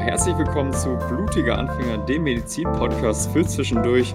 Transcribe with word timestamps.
herzlich 0.00 0.36
willkommen 0.38 0.72
zu 0.72 0.96
Blutiger 1.08 1.58
Anfänger, 1.58 1.98
dem 2.06 2.22
Medizin-Podcast 2.22 3.30
für 3.32 3.44
zwischendurch. 3.44 4.14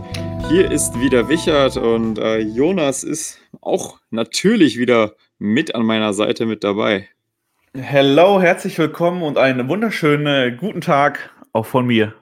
Hier 0.49 0.71
ist 0.71 0.99
wieder 0.99 1.29
Wichert 1.29 1.77
und 1.77 2.17
äh, 2.17 2.39
Jonas 2.39 3.03
ist 3.03 3.39
auch 3.61 3.99
natürlich 4.09 4.79
wieder 4.79 5.15
mit 5.37 5.75
an 5.75 5.85
meiner 5.85 6.13
Seite 6.13 6.47
mit 6.47 6.63
dabei. 6.63 7.07
Hello, 7.75 8.41
herzlich 8.41 8.79
willkommen 8.79 9.21
und 9.21 9.37
einen 9.37 9.69
wunderschönen 9.69 10.57
guten 10.57 10.81
Tag 10.81 11.29
auch 11.53 11.67
von 11.67 11.85
mir. 11.85 12.15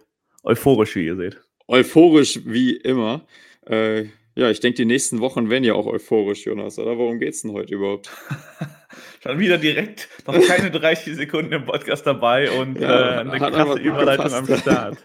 Euphorisch, 0.43 0.95
wie 0.97 1.05
ihr 1.05 1.15
seht. 1.15 1.41
Euphorisch 1.69 2.41
wie 2.45 2.75
immer. 2.75 3.25
Äh, 3.65 4.07
ja, 4.35 4.49
ich 4.49 4.59
denke, 4.59 4.75
die 4.75 4.85
nächsten 4.85 5.21
Wochen 5.21 5.49
werden 5.49 5.63
ja 5.63 5.73
auch 5.73 5.85
euphorisch, 5.85 6.45
Jonas, 6.45 6.79
oder? 6.79 6.97
Worum 6.97 7.17
geht 7.17 7.33
es 7.33 7.43
denn 7.43 7.53
heute 7.53 7.75
überhaupt? 7.75 8.11
Schon 9.21 9.39
wieder 9.39 9.57
direkt 9.57 10.09
noch 10.27 10.39
keine 10.47 10.71
30 10.71 11.15
Sekunden 11.15 11.51
im 11.53 11.65
Podcast 11.65 12.05
dabei 12.05 12.51
und 12.51 12.79
ja, 12.79 13.17
äh, 13.17 13.19
eine 13.19 13.37
krasse 13.37 13.79
Überleitung 13.79 14.25
gepasst. 14.25 14.49
am 14.49 14.57
Start. 14.57 14.97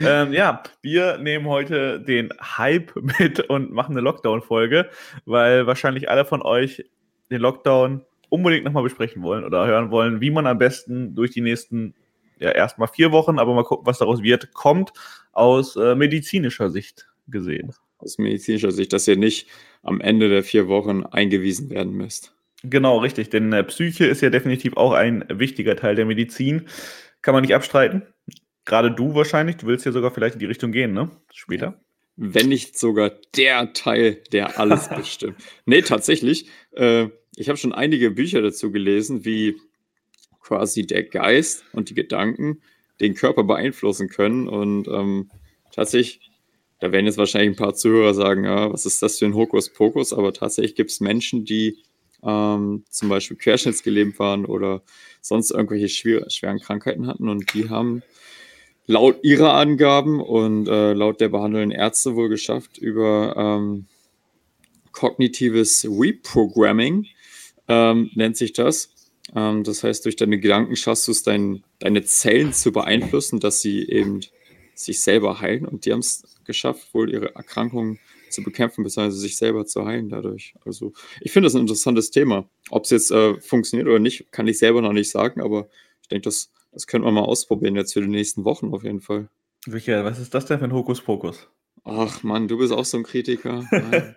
ähm, 0.00 0.32
ja, 0.32 0.62
wir 0.82 1.18
nehmen 1.18 1.46
heute 1.46 2.00
den 2.00 2.30
Hype 2.40 2.92
mit 3.18 3.40
und 3.40 3.72
machen 3.72 3.92
eine 3.92 4.00
Lockdown-Folge, 4.02 4.90
weil 5.24 5.66
wahrscheinlich 5.66 6.10
alle 6.10 6.24
von 6.24 6.42
euch 6.42 6.84
den 7.30 7.40
Lockdown 7.40 8.04
unbedingt 8.28 8.64
nochmal 8.64 8.82
besprechen 8.82 9.22
wollen 9.22 9.44
oder 9.44 9.66
hören 9.66 9.90
wollen, 9.90 10.20
wie 10.20 10.30
man 10.30 10.46
am 10.46 10.58
besten 10.58 11.14
durch 11.14 11.30
die 11.30 11.40
nächsten, 11.40 11.94
ja, 12.38 12.50
erstmal 12.50 12.88
vier 12.88 13.12
Wochen, 13.12 13.38
aber 13.38 13.54
mal 13.54 13.64
gucken, 13.64 13.86
was 13.86 13.98
daraus 13.98 14.22
wird, 14.22 14.52
kommt 14.52 14.92
aus 15.32 15.76
äh, 15.76 15.94
medizinischer 15.94 16.70
Sicht 16.70 17.06
gesehen. 17.28 17.72
Aus 17.98 18.18
medizinischer 18.18 18.72
Sicht, 18.72 18.92
dass 18.92 19.08
ihr 19.08 19.16
nicht 19.16 19.48
am 19.82 20.00
Ende 20.00 20.28
der 20.28 20.42
vier 20.42 20.68
Wochen 20.68 21.04
eingewiesen 21.04 21.70
werden 21.70 21.94
müsst. 21.94 22.35
Genau, 22.70 22.98
richtig, 22.98 23.30
denn 23.30 23.52
äh, 23.52 23.64
Psyche 23.64 24.06
ist 24.06 24.22
ja 24.22 24.30
definitiv 24.30 24.76
auch 24.76 24.92
ein 24.92 25.24
wichtiger 25.28 25.76
Teil 25.76 25.94
der 25.94 26.06
Medizin. 26.06 26.66
Kann 27.22 27.34
man 27.34 27.42
nicht 27.42 27.54
abstreiten. 27.54 28.02
Gerade 28.64 28.90
du 28.90 29.14
wahrscheinlich, 29.14 29.56
du 29.56 29.66
willst 29.66 29.86
ja 29.86 29.92
sogar 29.92 30.10
vielleicht 30.10 30.34
in 30.34 30.40
die 30.40 30.46
Richtung 30.46 30.72
gehen, 30.72 30.92
ne? 30.92 31.10
Später. 31.32 31.80
Wenn 32.16 32.48
nicht 32.48 32.78
sogar 32.78 33.12
der 33.36 33.72
Teil, 33.72 34.22
der 34.32 34.58
alles 34.58 34.88
bestimmt. 34.96 35.36
nee, 35.66 35.82
tatsächlich. 35.82 36.48
Äh, 36.72 37.08
ich 37.36 37.48
habe 37.48 37.58
schon 37.58 37.72
einige 37.72 38.10
Bücher 38.10 38.42
dazu 38.42 38.72
gelesen, 38.72 39.24
wie 39.24 39.56
quasi 40.40 40.86
der 40.86 41.04
Geist 41.04 41.64
und 41.72 41.90
die 41.90 41.94
Gedanken 41.94 42.62
den 43.00 43.14
Körper 43.14 43.44
beeinflussen 43.44 44.08
können. 44.08 44.48
Und 44.48 44.88
ähm, 44.88 45.30
tatsächlich, 45.72 46.30
da 46.80 46.90
werden 46.92 47.06
jetzt 47.06 47.18
wahrscheinlich 47.18 47.50
ein 47.50 47.62
paar 47.62 47.74
Zuhörer 47.74 48.14
sagen, 48.14 48.44
ja, 48.44 48.72
was 48.72 48.86
ist 48.86 49.02
das 49.02 49.18
für 49.18 49.26
ein 49.26 49.34
Hokuspokus? 49.34 50.12
Aber 50.12 50.32
tatsächlich 50.32 50.74
gibt 50.74 50.90
es 50.90 51.00
Menschen, 51.00 51.44
die 51.44 51.78
ähm, 52.22 52.84
zum 52.88 53.08
Beispiel 53.08 53.36
querschnittsgelähmt 53.36 54.18
waren 54.18 54.44
oder 54.46 54.82
sonst 55.20 55.50
irgendwelche 55.50 55.88
schwer, 55.88 56.28
schweren 56.30 56.60
Krankheiten 56.60 57.06
hatten 57.06 57.28
und 57.28 57.52
die 57.54 57.68
haben 57.68 58.02
laut 58.86 59.18
ihrer 59.22 59.54
Angaben 59.54 60.20
und 60.20 60.68
äh, 60.68 60.92
laut 60.92 61.20
der 61.20 61.28
behandelnden 61.28 61.72
Ärzte 61.72 62.14
wohl 62.14 62.28
geschafft, 62.28 62.78
über 62.78 63.34
ähm, 63.36 63.86
kognitives 64.92 65.84
Reprogramming 65.84 67.06
ähm, 67.68 68.10
nennt 68.14 68.36
sich 68.36 68.52
das. 68.52 68.90
Ähm, 69.34 69.64
das 69.64 69.82
heißt, 69.82 70.04
durch 70.04 70.16
deine 70.16 70.38
Gedanken 70.38 70.76
schaffst 70.76 71.08
du 71.08 71.12
es, 71.12 71.22
dein, 71.22 71.62
deine 71.80 72.02
Zellen 72.04 72.52
zu 72.52 72.72
beeinflussen, 72.72 73.40
dass 73.40 73.60
sie 73.60 73.88
eben 73.88 74.20
sich 74.74 75.02
selber 75.02 75.40
heilen. 75.40 75.66
Und 75.66 75.84
die 75.84 75.92
haben 75.92 76.00
es 76.00 76.22
geschafft, 76.44 76.94
wohl 76.94 77.12
ihre 77.12 77.34
Erkrankungen 77.34 77.98
zu 78.30 78.42
bekämpfen, 78.42 78.84
beziehungsweise 78.84 79.18
sich 79.18 79.36
selber 79.36 79.66
zu 79.66 79.84
heilen 79.84 80.08
dadurch. 80.08 80.54
Also 80.64 80.92
ich 81.20 81.32
finde 81.32 81.46
das 81.46 81.54
ein 81.54 81.62
interessantes 81.62 82.10
Thema. 82.10 82.48
Ob 82.70 82.84
es 82.84 82.90
jetzt 82.90 83.10
äh, 83.10 83.40
funktioniert 83.40 83.88
oder 83.88 83.98
nicht, 83.98 84.30
kann 84.32 84.48
ich 84.48 84.58
selber 84.58 84.82
noch 84.82 84.92
nicht 84.92 85.10
sagen, 85.10 85.40
aber 85.40 85.68
ich 86.02 86.08
denke, 86.08 86.24
das, 86.24 86.50
das 86.72 86.86
könnte 86.86 87.06
man 87.06 87.14
mal 87.14 87.22
ausprobieren 87.22 87.76
jetzt 87.76 87.92
für 87.92 88.00
die 88.00 88.08
nächsten 88.08 88.44
Wochen 88.44 88.72
auf 88.72 88.84
jeden 88.84 89.00
Fall. 89.00 89.28
Michael, 89.66 90.04
was 90.04 90.18
ist 90.18 90.34
das 90.34 90.46
denn 90.46 90.58
für 90.58 90.64
ein 90.64 90.72
Hokuspokus? 90.72 91.48
Ach 91.84 92.22
Mann, 92.22 92.48
du 92.48 92.58
bist 92.58 92.72
auch 92.72 92.84
so 92.84 92.96
ein 92.96 93.04
Kritiker. 93.04 93.64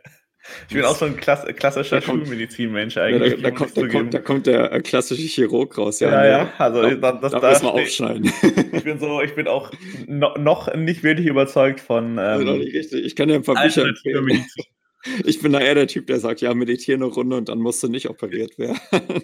Ich 0.67 0.75
bin 0.75 0.85
auch 0.85 0.95
so 0.95 1.05
ein 1.05 1.17
klass 1.17 1.45
klassischer 1.55 2.01
Schulmedizinmensch 2.01 2.97
eigentlich. 2.97 3.31
Ja, 3.31 3.37
da, 3.37 3.49
da, 3.49 3.51
kommt, 3.51 3.77
da, 3.77 3.87
kommt, 3.87 4.13
da, 4.13 4.19
kommt, 4.19 4.47
der 4.47 4.71
äh, 4.71 4.81
klassische 4.81 5.21
Chirurg 5.21 5.77
raus. 5.77 5.99
Ja, 5.99 6.09
ja, 6.23 6.25
ja. 6.25 6.53
also 6.57 6.81
da, 6.95 7.11
das, 7.11 7.31
da 7.31 7.49
müssen 7.49 7.63
wir 7.63 7.73
aufschneiden. 7.73 8.33
Ich 8.71 8.83
bin 8.83 8.99
so, 8.99 9.21
ich 9.21 9.35
bin 9.35 9.47
auch 9.47 9.71
no, 10.07 10.33
noch 10.37 10.73
nicht 10.75 11.03
wirklich 11.03 11.27
überzeugt 11.27 11.79
von. 11.79 12.13
Ähm, 12.13 12.19
also 12.19 12.53
nicht 12.53 12.73
richtig. 12.73 13.05
Ich 13.05 13.15
kann 13.15 13.27
dir 13.27 13.35
ein 13.35 13.43
paar 13.43 13.61
Bücher 13.61 13.85
empfehlen. 13.85 14.45
Ich 15.23 15.41
bin 15.41 15.53
da 15.53 15.59
eher 15.59 15.75
der 15.75 15.87
Typ, 15.87 16.07
der 16.07 16.19
sagt, 16.19 16.41
ja, 16.41 16.53
meditiere 16.53 16.97
eine 16.97 17.05
Runde 17.05 17.37
und 17.37 17.47
dann 17.47 17.59
musst 17.59 17.81
du 17.81 17.87
nicht 17.87 18.09
operiert 18.09 18.57
werden. 18.57 18.79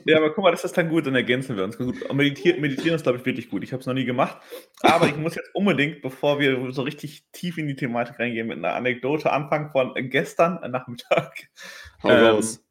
Ja, 0.06 0.18
aber 0.18 0.34
guck 0.34 0.44
mal, 0.44 0.52
das 0.52 0.64
ist 0.64 0.78
dann 0.78 0.90
gut, 0.90 1.06
dann 1.06 1.16
ergänzen 1.16 1.58
wir 1.58 1.66
uns. 1.66 1.78
Gut, 1.78 1.96
meditieren, 2.14 2.62
meditieren 2.62 2.96
ist, 2.96 3.04
glaube 3.04 3.18
ich, 3.18 3.26
wirklich 3.26 3.50
gut. 3.50 3.64
Ich 3.64 3.74
habe 3.74 3.82
es 3.82 3.88
noch 3.88 3.94
nie 3.94 4.06
gemacht. 4.06 4.38
Aber 4.82 5.08
ich 5.08 5.18
muss 5.18 5.36
jetzt 5.36 5.54
unbedingt, 5.54 6.02
bevor 6.02 6.40
wir 6.40 6.72
so 6.72 6.84
richtig 6.84 7.26
tief 7.34 7.58
in 7.58 7.68
die 7.68 7.76
Thematik 7.76 8.20
reingehen, 8.20 8.48
mit 8.48 8.58
einer 8.58 8.74
Anekdote 8.74 9.32
anfangen 9.32 9.72
von 9.72 9.94
gestern 10.10 10.60
Nachmittag. 10.72 11.50
Hau 12.04 12.10
ähm, 12.10 12.26
raus. 12.26 12.64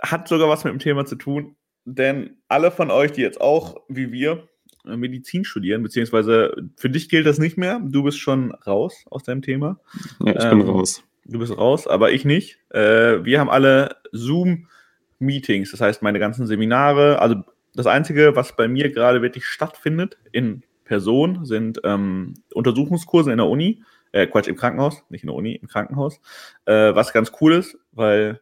Hat 0.00 0.26
sogar 0.26 0.48
was 0.48 0.64
mit 0.64 0.72
dem 0.72 0.80
Thema 0.80 1.04
zu 1.06 1.14
tun, 1.14 1.56
denn 1.84 2.38
alle 2.48 2.70
von 2.70 2.90
euch, 2.90 3.12
die 3.12 3.22
jetzt 3.22 3.40
auch, 3.40 3.76
wie 3.88 4.10
wir, 4.10 4.48
Medizin 4.84 5.44
studieren, 5.44 5.82
beziehungsweise 5.82 6.56
für 6.76 6.88
dich 6.90 7.08
gilt 7.08 7.26
das 7.26 7.38
nicht 7.38 7.58
mehr. 7.58 7.80
Du 7.84 8.02
bist 8.02 8.18
schon 8.18 8.52
raus 8.52 9.04
aus 9.10 9.22
deinem 9.24 9.42
Thema. 9.42 9.78
Ja, 10.24 10.36
ich 10.36 10.44
ähm, 10.44 10.60
bin 10.60 10.68
raus. 10.68 11.02
Du 11.30 11.38
bist 11.38 11.56
raus, 11.56 11.86
aber 11.86 12.10
ich 12.10 12.24
nicht. 12.24 12.58
Äh, 12.70 13.24
wir 13.24 13.38
haben 13.38 13.50
alle 13.50 13.96
Zoom-Meetings, 14.10 15.70
das 15.70 15.80
heißt 15.80 16.02
meine 16.02 16.18
ganzen 16.18 16.46
Seminare. 16.46 17.20
Also 17.20 17.36
das 17.74 17.86
Einzige, 17.86 18.34
was 18.34 18.56
bei 18.56 18.66
mir 18.66 18.90
gerade 18.90 19.22
wirklich 19.22 19.44
stattfindet 19.44 20.18
in 20.32 20.64
Person, 20.84 21.44
sind 21.44 21.80
ähm, 21.84 22.34
Untersuchungskurse 22.52 23.30
in 23.30 23.38
der 23.38 23.46
Uni. 23.46 23.82
Äh, 24.12 24.26
Quatsch, 24.26 24.48
im 24.48 24.56
Krankenhaus, 24.56 25.04
nicht 25.08 25.22
in 25.22 25.28
der 25.28 25.36
Uni, 25.36 25.54
im 25.54 25.68
Krankenhaus. 25.68 26.20
Äh, 26.64 26.96
was 26.96 27.12
ganz 27.12 27.30
cool 27.40 27.52
ist, 27.54 27.78
weil 27.92 28.40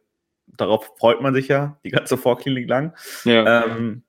darauf 0.57 0.93
freut 0.99 1.21
man 1.21 1.35
sich 1.35 1.49
ja 1.49 1.79
die 1.85 1.91
ganze 1.91 2.17
Vorklinik 2.17 2.67
lang. 2.69 2.95
Ja. 3.25 3.67
Ähm, 3.67 4.03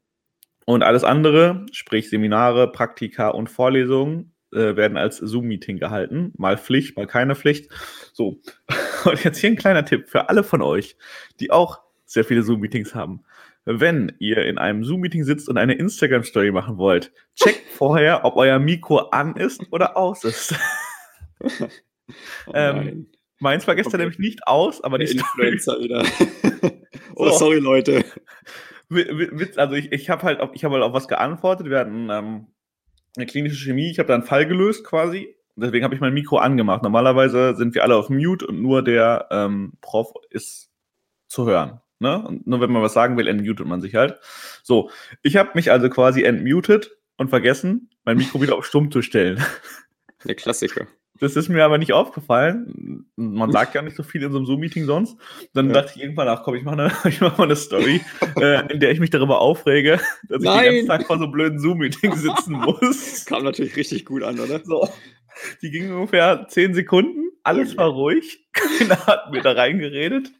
und 0.65 0.83
alles 0.83 1.03
andere, 1.03 1.65
sprich 1.73 2.09
Seminare, 2.09 2.71
Praktika 2.71 3.29
und 3.29 3.49
Vorlesungen, 3.49 4.31
äh, 4.51 4.75
werden 4.75 4.97
als 4.97 5.17
Zoom-Meeting 5.17 5.77
gehalten. 5.77 6.33
Mal 6.37 6.57
Pflicht, 6.57 6.97
mal 6.97 7.07
keine 7.07 7.35
Pflicht. 7.35 7.69
So. 8.13 8.39
Und 9.05 9.23
jetzt 9.23 9.37
hier 9.37 9.49
ein 9.49 9.55
kleiner 9.55 9.85
Tipp 9.85 10.09
für 10.09 10.29
alle 10.29 10.43
von 10.43 10.61
euch, 10.61 10.97
die 11.39 11.51
auch 11.51 11.79
sehr 12.05 12.25
viele 12.25 12.43
Zoom-Meetings 12.43 12.95
haben. 12.95 13.23
Wenn 13.65 14.13
ihr 14.19 14.45
in 14.45 14.57
einem 14.57 14.83
Zoom-Meeting 14.83 15.23
sitzt 15.23 15.47
und 15.47 15.57
eine 15.57 15.73
Instagram-Story 15.73 16.51
machen 16.51 16.77
wollt, 16.77 17.11
checkt 17.35 17.69
vorher, 17.71 18.25
ob 18.25 18.35
euer 18.35 18.59
Mikro 18.59 18.97
an 19.09 19.35
ist 19.35 19.61
oder 19.71 19.95
aus 19.95 20.23
ist. 20.23 20.55
oh 22.47 22.51
ähm, 22.53 23.07
meins 23.37 23.67
war 23.67 23.75
gestern 23.75 23.95
okay. 23.95 24.03
nämlich 24.03 24.19
nicht 24.19 24.47
aus, 24.47 24.83
aber 24.83 24.97
die 24.97 25.11
Influencer 25.11 25.79
wieder. 25.79 26.03
oh, 27.15 27.29
so. 27.29 27.37
sorry, 27.37 27.59
Leute. 27.59 28.03
Also 29.57 29.75
ich, 29.75 29.91
ich 29.91 30.09
habe 30.09 30.23
halt, 30.23 30.39
ich 30.53 30.63
hab 30.65 30.71
halt 30.71 30.81
auf 30.81 30.93
was 30.93 31.07
geantwortet. 31.07 31.69
Wir 31.69 31.77
hatten 31.77 32.09
ähm, 32.09 32.47
eine 33.15 33.25
klinische 33.25 33.57
Chemie. 33.57 33.89
Ich 33.91 33.99
habe 33.99 34.07
da 34.07 34.13
einen 34.13 34.23
Fall 34.23 34.45
gelöst 34.45 34.83
quasi. 34.83 35.35
Deswegen 35.55 35.83
habe 35.83 35.93
ich 35.93 36.01
mein 36.01 36.13
Mikro 36.13 36.37
angemacht. 36.37 36.83
Normalerweise 36.83 37.55
sind 37.55 37.75
wir 37.75 37.83
alle 37.83 37.95
auf 37.95 38.09
Mute 38.09 38.47
und 38.47 38.61
nur 38.61 38.83
der 38.83 39.27
ähm, 39.29 39.73
Prof 39.81 40.13
ist 40.29 40.69
zu 41.27 41.45
hören. 41.45 41.81
Ne? 41.99 42.21
Und 42.25 42.47
nur 42.47 42.61
wenn 42.61 42.71
man 42.71 42.81
was 42.81 42.93
sagen 42.93 43.17
will, 43.17 43.27
entmutet 43.27 43.67
man 43.67 43.81
sich 43.81 43.95
halt. 43.95 44.19
So, 44.63 44.89
ich 45.21 45.35
habe 45.35 45.51
mich 45.55 45.71
also 45.71 45.89
quasi 45.89 46.23
entmutet 46.23 46.97
und 47.17 47.29
vergessen, 47.29 47.89
mein 48.05 48.17
Mikro 48.17 48.41
wieder 48.41 48.55
auf 48.55 48.65
Stumm 48.65 48.91
zu 48.91 49.01
stellen. 49.01 49.43
Der 50.25 50.35
Klassiker. 50.35 50.87
Das 51.19 51.35
ist 51.35 51.49
mir 51.49 51.65
aber 51.65 51.77
nicht 51.77 51.91
aufgefallen. 51.91 53.05
Man 53.15 53.51
sagt 53.51 53.75
ja 53.75 53.81
nicht 53.81 53.97
so 53.97 54.03
viel 54.03 54.23
in 54.23 54.31
so 54.31 54.37
einem 54.37 54.45
Zoom-Meeting 54.45 54.85
sonst. 54.85 55.17
Dann 55.53 55.67
ja. 55.67 55.73
dachte 55.73 55.93
ich 55.95 56.01
irgendwann, 56.01 56.29
ach 56.29 56.43
komm, 56.43 56.55
ich 56.55 56.63
mache 56.63 56.77
mach 57.21 57.37
mal 57.37 57.43
eine 57.43 57.55
Story, 57.55 58.01
äh, 58.39 58.71
in 58.71 58.79
der 58.79 58.91
ich 58.91 58.99
mich 58.99 59.09
darüber 59.09 59.41
aufrege, 59.41 59.99
dass 60.29 60.41
Nein. 60.41 60.57
ich 60.57 60.63
den 60.63 60.73
ganzen 60.75 60.87
Tag 60.87 61.07
vor 61.07 61.17
so 61.17 61.23
einem 61.25 61.33
blöden 61.33 61.59
Zoom-Meeting 61.59 62.15
sitzen 62.15 62.53
muss. 62.65 63.25
Kam 63.25 63.43
natürlich 63.43 63.75
richtig 63.75 64.05
gut 64.05 64.23
an, 64.23 64.39
oder? 64.39 64.63
So. 64.63 64.87
Die 65.61 65.71
ging 65.71 65.93
ungefähr 65.93 66.47
zehn 66.47 66.73
Sekunden, 66.73 67.31
alles 67.43 67.77
war 67.77 67.89
ruhig, 67.89 68.47
keiner 68.53 69.05
hat 69.05 69.31
mir 69.31 69.41
da 69.41 69.51
reingeredet. 69.51 70.31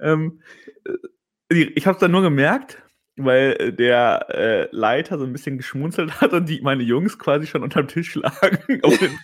ähm, 0.00 0.40
äh, 0.84 1.62
ich 1.74 1.86
habe 1.86 1.96
es 1.96 2.00
dann 2.00 2.12
nur 2.12 2.22
gemerkt, 2.22 2.82
weil 3.24 3.72
der 3.72 4.26
äh, 4.28 4.68
Leiter 4.70 5.18
so 5.18 5.24
ein 5.24 5.32
bisschen 5.32 5.56
geschmunzelt 5.56 6.20
hat 6.20 6.32
und 6.32 6.48
die 6.48 6.60
meine 6.60 6.82
Jungs 6.82 7.18
quasi 7.18 7.46
schon 7.46 7.62
unterm 7.62 7.88
Tisch 7.88 8.14
lagen. 8.14 8.80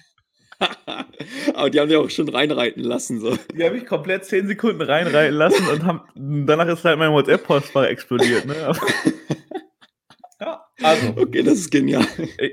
Aber 1.54 1.70
die 1.70 1.80
haben 1.80 1.90
ja 1.90 1.98
auch 1.98 2.10
schon 2.10 2.28
reinreiten 2.28 2.82
lassen. 2.82 3.20
So. 3.20 3.36
Die 3.54 3.64
habe 3.64 3.76
ich 3.76 3.86
komplett 3.86 4.24
10 4.24 4.48
Sekunden 4.48 4.82
reinreiten 4.82 5.36
lassen 5.36 5.66
und 5.68 5.84
haben, 5.84 6.46
danach 6.46 6.66
ist 6.68 6.84
halt 6.84 6.98
mein 6.98 7.12
WhatsApp-Postfach 7.12 7.84
explodiert. 7.84 8.46
Ne? 8.46 8.72
ja, 10.40 10.64
also. 10.82 11.14
Okay, 11.16 11.42
das 11.42 11.54
ist 11.58 11.70
genial. 11.70 12.06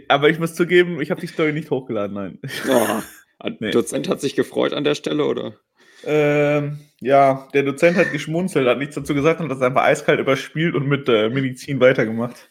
Aber 0.08 0.30
ich 0.30 0.40
muss 0.40 0.56
zugeben, 0.56 1.02
ich 1.02 1.12
habe 1.12 1.22
die 1.22 1.28
Story 1.28 1.54
nicht 1.54 1.72
hochgeladen, 1.72 2.16
nein. 2.16 2.40
Oh, 2.70 3.02
der 3.44 3.58
nee. 3.60 3.72
Dozent 3.72 4.10
hat 4.10 4.22
sich 4.22 4.36
gefreut 4.36 4.74
an 4.74 4.84
der 4.84 4.96
Stelle, 4.96 5.26
oder? 5.26 5.56
Ähm, 6.06 6.80
ja, 7.02 7.48
der 7.54 7.64
Dozent 7.64 7.98
hat 7.98 8.12
geschmunzelt, 8.12 8.68
hat 8.68 8.78
nichts 8.80 8.96
dazu 8.96 9.14
gesagt 9.14 9.42
und 9.42 9.50
das 9.50 9.62
einfach 9.62 9.84
eiskalt 9.84 10.20
überspielt 10.20 10.76
und 10.76 10.88
mit 10.88 11.08
äh, 11.10 11.30
Medizin 11.30 11.80
weitergemacht. 11.80 12.50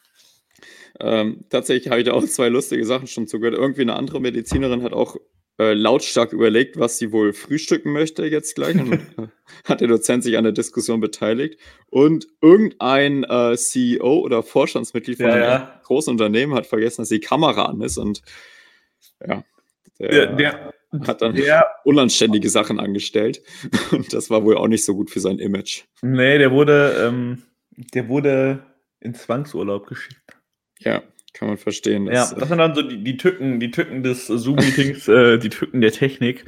Ähm, 1.00 1.44
tatsächlich 1.50 1.90
habe 1.90 2.00
ich 2.00 2.06
da 2.06 2.12
auch 2.12 2.24
zwei 2.24 2.48
lustige 2.48 2.84
Sachen 2.84 3.06
schon 3.06 3.26
zugehört. 3.26 3.58
Irgendwie 3.58 3.82
eine 3.82 3.94
andere 3.94 4.20
Medizinerin 4.20 4.82
hat 4.82 4.92
auch 4.92 5.16
äh, 5.58 5.72
lautstark 5.72 6.32
überlegt, 6.32 6.78
was 6.78 6.98
sie 6.98 7.12
wohl 7.12 7.32
frühstücken 7.32 7.92
möchte 7.92 8.26
jetzt 8.26 8.54
gleich. 8.54 8.76
Und 8.76 9.00
hat 9.64 9.80
der 9.80 9.88
Dozent 9.88 10.22
sich 10.24 10.36
an 10.36 10.44
der 10.44 10.52
Diskussion 10.52 11.00
beteiligt. 11.00 11.58
Und 11.90 12.26
irgendein 12.40 13.24
äh, 13.24 13.56
CEO 13.56 14.20
oder 14.20 14.42
Vorstandsmitglied 14.42 15.16
von 15.16 15.26
Ja, 15.26 15.32
einem 15.32 15.42
ja. 15.44 15.80
großen 15.84 16.10
Unternehmen 16.10 16.54
hat 16.54 16.66
vergessen, 16.66 17.02
dass 17.02 17.08
die 17.08 17.20
Kamera 17.20 17.64
an 17.64 17.80
ist. 17.80 17.98
Und 17.98 18.22
ja, 19.26 19.44
der, 19.98 20.08
Der, 20.08 20.26
der, 20.36 20.74
hat 21.06 21.22
dann 21.22 21.34
der, 21.34 21.66
unanständige 21.84 22.48
Sachen 22.48 22.80
angestellt. 22.80 23.42
Und 23.90 24.12
das 24.12 24.30
war 24.30 24.44
wohl 24.44 24.56
auch 24.56 24.68
nicht 24.68 24.84
so 24.84 24.94
gut 24.94 25.10
für 25.10 25.20
sein 25.20 25.38
Image. 25.38 25.82
nee, 26.02 26.38
der 26.38 26.50
wurde, 26.50 27.06
ähm, 27.06 27.42
der 27.94 28.08
wurde 28.08 28.64
in 29.00 29.14
Zwangsurlaub 29.14 29.86
geschickt. 29.86 30.20
Ja, 30.78 31.02
kann 31.34 31.48
man 31.48 31.56
verstehen. 31.56 32.06
Ja, 32.06 32.32
das 32.32 32.48
sind 32.48 32.58
dann 32.58 32.74
so 32.74 32.82
die, 32.82 33.02
die 33.02 33.16
Tücken, 33.16 33.58
die 33.58 33.70
Tücken 33.70 34.02
des 34.02 34.28
Zoom-Meetings, 34.28 35.08
äh, 35.08 35.38
die 35.38 35.48
Tücken 35.50 35.80
der 35.80 35.92
Technik. 35.92 36.44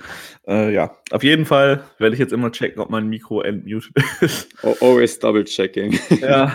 Äh, 0.46 0.72
ja, 0.72 0.96
auf 1.10 1.22
jeden 1.24 1.44
Fall 1.44 1.84
werde 1.98 2.14
ich 2.14 2.20
jetzt 2.20 2.32
immer 2.32 2.52
checken, 2.52 2.80
ob 2.80 2.88
mein 2.88 3.08
Mikro 3.08 3.42
entmuted 3.42 3.92
ist. 4.20 4.48
äh, 4.62 4.74
always 4.80 5.18
double 5.18 5.44
checking. 5.44 5.98
ja, 6.20 6.54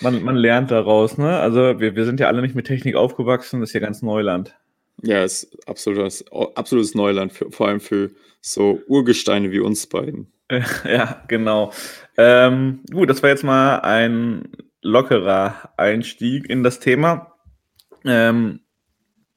man, 0.00 0.22
man 0.22 0.36
lernt 0.36 0.70
daraus, 0.70 1.18
ne? 1.18 1.38
Also 1.38 1.80
wir, 1.80 1.96
wir 1.96 2.04
sind 2.04 2.20
ja 2.20 2.28
alle 2.28 2.42
nicht 2.42 2.54
mit 2.54 2.66
Technik 2.66 2.94
aufgewachsen, 2.94 3.60
das 3.60 3.70
ist 3.70 3.74
ja 3.74 3.80
ganz 3.80 4.02
Neuland. 4.02 4.54
Ja, 5.02 5.22
ist 5.24 5.56
absolutes, 5.68 6.24
absolutes 6.54 6.94
Neuland, 6.94 7.32
für, 7.32 7.50
vor 7.50 7.68
allem 7.68 7.80
für 7.80 8.10
so 8.40 8.80
Urgesteine 8.86 9.50
wie 9.52 9.60
uns 9.60 9.86
beiden. 9.86 10.28
Ja, 10.84 11.24
genau. 11.26 11.72
Ähm, 12.18 12.80
gut, 12.92 13.08
das 13.10 13.22
war 13.22 13.30
jetzt 13.30 13.44
mal 13.44 13.78
ein 13.80 14.48
lockerer 14.82 15.70
Einstieg 15.78 16.48
in 16.50 16.62
das 16.62 16.80
Thema. 16.80 17.32
Ähm, 18.04 18.60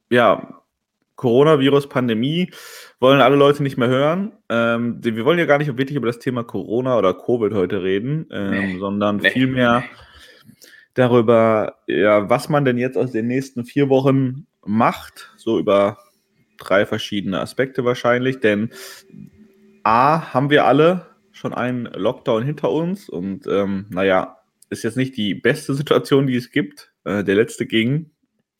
ja, 0.10 0.62
Coronavirus, 1.16 1.88
Pandemie 1.90 2.52
wollen 3.00 3.22
alle 3.22 3.38
Leute 3.38 3.64
nicht 3.64 3.78
mehr 3.78 3.88
hören. 3.88 4.34
Ähm, 4.50 5.00
wir 5.02 5.24
wollen 5.26 5.40
ja 5.40 5.46
gar 5.46 5.58
nicht 5.58 5.70
wirklich 5.78 5.96
über 5.96 6.08
das 6.08 6.20
Thema 6.20 6.44
Corona 6.44 6.98
oder 6.98 7.14
Covid 7.14 7.54
heute 7.54 7.82
reden, 7.82 8.28
ähm, 8.32 8.50
Nee. 8.74 8.78
sondern 8.80 9.18
Nee. 9.18 9.30
vielmehr 9.32 9.84
darüber, 10.94 11.78
ja, 11.88 12.30
was 12.30 12.50
man 12.50 12.66
denn 12.66 12.78
jetzt 12.78 12.98
aus 12.98 13.12
den 13.12 13.28
nächsten 13.28 13.66
vier 13.66 13.90
Wochen 13.90 14.46
macht, 14.68 15.32
so 15.38 15.60
über 15.60 15.98
drei 16.58 16.86
verschiedene 16.86 17.40
Aspekte 17.40 17.86
wahrscheinlich, 17.86 18.40
denn 18.40 18.72
A, 19.84 20.34
haben 20.34 20.50
wir 20.50 20.66
alle 20.66 21.06
schon 21.32 21.54
einen 21.54 21.86
Lockdown 21.86 22.44
hinter 22.44 22.72
uns 22.72 23.10
und 23.10 23.46
ähm, 23.48 23.86
naja, 23.90 24.38
ist 24.70 24.84
jetzt 24.84 24.98
nicht 24.98 25.16
die 25.18 25.36
beste 25.36 25.74
Situation, 25.76 26.28
die 26.28 26.36
es 26.36 26.52
gibt. 26.52 26.92
Äh, 27.06 27.24
der 27.24 27.36
letzte 27.36 27.66
ging 27.66 28.12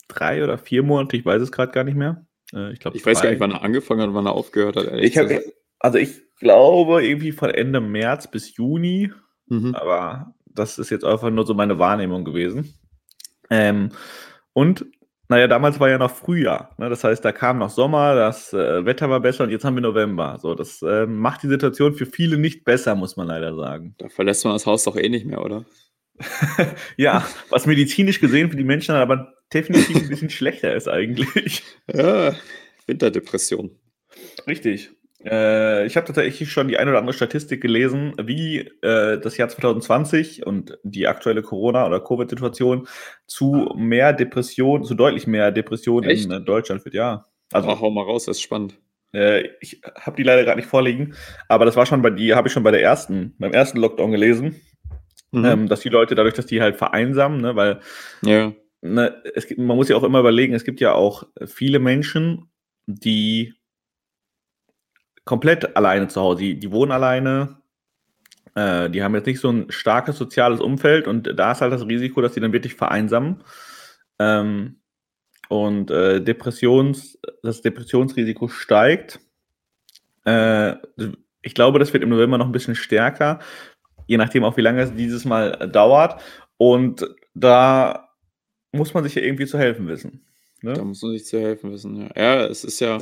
drei 0.08 0.44
oder 0.44 0.58
vier 0.58 0.84
Monate, 0.84 1.18
ich 1.18 1.26
weiß 1.26 1.42
es 1.42 1.52
gerade 1.52 1.72
gar 1.72 1.84
nicht 1.84 1.98
mehr. 1.98 2.26
Äh, 2.54 2.72
ich 2.72 2.80
glaube, 2.80 2.96
Ich 2.98 3.06
weiß 3.06 3.22
gar 3.22 3.30
nicht, 3.30 3.40
wann 3.40 3.52
er 3.52 3.64
angefangen 3.64 4.02
hat 4.02 4.10
und 4.10 4.16
wann 4.16 4.26
er 4.28 4.34
aufgehört 4.34 4.78
hat. 4.78 4.94
Ich 4.94 5.18
hab, 5.18 5.28
also 5.80 5.98
ich 5.98 6.22
glaube 6.40 7.06
irgendwie 7.06 7.32
von 7.32 7.50
Ende 7.50 7.82
März 7.82 8.30
bis 8.30 8.56
Juni, 8.56 9.12
Mhm. 9.50 9.76
aber 9.76 10.36
das 10.46 10.78
ist 10.78 10.90
jetzt 10.90 11.06
einfach 11.06 11.30
nur 11.30 11.46
so 11.46 11.54
meine 11.54 11.80
Wahrnehmung 11.80 12.26
gewesen. 12.26 12.74
Ähm, 13.50 13.90
und 14.54 14.86
naja, 15.30 15.48
damals 15.48 15.80
war 15.80 15.90
ja 15.90 15.98
noch 15.98 16.12
Frühjahr. 16.12 16.74
Ne? 16.78 16.90
Das 16.90 17.04
heißt, 17.04 17.24
da 17.24 17.32
kam 17.32 17.58
noch 17.58 17.70
Sommer, 17.70 18.16
das 18.16 18.54
äh, 18.54 18.86
Wetter 18.86 19.10
war 19.10 19.20
besser 19.20 19.44
und 19.44 19.50
jetzt 19.50 19.66
haben 19.66 19.76
wir 19.76 19.82
November. 19.82 20.38
So, 20.42 20.56
das 20.56 20.82
äh, 20.82 21.06
macht 21.06 21.44
die 21.44 21.48
Situation 21.48 21.94
für 21.94 22.06
viele 22.06 22.38
nicht 22.38 22.64
besser, 22.64 22.96
muss 22.96 23.18
man 23.18 23.28
leider 23.28 23.56
sagen. 23.56 23.96
Da 23.98 24.10
verlässt 24.10 24.46
man 24.46 24.54
das 24.54 24.66
Haus 24.66 24.84
doch 24.84 24.96
eh 24.96 25.10
nicht 25.10 25.26
mehr, 25.26 25.42
oder? 25.44 25.66
Ja, 26.98 27.28
was 27.50 27.66
medizinisch 27.66 28.20
gesehen 28.20 28.50
für 28.50 28.58
die 28.58 28.64
Menschen 28.64 28.96
aber 28.96 29.34
definitiv 29.54 29.98
ein 29.98 30.10
bisschen 30.10 30.30
schlechter 30.32 30.76
ist 30.76 30.88
eigentlich. 30.88 31.62
Ja, 31.94 32.34
Winterdepression. 32.88 33.72
Richtig. 34.48 34.92
Äh, 35.24 35.86
ich 35.88 35.98
habe 35.98 36.06
tatsächlich 36.08 36.52
schon 36.52 36.68
die 36.68 36.78
eine 36.78 36.92
oder 36.92 37.00
andere 37.00 37.14
Statistik 37.16 37.62
gelesen, 37.62 38.14
wie 38.22 38.60
äh, 38.82 39.20
das 39.20 39.38
Jahr 39.38 39.50
2020 39.50 40.46
und 40.46 40.78
die 40.84 41.08
aktuelle 41.08 41.42
Corona- 41.42 41.86
oder 41.88 42.00
Covid-Situation 42.00 42.88
zu 43.26 43.74
mehr 43.76 44.14
Depression, 44.14 44.84
zu 44.84 44.94
deutlich 44.96 45.26
mehr 45.28 45.52
Depression 45.52 46.04
Echt? 46.04 46.26
in 46.26 46.32
äh, 46.32 46.42
Deutschland 46.42 46.84
führt. 46.84 46.96
Ja. 46.96 47.26
Also 47.52 47.70
Also 47.70 47.82
hau 47.82 47.90
mal 47.90 48.04
raus, 48.04 48.26
das 48.26 48.38
ist 48.38 48.42
spannend. 48.44 48.78
äh, 49.14 49.48
ich 49.62 49.82
habe 50.00 50.18
die 50.18 50.24
leider 50.24 50.44
gerade 50.44 50.58
nicht 50.58 50.70
vorliegen, 50.70 51.16
aber 51.48 51.66
das 51.66 51.76
war 51.76 51.86
schon 51.86 52.02
bei 52.02 52.10
die 52.12 52.36
habe 52.36 52.48
ich 52.50 52.54
schon 52.54 52.64
bei 52.64 52.72
der 52.72 52.82
ersten, 52.84 53.34
beim 53.40 53.54
ersten 53.54 53.80
Lockdown 53.80 54.12
gelesen, 54.12 54.60
Mhm. 55.32 55.46
ähm, 55.46 55.68
dass 55.68 55.82
die 55.82 55.90
Leute 55.90 56.16
dadurch, 56.16 56.36
dass 56.36 56.46
die 56.46 56.62
halt 56.62 56.78
vereinsamen, 56.78 57.42
ne, 57.42 57.56
weil 57.56 57.80
ja. 58.24 58.54
ne, 58.82 59.22
es 59.36 59.46
gibt, 59.48 59.60
man 59.60 59.76
muss 59.76 59.90
ja 59.90 59.98
auch 59.98 60.04
immer 60.04 60.20
überlegen, 60.22 60.54
es 60.54 60.64
gibt 60.64 60.80
ja 60.80 60.94
auch 60.94 61.24
viele 61.46 61.80
Menschen, 61.80 62.50
die 62.86 63.54
komplett 65.28 65.78
alleine 65.78 66.08
zu 66.08 66.22
Hause, 66.22 66.40
die, 66.42 66.60
die 66.60 66.72
wohnen 66.72 66.92
alleine, 66.92 67.58
äh, 68.56 68.90
die 68.90 69.04
haben 69.04 69.16
jetzt 69.16 69.28
nicht 69.28 69.40
so 69.42 69.52
ein 69.52 69.72
starkes 69.72 70.18
soziales 70.18 70.62
Umfeld 70.62 71.08
und 71.08 71.38
da 71.38 71.52
ist 71.52 71.62
halt 71.62 71.74
das 71.74 71.86
Risiko, 71.86 72.22
dass 72.22 72.34
die 72.34 72.40
dann 72.40 72.54
wirklich 72.54 72.76
vereinsamen. 72.76 73.44
Ähm, 74.20 74.82
und 75.50 75.92
äh, 75.92 76.22
Depressions, 76.22 77.20
das 77.44 77.62
Depressionsrisiko 77.62 78.50
steigt. 78.50 79.20
Äh, 80.26 80.76
ich 81.42 81.54
glaube, 81.56 81.80
das 81.80 81.94
wird 81.94 82.04
im 82.04 82.10
November 82.10 82.38
noch 82.38 82.48
ein 82.48 82.52
bisschen 82.52 82.76
stärker, 82.76 83.40
je 84.08 84.18
nachdem 84.18 84.44
auch, 84.44 84.58
wie 84.58 84.62
lange 84.62 84.82
es 84.82 84.94
dieses 84.94 85.26
Mal 85.26 85.70
dauert. 85.72 86.22
Und 86.58 87.08
da 87.36 88.10
muss 88.74 88.94
man 88.94 89.04
sich 89.04 89.16
ja 89.16 89.22
irgendwie 89.22 89.46
zu 89.46 89.58
helfen 89.60 89.88
wissen. 89.88 90.26
Da 90.62 90.74
Ne? 90.74 90.84
muss 90.84 91.02
man 91.02 91.12
sich 91.12 91.26
zu 91.26 91.40
helfen 91.40 91.72
wissen. 91.72 92.10
Ja, 92.16 92.36
ja 92.36 92.46
es 92.48 92.64
ist 92.64 92.80
ja, 92.82 93.00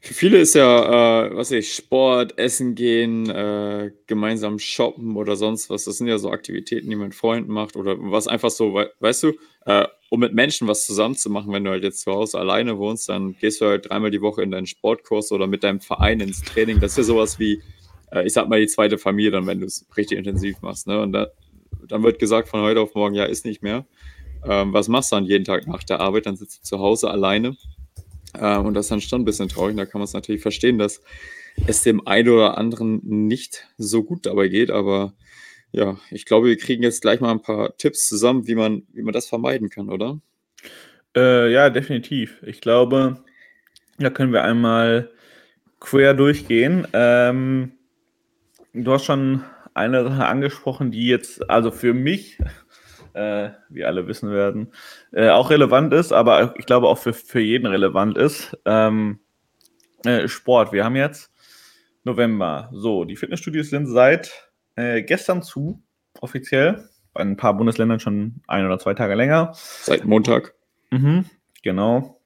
für 0.00 0.14
viele 0.14 0.38
ist 0.38 0.54
ja, 0.54 1.26
äh, 1.26 1.30
was 1.30 1.50
weiß 1.50 1.58
ich, 1.58 1.74
Sport, 1.74 2.38
Essen 2.38 2.74
gehen, 2.74 3.28
äh, 3.28 3.90
gemeinsam 4.06 4.58
shoppen 4.58 5.16
oder 5.16 5.36
sonst 5.36 5.68
was. 5.70 5.84
Das 5.84 5.98
sind 5.98 6.06
ja 6.06 6.18
so 6.18 6.30
Aktivitäten, 6.30 6.88
die 6.88 6.96
man 6.96 7.08
mit 7.08 7.14
Freunden 7.14 7.52
macht 7.52 7.76
oder 7.76 7.96
was 7.98 8.26
einfach 8.26 8.50
so, 8.50 8.72
wei- 8.74 8.90
weißt 9.00 9.24
du, 9.24 9.32
äh, 9.66 9.86
um 10.08 10.20
mit 10.20 10.32
Menschen 10.34 10.66
was 10.68 10.86
zusammen 10.86 11.16
zu 11.16 11.30
machen, 11.30 11.52
wenn 11.52 11.64
du 11.64 11.70
halt 11.70 11.84
jetzt 11.84 12.00
zu 12.02 12.12
Hause 12.12 12.38
alleine 12.38 12.78
wohnst, 12.78 13.08
dann 13.08 13.36
gehst 13.38 13.60
du 13.60 13.66
halt 13.66 13.88
dreimal 13.90 14.10
die 14.10 14.22
Woche 14.22 14.42
in 14.42 14.50
deinen 14.50 14.66
Sportkurs 14.66 15.32
oder 15.32 15.46
mit 15.46 15.62
deinem 15.64 15.80
Verein 15.80 16.20
ins 16.20 16.42
Training. 16.42 16.80
Das 16.80 16.92
ist 16.92 16.98
ja 16.98 17.04
sowas 17.04 17.38
wie, 17.38 17.60
äh, 18.10 18.26
ich 18.26 18.32
sag 18.32 18.48
mal, 18.48 18.60
die 18.60 18.66
zweite 18.66 18.98
Familie 18.98 19.30
dann, 19.32 19.46
wenn 19.46 19.60
du 19.60 19.66
es 19.66 19.86
richtig 19.96 20.18
intensiv 20.18 20.62
machst. 20.62 20.86
Ne? 20.86 21.00
Und 21.00 21.12
da, 21.12 21.28
dann 21.86 22.02
wird 22.02 22.18
gesagt 22.18 22.48
von 22.48 22.60
heute 22.62 22.80
auf 22.80 22.94
morgen, 22.94 23.14
ja, 23.14 23.24
ist 23.24 23.44
nicht 23.44 23.62
mehr. 23.62 23.86
Ähm, 24.44 24.72
was 24.72 24.88
machst 24.88 25.12
du 25.12 25.16
dann 25.16 25.26
jeden 25.26 25.44
Tag 25.44 25.66
nach 25.66 25.84
der 25.84 26.00
Arbeit? 26.00 26.26
Dann 26.26 26.36
sitzt 26.36 26.60
du 26.60 26.62
zu 26.62 26.78
Hause 26.78 27.10
alleine. 27.10 27.56
Ähm, 28.38 28.66
und 28.66 28.74
das 28.74 28.86
ist 28.86 28.90
dann 28.90 29.00
schon 29.00 29.22
ein 29.22 29.24
bisschen 29.24 29.48
traurig. 29.48 29.76
Da 29.76 29.86
kann 29.86 30.00
man 30.00 30.04
es 30.04 30.12
natürlich 30.12 30.42
verstehen, 30.42 30.78
dass 30.78 31.02
es 31.66 31.82
dem 31.82 32.06
einen 32.06 32.28
oder 32.28 32.58
anderen 32.58 33.00
nicht 33.02 33.68
so 33.76 34.02
gut 34.02 34.26
dabei 34.26 34.48
geht. 34.48 34.70
Aber 34.70 35.14
ja, 35.72 35.98
ich 36.10 36.26
glaube, 36.26 36.48
wir 36.48 36.56
kriegen 36.56 36.82
jetzt 36.82 37.02
gleich 37.02 37.20
mal 37.20 37.30
ein 37.30 37.42
paar 37.42 37.76
Tipps 37.76 38.08
zusammen, 38.08 38.46
wie 38.46 38.54
man, 38.54 38.82
wie 38.92 39.02
man 39.02 39.12
das 39.12 39.26
vermeiden 39.26 39.68
kann, 39.70 39.88
oder? 39.88 40.20
Äh, 41.16 41.52
ja, 41.52 41.70
definitiv. 41.70 42.42
Ich 42.42 42.60
glaube, 42.60 43.22
da 43.98 44.10
können 44.10 44.32
wir 44.32 44.44
einmal 44.44 45.10
quer 45.80 46.14
durchgehen. 46.14 46.86
Ähm, 46.92 47.72
du 48.72 48.92
hast 48.92 49.04
schon 49.04 49.44
eine 49.74 50.04
Sache 50.04 50.26
angesprochen, 50.26 50.90
die 50.90 51.06
jetzt, 51.06 51.48
also 51.50 51.70
für 51.70 51.94
mich, 51.94 52.38
äh, 53.14 53.50
wie 53.68 53.84
alle 53.84 54.06
wissen 54.06 54.30
werden, 54.30 54.72
äh, 55.12 55.28
auch 55.28 55.50
relevant 55.50 55.92
ist, 55.92 56.12
aber 56.12 56.54
ich 56.58 56.66
glaube 56.66 56.88
auch 56.88 56.98
für, 56.98 57.12
für 57.12 57.40
jeden 57.40 57.66
relevant 57.66 58.16
ist. 58.16 58.56
Ähm, 58.64 59.20
äh, 60.04 60.28
Sport. 60.28 60.72
Wir 60.72 60.84
haben 60.84 60.96
jetzt 60.96 61.30
November. 62.04 62.70
So, 62.72 63.04
die 63.04 63.16
Fitnessstudios 63.16 63.70
sind 63.70 63.86
seit 63.86 64.50
äh, 64.76 65.02
gestern 65.02 65.42
zu, 65.42 65.82
offiziell. 66.20 66.88
Bei 67.12 67.22
ein 67.22 67.36
paar 67.36 67.54
Bundesländern 67.56 68.00
schon 68.00 68.40
ein 68.46 68.64
oder 68.64 68.78
zwei 68.78 68.94
Tage 68.94 69.14
länger. 69.14 69.50
Seit 69.54 70.04
Montag. 70.04 70.54
Mhm, 70.90 71.24
genau. 71.62 72.20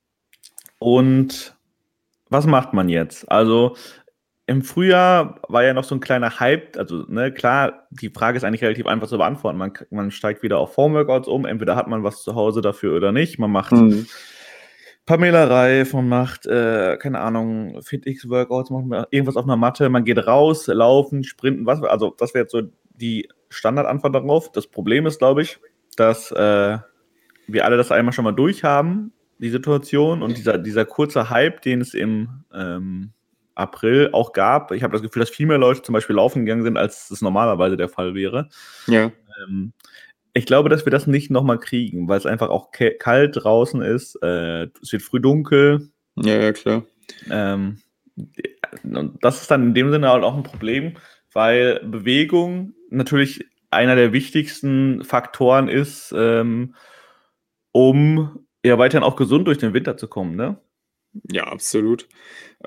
Und 0.79 1.57
was 2.29 2.47
macht 2.47 2.75
man 2.75 2.88
jetzt? 2.88 3.31
Also 3.31 3.76
im 4.47 4.63
Frühjahr 4.63 5.41
war 5.49 5.65
ja 5.65 5.73
noch 5.73 5.85
so 5.85 5.95
ein 5.95 6.01
kleiner 6.01 6.39
Hype. 6.39 6.77
Also, 6.77 7.05
ne, 7.09 7.33
klar, 7.33 7.87
die 7.91 8.11
Frage 8.11 8.37
ist 8.37 8.45
eigentlich 8.45 8.63
relativ 8.63 8.87
einfach 8.87 9.09
zu 9.09 9.17
beantworten. 9.17 9.59
Man, 9.59 9.73
man 9.91 10.11
steigt 10.11 10.43
wieder 10.43 10.59
auf 10.59 10.77
Homeworkouts 10.77 11.29
um. 11.29 11.47
Entweder 11.47 11.77
hat 11.77 11.89
man 11.89 12.03
was 12.05 12.23
zu 12.23 12.35
Hause 12.35 12.61
dafür 12.61 12.97
oder 12.97 13.13
nicht. 13.13 13.39
Man 13.39 13.51
macht 13.51 13.73
Mhm. 13.73 14.07
Pamela 15.07 15.45
Reif, 15.45 15.93
man 15.93 16.09
macht, 16.09 16.47
äh, 16.47 16.97
keine 16.97 17.21
Ahnung, 17.21 17.83
FitX-Workouts, 17.83 18.71
macht 18.71 19.09
irgendwas 19.11 19.37
auf 19.37 19.45
einer 19.45 19.57
Matte, 19.57 19.91
man 19.91 20.05
geht 20.05 20.27
raus, 20.27 20.67
laufen, 20.67 21.25
sprinten, 21.25 21.67
was, 21.67 21.83
also 21.83 22.15
das 22.17 22.33
wäre 22.33 22.45
jetzt 22.45 22.53
so 22.53 22.63
die 22.95 23.29
Standardantwort 23.51 24.15
darauf. 24.15 24.51
Das 24.53 24.67
Problem 24.67 25.05
ist, 25.05 25.19
glaube 25.19 25.43
ich, 25.43 25.59
dass 25.97 26.33
äh, 26.33 26.79
wir 27.47 27.65
alle 27.67 27.77
das 27.77 27.93
einmal 27.93 28.15
schon 28.15 28.25
mal 28.25 28.33
durchhaben, 28.33 29.13
die 29.39 29.51
Situation 29.51 30.23
und 30.23 30.39
dieser, 30.39 30.57
dieser 30.57 30.87
kurze 30.87 31.29
Hype, 31.29 31.61
den 31.61 31.83
es 31.83 31.93
im 31.93 32.45
ähm, 32.55 33.13
April 33.54 34.11
auch 34.12 34.32
gab. 34.32 34.73
Ich 34.73 34.82
habe 34.82 34.92
das 34.92 35.02
Gefühl, 35.02 35.20
dass 35.20 35.30
viel 35.30 35.46
mehr 35.46 35.58
Leute 35.58 35.82
zum 35.82 35.92
Beispiel 35.92 36.16
laufen 36.16 36.44
gegangen 36.44 36.64
sind, 36.64 36.76
als 36.76 37.11
es 37.11 37.23
normalerweise 37.23 37.76
der 37.76 37.88
Fall 37.88 38.14
wäre. 38.14 38.49
Ja. 38.87 39.12
Ähm, 39.42 39.73
ich 40.32 40.46
glaube, 40.46 40.68
dass 40.68 40.84
wir 40.84 40.90
das 40.90 41.06
nicht 41.06 41.30
nochmal 41.30 41.61
kriegen, 41.61 42.08
weil 42.08 42.18
es 42.18 42.26
einfach 42.26 42.49
auch 42.49 42.70
kalt 42.73 43.37
draußen 43.42 43.82
ist. 43.82 44.16
Äh, 44.23 44.64
es 44.82 44.92
wird 44.92 45.02
früh 45.02 45.20
dunkel. 45.20 45.90
Ja, 46.16 46.34
ja, 46.34 46.52
klar. 46.52 46.84
Ähm, 47.30 47.80
das 49.20 49.42
ist 49.42 49.50
dann 49.50 49.68
in 49.68 49.75
dem 49.75 49.92
Sinne 49.92 50.11
auch 50.11 50.37
ein 50.37 50.42
Problem, 50.42 50.94
weil 51.32 51.80
Bewegung 51.84 52.75
natürlich 52.90 53.44
einer 53.70 53.96
der 53.96 54.12
wichtigsten 54.12 55.04
Faktoren 55.04 55.68
ist, 55.68 56.12
ähm, 56.16 56.75
um 57.73 58.46
ja 58.64 58.78
weiterhin 58.78 59.04
auch 59.04 59.16
gesund 59.16 59.46
durch 59.46 59.58
den 59.58 59.75
Winter 59.75 59.96
zu 59.96 60.08
kommen, 60.08 60.37
ne? 60.37 60.58
Ja, 61.30 61.44
absolut. 61.44 62.08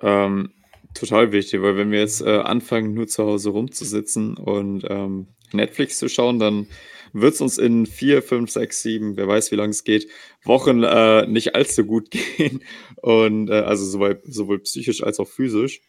Ähm, 0.01 0.53
total 0.99 1.31
wichtig, 1.31 1.61
weil 1.61 1.77
wenn 1.77 1.91
wir 1.91 1.99
jetzt 1.99 2.21
äh, 2.21 2.37
anfangen, 2.37 2.93
nur 2.93 3.07
zu 3.07 3.23
Hause 3.23 3.49
rumzusitzen 3.49 4.37
und 4.37 4.85
ähm, 4.89 5.27
Netflix 5.53 5.97
zu 5.97 6.09
schauen, 6.09 6.39
dann 6.39 6.67
wird 7.13 7.33
es 7.35 7.41
uns 7.41 7.57
in 7.57 7.85
vier, 7.85 8.21
fünf, 8.21 8.51
sechs, 8.51 8.81
sieben, 8.81 9.17
wer 9.17 9.27
weiß, 9.27 9.51
wie 9.51 9.55
lange 9.55 9.71
es 9.71 9.83
geht, 9.83 10.07
Wochen 10.43 10.83
äh, 10.83 11.25
nicht 11.27 11.55
allzu 11.55 11.85
gut 11.85 12.11
gehen. 12.37 12.63
Und 13.01 13.49
äh, 13.49 13.53
also 13.53 13.85
sowohl, 13.85 14.21
sowohl 14.25 14.59
psychisch 14.59 15.03
als 15.03 15.19
auch 15.19 15.27
physisch. 15.27 15.81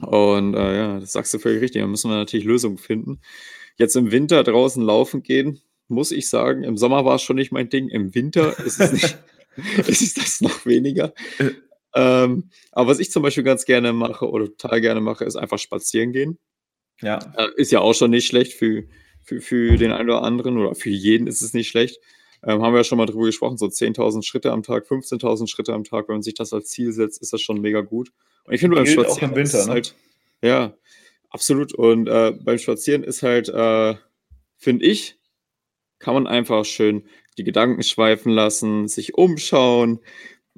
Und 0.00 0.54
äh, 0.54 0.76
ja, 0.76 1.00
das 1.00 1.12
sagst 1.12 1.34
du 1.34 1.38
völlig 1.38 1.62
richtig. 1.62 1.82
Da 1.82 1.88
müssen 1.88 2.10
wir 2.10 2.16
natürlich 2.16 2.46
Lösungen 2.46 2.78
finden. 2.78 3.20
Jetzt 3.76 3.96
im 3.96 4.10
Winter 4.10 4.42
draußen 4.44 4.82
laufen 4.82 5.22
gehen, 5.22 5.60
muss 5.88 6.12
ich 6.12 6.28
sagen. 6.28 6.62
Im 6.64 6.76
Sommer 6.76 7.04
war 7.04 7.16
es 7.16 7.22
schon 7.22 7.36
nicht 7.36 7.52
mein 7.52 7.68
Ding. 7.68 7.88
Im 7.88 8.14
Winter 8.14 8.58
ist 8.64 8.80
es 8.80 8.92
nicht, 8.92 9.18
ist 9.88 10.02
es 10.02 10.14
das 10.14 10.40
noch 10.40 10.66
weniger. 10.66 11.12
Ähm, 11.94 12.50
aber 12.72 12.90
was 12.90 12.98
ich 12.98 13.10
zum 13.10 13.22
Beispiel 13.22 13.44
ganz 13.44 13.64
gerne 13.64 13.92
mache 13.92 14.28
oder 14.28 14.46
total 14.46 14.80
gerne 14.80 15.00
mache, 15.00 15.24
ist 15.24 15.36
einfach 15.36 15.58
spazieren 15.58 16.12
gehen. 16.12 16.38
Ja. 17.00 17.18
Äh, 17.36 17.48
ist 17.56 17.72
ja 17.72 17.80
auch 17.80 17.94
schon 17.94 18.10
nicht 18.10 18.26
schlecht 18.26 18.52
für, 18.52 18.84
für, 19.22 19.40
für 19.40 19.76
den 19.76 19.92
einen 19.92 20.08
oder 20.08 20.22
anderen 20.22 20.58
oder 20.58 20.74
für 20.74 20.90
jeden 20.90 21.26
ist 21.26 21.42
es 21.42 21.54
nicht 21.54 21.68
schlecht. 21.68 21.98
Ähm, 22.42 22.62
haben 22.62 22.72
wir 22.72 22.78
ja 22.78 22.84
schon 22.84 22.98
mal 22.98 23.06
drüber 23.06 23.26
gesprochen, 23.26 23.58
so 23.58 23.66
10.000 23.66 24.24
Schritte 24.24 24.52
am 24.52 24.62
Tag, 24.62 24.86
15.000 24.86 25.48
Schritte 25.48 25.72
am 25.72 25.84
Tag, 25.84 26.08
wenn 26.08 26.16
man 26.16 26.22
sich 26.22 26.34
das 26.34 26.52
als 26.52 26.68
Ziel 26.68 26.92
setzt, 26.92 27.20
ist 27.20 27.32
das 27.32 27.40
schon 27.40 27.60
mega 27.60 27.80
gut. 27.80 28.12
Und 28.44 28.54
ich 28.54 28.60
finde 28.60 28.76
beim 28.76 28.86
Spazieren 28.86 29.30
auch 29.30 29.36
im 29.36 29.36
Winter, 29.36 29.66
ne? 29.66 29.72
halt, 29.72 29.94
ja, 30.40 30.74
absolut. 31.30 31.74
Und 31.74 32.06
äh, 32.06 32.32
beim 32.40 32.58
Spazieren 32.58 33.02
ist 33.02 33.22
halt, 33.22 33.48
äh, 33.48 33.96
finde 34.56 34.86
ich, 34.86 35.18
kann 35.98 36.14
man 36.14 36.28
einfach 36.28 36.64
schön 36.64 37.08
die 37.38 37.44
Gedanken 37.44 37.82
schweifen 37.82 38.32
lassen, 38.32 38.88
sich 38.88 39.14
umschauen, 39.14 40.00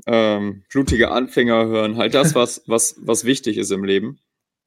ähm, 0.07 0.62
blutige 0.71 1.11
Anfänger 1.11 1.66
hören, 1.66 1.97
halt 1.97 2.14
das, 2.14 2.35
was, 2.35 2.62
was, 2.66 2.97
was 2.99 3.25
wichtig 3.25 3.59
ist 3.59 3.71
im 3.71 3.85
Leben. 3.85 4.19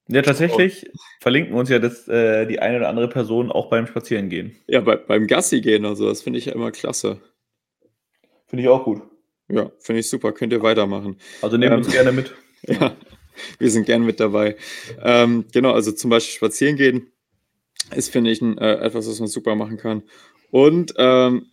Ja, 0.08 0.20
tatsächlich 0.22 0.84
und, 0.84 1.00
verlinken 1.20 1.54
uns 1.54 1.70
ja 1.70 1.78
das, 1.78 2.06
äh, 2.08 2.46
die 2.46 2.60
eine 2.60 2.76
oder 2.76 2.88
andere 2.88 3.08
Person 3.08 3.50
auch 3.50 3.70
beim 3.70 3.86
Spazierengehen. 3.86 4.56
Ja, 4.66 4.80
bei, 4.80 4.96
beim 4.96 5.26
Gassi 5.26 5.60
gehen, 5.60 5.86
also 5.86 6.08
das 6.08 6.22
finde 6.22 6.38
ich 6.38 6.46
ja 6.46 6.52
immer 6.52 6.70
klasse. 6.72 7.20
Finde 8.46 8.62
ich 8.62 8.68
auch 8.68 8.84
gut. 8.84 9.02
Ja, 9.48 9.70
finde 9.78 10.00
ich 10.00 10.08
super, 10.08 10.32
könnt 10.32 10.52
ihr 10.52 10.62
weitermachen. 10.62 11.16
Also 11.42 11.56
nehmen 11.56 11.72
ähm, 11.72 11.78
uns 11.78 11.90
gerne 11.90 12.12
mit. 12.12 12.34
Ja, 12.66 12.96
wir 13.58 13.70
sind 13.70 13.84
gerne 13.84 14.06
mit 14.06 14.20
dabei. 14.20 14.56
Ähm, 15.02 15.44
genau, 15.52 15.72
also 15.72 15.92
zum 15.92 16.08
Beispiel 16.08 16.34
spazieren 16.34 16.76
gehen 16.76 17.12
ist, 17.94 18.10
finde 18.10 18.30
ich, 18.30 18.40
ein, 18.40 18.56
äh, 18.58 18.76
etwas, 18.76 19.08
was 19.08 19.20
man 19.20 19.28
super 19.28 19.54
machen 19.54 19.76
kann. 19.76 20.02
Und 20.50 20.94
ähm, 20.96 21.46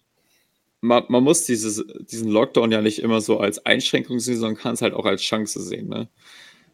man, 0.81 1.03
man, 1.09 1.23
muss 1.23 1.45
dieses, 1.45 1.85
diesen 2.11 2.29
Lockdown 2.29 2.71
ja 2.71 2.81
nicht 2.81 2.99
immer 2.99 3.21
so 3.21 3.39
als 3.39 3.65
Einschränkung 3.65 4.19
sehen, 4.19 4.37
sondern 4.37 4.57
kann 4.57 4.73
es 4.73 4.81
halt 4.81 4.93
auch 4.93 5.05
als 5.05 5.21
Chance 5.21 5.61
sehen. 5.61 5.87
Ne? 5.87 6.09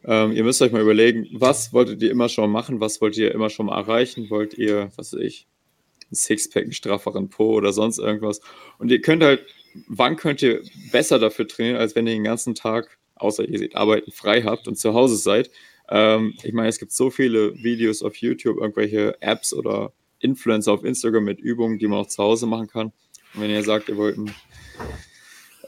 Ähm, 0.04 0.32
ihr 0.32 0.44
müsst 0.44 0.62
euch 0.62 0.72
mal 0.72 0.82
überlegen, 0.82 1.28
was 1.32 1.72
wolltet 1.72 2.02
ihr 2.02 2.10
immer 2.10 2.28
schon 2.28 2.50
machen, 2.50 2.80
was 2.80 3.00
wollt 3.00 3.16
ihr 3.18 3.32
immer 3.32 3.50
schon 3.50 3.66
mal 3.66 3.78
erreichen? 3.78 4.30
Wollt 4.30 4.54
ihr, 4.54 4.90
was 4.96 5.12
weiß 5.12 5.20
ich, 5.20 5.46
ein 6.10 6.14
Sixpack, 6.14 6.62
einen 6.64 6.72
strafferen 6.72 7.28
Po 7.28 7.52
oder 7.52 7.72
sonst 7.72 7.98
irgendwas? 7.98 8.40
Und 8.78 8.90
ihr 8.90 9.02
könnt 9.02 9.22
halt, 9.22 9.44
wann 9.88 10.16
könnt 10.16 10.42
ihr 10.42 10.62
besser 10.90 11.18
dafür 11.18 11.46
trainieren, 11.46 11.76
als 11.76 11.94
wenn 11.94 12.06
ihr 12.06 12.14
den 12.14 12.24
ganzen 12.24 12.54
Tag, 12.54 12.98
außer 13.16 13.46
ihr 13.46 13.58
seht 13.58 13.76
arbeiten, 13.76 14.10
frei 14.10 14.42
habt 14.42 14.68
und 14.68 14.76
zu 14.76 14.94
Hause 14.94 15.16
seid? 15.16 15.50
Ähm, 15.90 16.34
ich 16.42 16.54
meine, 16.54 16.68
es 16.68 16.78
gibt 16.78 16.92
so 16.92 17.10
viele 17.10 17.54
Videos 17.62 18.02
auf 18.02 18.16
YouTube, 18.16 18.58
irgendwelche 18.58 19.20
Apps 19.20 19.52
oder 19.52 19.92
Influencer 20.20 20.72
auf 20.72 20.84
Instagram 20.84 21.24
mit 21.24 21.40
Übungen, 21.40 21.78
die 21.78 21.86
man 21.86 22.00
auch 22.00 22.06
zu 22.06 22.22
Hause 22.22 22.46
machen 22.46 22.68
kann. 22.68 22.92
Wenn 23.34 23.50
ihr 23.50 23.62
sagt, 23.62 23.88
ihr 23.88 23.96
wollt 23.96 24.16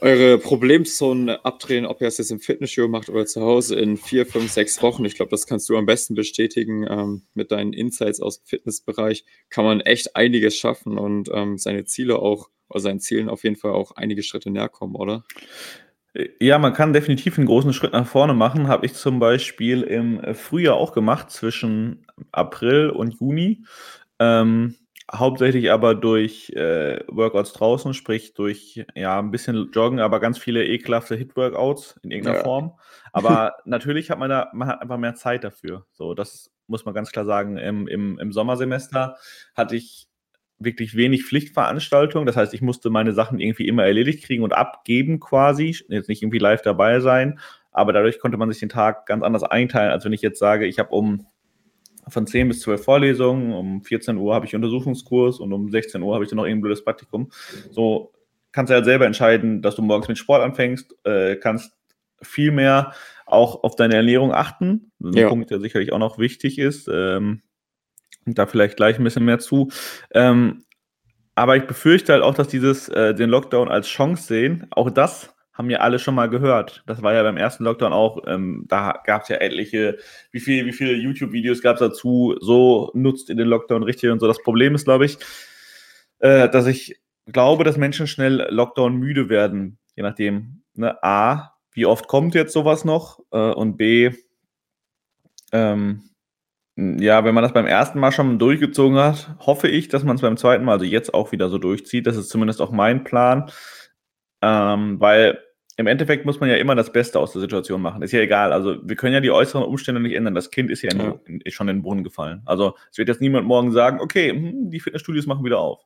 eure 0.01 0.39
Problemzonen 0.39 1.29
abdrehen, 1.29 1.85
ob 1.85 2.01
ihr 2.01 2.07
es 2.07 2.17
jetzt 2.17 2.31
im 2.31 2.39
Fitnessstudio 2.39 2.89
macht 2.89 3.07
oder 3.09 3.25
zu 3.27 3.41
Hause 3.41 3.79
in 3.79 3.97
vier, 3.97 4.25
fünf, 4.25 4.51
sechs 4.51 4.81
Wochen. 4.81 5.05
Ich 5.05 5.15
glaube, 5.15 5.29
das 5.29 5.45
kannst 5.45 5.69
du 5.69 5.77
am 5.77 5.85
besten 5.85 6.15
bestätigen 6.15 6.87
ähm, 6.89 7.21
mit 7.35 7.51
deinen 7.51 7.71
Insights 7.71 8.19
aus 8.19 8.41
dem 8.41 8.47
Fitnessbereich. 8.47 9.25
Kann 9.49 9.63
man 9.63 9.79
echt 9.79 10.15
einiges 10.15 10.57
schaffen 10.57 10.97
und 10.97 11.29
ähm, 11.31 11.59
seine 11.59 11.85
Ziele 11.85 12.17
auch, 12.17 12.49
oder 12.67 12.79
seinen 12.79 12.99
Zielen 12.99 13.29
auf 13.29 13.43
jeden 13.43 13.57
Fall 13.57 13.73
auch 13.73 13.91
einige 13.91 14.23
Schritte 14.23 14.49
näher 14.49 14.69
kommen, 14.69 14.95
oder? 14.95 15.23
Ja, 16.39 16.57
man 16.57 16.73
kann 16.73 16.93
definitiv 16.93 17.37
einen 17.37 17.47
großen 17.47 17.71
Schritt 17.71 17.93
nach 17.93 18.07
vorne 18.07 18.33
machen. 18.33 18.67
Habe 18.67 18.85
ich 18.85 18.93
zum 18.93 19.19
Beispiel 19.19 19.83
im 19.83 20.33
Frühjahr 20.33 20.75
auch 20.75 20.93
gemacht, 20.93 21.29
zwischen 21.29 22.05
April 22.31 22.89
und 22.89 23.19
Juni. 23.19 23.63
Ähm, 24.19 24.75
hauptsächlich 25.13 25.71
aber 25.71 25.95
durch 25.95 26.49
äh, 26.51 26.99
Workouts 27.07 27.53
draußen, 27.53 27.93
sprich 27.93 28.33
durch 28.33 28.85
ja 28.95 29.19
ein 29.19 29.31
bisschen 29.31 29.71
Joggen, 29.71 29.99
aber 29.99 30.19
ganz 30.19 30.37
viele 30.37 30.65
ekelhafte 30.65 31.15
Hit-Workouts 31.15 31.99
in 32.03 32.11
irgendeiner 32.11 32.37
ja. 32.37 32.43
Form. 32.43 32.79
Aber 33.11 33.55
natürlich 33.65 34.09
hat 34.09 34.19
man 34.19 34.29
da, 34.29 34.49
man 34.53 34.67
hat 34.67 34.81
einfach 34.81 34.97
mehr 34.97 35.15
Zeit 35.15 35.43
dafür. 35.43 35.85
So, 35.91 36.13
das 36.13 36.51
muss 36.67 36.85
man 36.85 36.93
ganz 36.93 37.11
klar 37.11 37.25
sagen. 37.25 37.57
Im, 37.57 37.87
im, 37.87 38.19
im 38.19 38.31
Sommersemester 38.31 39.17
hatte 39.55 39.75
ich 39.75 40.07
wirklich 40.59 40.95
wenig 40.95 41.25
Pflichtveranstaltungen. 41.25 42.25
Das 42.25 42.37
heißt, 42.37 42.53
ich 42.53 42.61
musste 42.61 42.89
meine 42.89 43.13
Sachen 43.13 43.39
irgendwie 43.39 43.67
immer 43.67 43.85
erledigt 43.85 44.23
kriegen 44.23 44.43
und 44.43 44.53
abgeben 44.53 45.19
quasi. 45.19 45.75
Jetzt 45.89 46.09
nicht 46.09 46.21
irgendwie 46.21 46.39
live 46.39 46.61
dabei 46.61 46.99
sein. 46.99 47.39
Aber 47.71 47.93
dadurch 47.93 48.19
konnte 48.19 48.37
man 48.37 48.51
sich 48.51 48.59
den 48.59 48.69
Tag 48.69 49.05
ganz 49.05 49.23
anders 49.23 49.43
einteilen, 49.43 49.91
als 49.91 50.05
wenn 50.05 50.13
ich 50.13 50.21
jetzt 50.21 50.39
sage, 50.39 50.67
ich 50.67 50.77
habe 50.79 50.89
um 50.89 51.25
von 52.07 52.27
10 52.27 52.47
bis 52.47 52.61
12 52.61 52.83
Vorlesungen, 52.83 53.53
um 53.53 53.83
14 53.83 54.17
Uhr 54.17 54.33
habe 54.33 54.45
ich 54.45 54.55
Untersuchungskurs 54.55 55.39
und 55.39 55.53
um 55.53 55.69
16 55.69 56.01
Uhr 56.01 56.13
habe 56.13 56.23
ich 56.23 56.29
dann 56.29 56.37
noch 56.37 56.45
ein 56.45 56.61
blödes 56.61 56.83
Praktikum. 56.83 57.31
So 57.71 58.11
kannst 58.51 58.69
du 58.69 58.73
ja 58.73 58.77
halt 58.77 58.85
selber 58.85 59.05
entscheiden, 59.05 59.61
dass 59.61 59.75
du 59.75 59.81
morgens 59.81 60.07
mit 60.07 60.17
Sport 60.17 60.41
anfängst, 60.41 60.95
äh, 61.05 61.35
kannst 61.35 61.73
viel 62.21 62.51
mehr 62.51 62.93
auch 63.25 63.63
auf 63.63 63.75
deine 63.75 63.95
Ernährung 63.95 64.33
achten. 64.33 64.91
Ein 65.01 65.13
ja. 65.13 65.29
Punkt, 65.29 65.49
der 65.51 65.59
sicherlich 65.59 65.93
auch 65.93 65.99
noch 65.99 66.17
wichtig 66.17 66.59
ist. 66.59 66.89
Ähm, 66.91 67.41
da 68.25 68.45
vielleicht 68.45 68.77
gleich 68.77 68.99
ein 68.99 69.03
bisschen 69.03 69.25
mehr 69.25 69.39
zu. 69.39 69.69
Ähm, 70.11 70.63
aber 71.33 71.55
ich 71.55 71.65
befürchte 71.65 72.13
halt 72.13 72.23
auch, 72.23 72.35
dass 72.35 72.49
dieses 72.49 72.89
äh, 72.89 73.15
den 73.15 73.29
Lockdown 73.29 73.69
als 73.69 73.87
Chance 73.87 74.23
sehen, 74.23 74.67
auch 74.71 74.91
das 74.91 75.33
haben 75.53 75.69
ja 75.69 75.79
alle 75.79 75.99
schon 75.99 76.15
mal 76.15 76.29
gehört. 76.29 76.83
Das 76.87 77.01
war 77.01 77.13
ja 77.13 77.23
beim 77.23 77.37
ersten 77.37 77.63
Lockdown 77.63 77.93
auch, 77.93 78.23
ähm, 78.27 78.65
da 78.67 79.01
gab 79.05 79.23
es 79.23 79.29
ja 79.29 79.37
etliche, 79.37 79.97
wie, 80.31 80.39
viel, 80.39 80.65
wie 80.65 80.73
viele 80.73 80.93
YouTube-Videos 80.93 81.61
gab 81.61 81.75
es 81.75 81.81
dazu, 81.81 82.35
so 82.39 82.91
nutzt 82.93 83.29
ihr 83.29 83.35
den 83.35 83.47
Lockdown 83.47 83.83
richtig 83.83 84.09
und 84.11 84.19
so. 84.19 84.27
Das 84.27 84.41
Problem 84.41 84.75
ist, 84.75 84.85
glaube 84.85 85.05
ich, 85.05 85.17
äh, 86.19 86.49
dass 86.49 86.67
ich 86.67 86.99
glaube, 87.25 87.63
dass 87.63 87.77
Menschen 87.77 88.07
schnell 88.07 88.47
Lockdown 88.49 88.95
müde 88.95 89.29
werden, 89.29 89.77
je 89.95 90.03
nachdem. 90.03 90.63
Ne? 90.73 91.01
A, 91.03 91.53
wie 91.73 91.85
oft 91.85 92.07
kommt 92.07 92.33
jetzt 92.33 92.53
sowas 92.53 92.85
noch? 92.85 93.19
Äh, 93.31 93.51
und 93.51 93.77
B, 93.77 94.11
ähm, 95.51 96.03
ja, 96.77 97.23
wenn 97.25 97.35
man 97.35 97.43
das 97.43 97.53
beim 97.53 97.67
ersten 97.67 97.99
Mal 97.99 98.11
schon 98.11 98.39
durchgezogen 98.39 98.97
hat, 98.97 99.35
hoffe 99.39 99.67
ich, 99.67 99.89
dass 99.89 100.03
man 100.03 100.15
es 100.15 100.21
beim 100.21 100.37
zweiten 100.37 100.63
Mal, 100.63 100.73
also 100.73 100.85
jetzt 100.85 101.13
auch 101.13 101.31
wieder 101.31 101.49
so 101.49 101.57
durchzieht. 101.57 102.07
Das 102.07 102.15
ist 102.15 102.29
zumindest 102.29 102.61
auch 102.61 102.71
mein 102.71 103.03
Plan. 103.03 103.51
Ähm, 104.41 104.99
weil 104.99 105.39
im 105.77 105.87
Endeffekt 105.87 106.25
muss 106.25 106.39
man 106.39 106.49
ja 106.49 106.57
immer 106.57 106.75
das 106.75 106.91
Beste 106.91 107.19
aus 107.19 107.31
der 107.33 107.41
Situation 107.41 107.81
machen. 107.81 108.01
Ist 108.01 108.11
ja 108.11 108.19
egal. 108.19 108.53
Also 108.53 108.77
wir 108.83 108.95
können 108.95 109.13
ja 109.13 109.19
die 109.19 109.31
äußeren 109.31 109.63
Umstände 109.63 110.01
nicht 110.01 110.15
ändern. 110.15 110.35
Das 110.35 110.51
Kind 110.51 110.69
ist 110.69 110.81
ja, 110.81 110.93
ja. 110.93 111.19
In, 111.25 111.41
in, 111.41 111.51
schon 111.51 111.67
in 111.69 111.77
den 111.77 111.81
Brunnen 111.81 112.03
gefallen. 112.03 112.41
Also 112.45 112.75
es 112.91 112.97
wird 112.97 113.07
jetzt 113.07 113.21
niemand 113.21 113.47
morgen 113.47 113.71
sagen, 113.71 113.99
okay, 113.99 114.31
hm, 114.31 114.69
die 114.69 114.79
Fitnessstudios 114.79 115.25
machen 115.25 115.45
wieder 115.45 115.59
auf. 115.59 115.83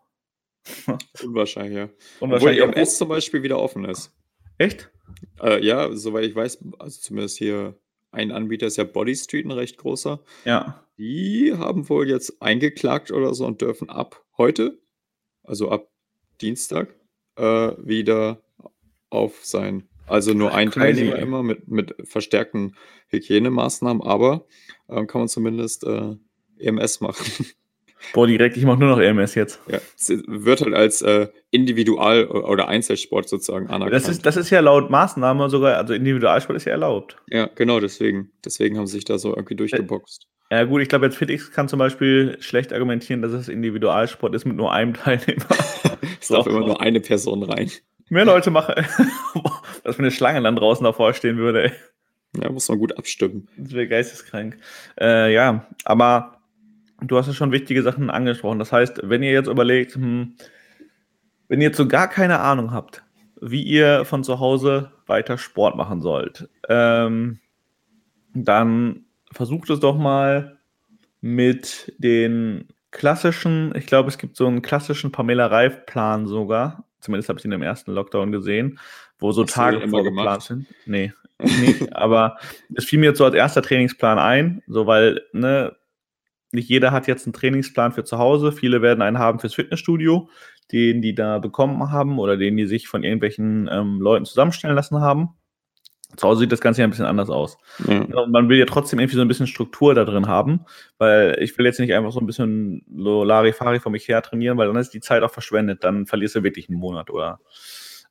Unwahrscheinlich, 1.24 1.77
ja. 1.77 1.89
Unwahrscheinlich. 2.19 2.62
Obwohl 2.62 2.77
EMS 2.77 2.97
zum 2.97 3.09
Beispiel 3.09 3.43
wieder 3.43 3.59
offen 3.59 3.85
ist. 3.85 4.12
Echt? 4.57 4.89
Äh, 5.41 5.63
ja, 5.63 5.91
soweit 5.95 6.25
ich 6.25 6.35
weiß, 6.35 6.59
also 6.79 7.00
zumindest 7.00 7.38
hier 7.38 7.75
ein 8.12 8.31
Anbieter 8.31 8.67
ist 8.67 8.77
ja 8.77 8.85
Body 8.85 9.15
Street, 9.15 9.45
ein 9.45 9.51
recht 9.51 9.77
großer. 9.77 10.19
Ja. 10.45 10.83
Die 10.97 11.53
haben 11.55 11.88
wohl 11.89 12.09
jetzt 12.09 12.41
eingeklagt 12.41 13.12
oder 13.12 13.33
so 13.33 13.45
und 13.45 13.62
dürfen 13.62 13.89
ab 13.89 14.24
heute, 14.38 14.79
also 15.43 15.69
ab 15.69 15.89
Dienstag, 16.41 16.95
äh, 17.35 17.43
wieder 17.77 18.41
auf 19.15 19.43
sein. 19.43 19.88
Also 20.07 20.34
nur 20.34 20.53
ein 20.53 20.69
Teilnehmer 20.69 21.17
immer 21.17 21.41
mit, 21.41 21.67
mit 21.67 21.95
verstärkten 22.03 22.75
Hygienemaßnahmen, 23.07 24.03
aber 24.03 24.45
äh, 24.88 25.05
kann 25.05 25.22
man 25.22 25.27
zumindest 25.27 25.84
äh, 25.84 26.15
EMS 26.60 27.01
machen. 27.01 27.45
Boah, 28.13 28.27
direkt, 28.27 28.55
ich 28.55 28.65
mache 28.65 28.79
nur 28.79 28.89
noch 28.89 29.00
EMS 29.00 29.34
jetzt. 29.34 29.60
Ja, 29.67 29.79
wird 30.27 30.62
halt 30.62 30.75
als 30.75 31.01
äh, 31.01 31.27
Individual- 31.50 32.27
oder 32.27 32.67
Einzelsport 32.67 33.27
sozusagen 33.27 33.67
anerkannt. 33.67 33.93
Das 33.93 34.07
ist, 34.07 34.25
das 34.25 34.38
ist 34.38 34.51
ja 34.51 34.60
laut 34.60 34.91
Maßnahme 34.91 35.50
sogar, 35.50 35.77
also 35.77 35.93
Individualsport 35.93 36.55
ist 36.55 36.65
ja 36.65 36.74
erlaubt. 36.74 37.17
Ja, 37.29 37.50
genau, 37.55 37.79
deswegen. 37.79 38.31
Deswegen 38.43 38.77
haben 38.77 38.86
sie 38.86 38.98
sich 38.98 39.05
da 39.05 39.17
so 39.17 39.36
irgendwie 39.36 39.55
durchgeboxt. 39.55 40.27
Ja, 40.51 40.63
gut, 40.65 40.81
ich 40.81 40.89
glaube, 40.89 41.05
jetzt 41.05 41.17
FitX 41.17 41.51
kann 41.51 41.67
zum 41.67 41.79
Beispiel 41.79 42.38
schlecht 42.39 42.72
argumentieren, 42.72 43.24
dass 43.24 43.31
es 43.31 43.50
Individualsport 43.50 44.36
ist 44.36 44.45
mit 44.45 44.55
nur 44.55 44.72
einem 44.72 44.93
Teilnehmer. 44.93 45.48
es 46.22 46.27
darf 46.27 46.45
immer 46.45 46.60
nur 46.60 46.81
eine 46.81 47.00
Person 47.00 47.43
rein. 47.43 47.72
Mehr 48.09 48.25
Leute 48.25 48.51
machen. 48.51 48.75
Was 49.83 49.95
für 49.95 50.01
eine 50.01 50.12
Schlange 50.12 50.41
dann 50.41 50.55
draußen 50.55 50.83
davor 50.83 51.13
stehen 51.13 51.38
würde, 51.38 51.65
ey. 51.65 51.71
Ja, 52.41 52.51
muss 52.51 52.67
man 52.67 52.79
gut 52.79 52.97
abstimmen. 52.97 53.47
Das 53.57 53.74
wäre 53.74 53.88
geisteskrank. 53.88 54.57
Äh, 55.00 55.33
ja, 55.33 55.65
aber 55.85 56.41
du 57.01 57.17
hast 57.17 57.27
ja 57.27 57.33
schon 57.33 57.51
wichtige 57.51 57.81
Sachen 57.81 58.09
angesprochen. 58.09 58.59
Das 58.59 58.71
heißt, 58.71 59.01
wenn 59.03 59.24
ihr 59.24 59.31
jetzt 59.31 59.47
überlegt, 59.47 59.95
hm, 59.95 60.35
wenn 61.47 61.62
ihr 61.62 61.67
jetzt 61.67 61.77
so 61.77 61.88
gar 61.88 62.09
keine 62.09 62.39
Ahnung 62.39 62.71
habt, 62.71 63.03
wie 63.41 63.63
ihr 63.63 64.05
von 64.05 64.24
zu 64.24 64.39
Hause 64.39 64.91
weiter 65.07 65.38
Sport 65.38 65.75
machen 65.75 66.01
sollt, 66.01 66.50
ähm, 66.69 67.39
dann 68.33 69.05
versucht 69.31 69.69
es 69.69 69.79
doch 69.79 69.97
mal 69.97 70.57
mit 71.21 71.93
den 71.97 72.67
klassischen, 72.91 73.74
ich 73.75 73.88
glaube, 73.88 74.09
es 74.09 74.17
gibt 74.17 74.35
so 74.35 74.47
einen 74.47 74.62
klassischen 74.62 75.12
Pamela 75.12 75.47
Reif-Plan 75.47 76.27
sogar. 76.27 76.85
Zumindest 77.05 77.29
habe 77.29 77.39
ich 77.39 77.45
ihn 77.45 77.51
im 77.51 77.62
ersten 77.62 77.91
Lockdown 77.91 78.31
gesehen, 78.31 78.79
wo 79.19 79.31
so 79.31 79.43
Hast 79.43 79.53
Tage 79.53 79.88
vorgeplant 79.88 80.41
sind. 80.41 80.67
Nee, 80.85 81.13
nee 81.39 81.75
aber 81.91 82.38
es 82.74 82.85
fiel 82.85 83.00
mir 83.00 83.07
jetzt 83.07 83.19
so 83.19 83.25
als 83.25 83.35
erster 83.35 83.62
Trainingsplan 83.62 84.17
ein, 84.17 84.63
so 84.67 84.88
weil, 84.88 85.21
ne, 85.33 85.75
nicht 86.51 86.69
jeder 86.69 86.91
hat 86.91 87.07
jetzt 87.07 87.27
einen 87.27 87.33
Trainingsplan 87.33 87.91
für 87.91 88.03
zu 88.03 88.17
Hause. 88.17 88.51
Viele 88.51 88.81
werden 88.81 89.01
einen 89.01 89.19
haben 89.19 89.39
fürs 89.39 89.53
Fitnessstudio, 89.53 90.29
den 90.71 91.01
die 91.01 91.13
da 91.13 91.38
bekommen 91.38 91.91
haben 91.91 92.17
oder 92.17 92.38
den 92.38 92.57
die 92.57 92.65
sich 92.65 92.88
von 92.88 93.03
irgendwelchen 93.03 93.69
ähm, 93.71 94.01
Leuten 94.01 94.25
zusammenstellen 94.25 94.75
lassen 94.75 95.00
haben. 95.00 95.35
Zu 96.15 96.27
Hause 96.27 96.41
sieht 96.41 96.51
das 96.51 96.62
Ganze 96.62 96.81
ja 96.81 96.88
ein 96.88 96.91
bisschen 96.91 97.05
anders 97.05 97.29
aus. 97.29 97.57
Mhm. 97.79 98.05
Und 98.05 98.31
man 98.31 98.47
will 98.47 98.57
ja 98.57 98.65
trotzdem 98.65 99.00
irgendwie 99.00 99.15
so 99.17 99.21
ein 99.21 99.27
bisschen 99.27 99.47
Struktur 99.47 99.95
da 99.95 100.05
drin 100.05 100.27
haben, 100.27 100.65
weil 100.97 101.38
ich 101.39 101.57
will 101.57 101.65
jetzt 101.65 101.79
nicht 101.79 101.93
einfach 101.93 102.12
so 102.12 102.19
ein 102.19 102.25
bisschen 102.25 102.83
Larifari 102.95 103.79
vor 103.79 103.91
mich 103.91 104.07
her 104.07 104.21
trainieren, 104.21 104.57
weil 104.57 104.67
dann 104.67 104.75
ist 104.77 104.93
die 104.93 105.01
Zeit 105.01 105.24
auch 105.24 105.31
verschwendet. 105.31 105.83
Dann 105.83 106.05
verlierst 106.05 106.35
du 106.35 106.43
wirklich 106.43 106.69
einen 106.69 106.79
Monat 106.79 107.09
oder 107.09 107.39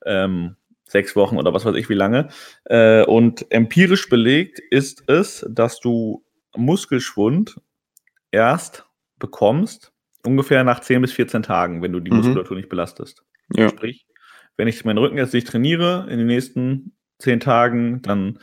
ähm, 0.04 0.56
sechs 0.84 1.16
Wochen 1.16 1.36
oder 1.36 1.54
was 1.54 1.64
weiß 1.64 1.76
ich 1.76 1.88
wie 1.88 1.94
lange. 1.94 2.28
Äh, 2.64 3.04
und 3.04 3.50
empirisch 3.50 4.08
belegt 4.08 4.60
ist 4.70 5.04
es, 5.08 5.46
dass 5.48 5.80
du 5.80 6.24
Muskelschwund 6.56 7.60
erst 8.30 8.86
bekommst, 9.18 9.92
ungefähr 10.24 10.64
nach 10.64 10.80
10 10.80 11.02
bis 11.02 11.12
14 11.12 11.42
Tagen, 11.42 11.82
wenn 11.82 11.92
du 11.92 12.00
die 12.00 12.10
mhm. 12.10 12.18
Muskulatur 12.18 12.56
nicht 12.56 12.68
belastest. 12.68 13.24
Ja. 13.54 13.68
Sprich, 13.68 14.06
wenn 14.56 14.68
ich 14.68 14.84
meinen 14.84 14.98
Rücken 14.98 15.18
jetzt 15.18 15.34
nicht 15.34 15.48
trainiere 15.48 16.06
in 16.10 16.18
den 16.18 16.26
nächsten 16.26 16.92
10 17.18 17.40
Tagen, 17.40 18.02
dann 18.02 18.38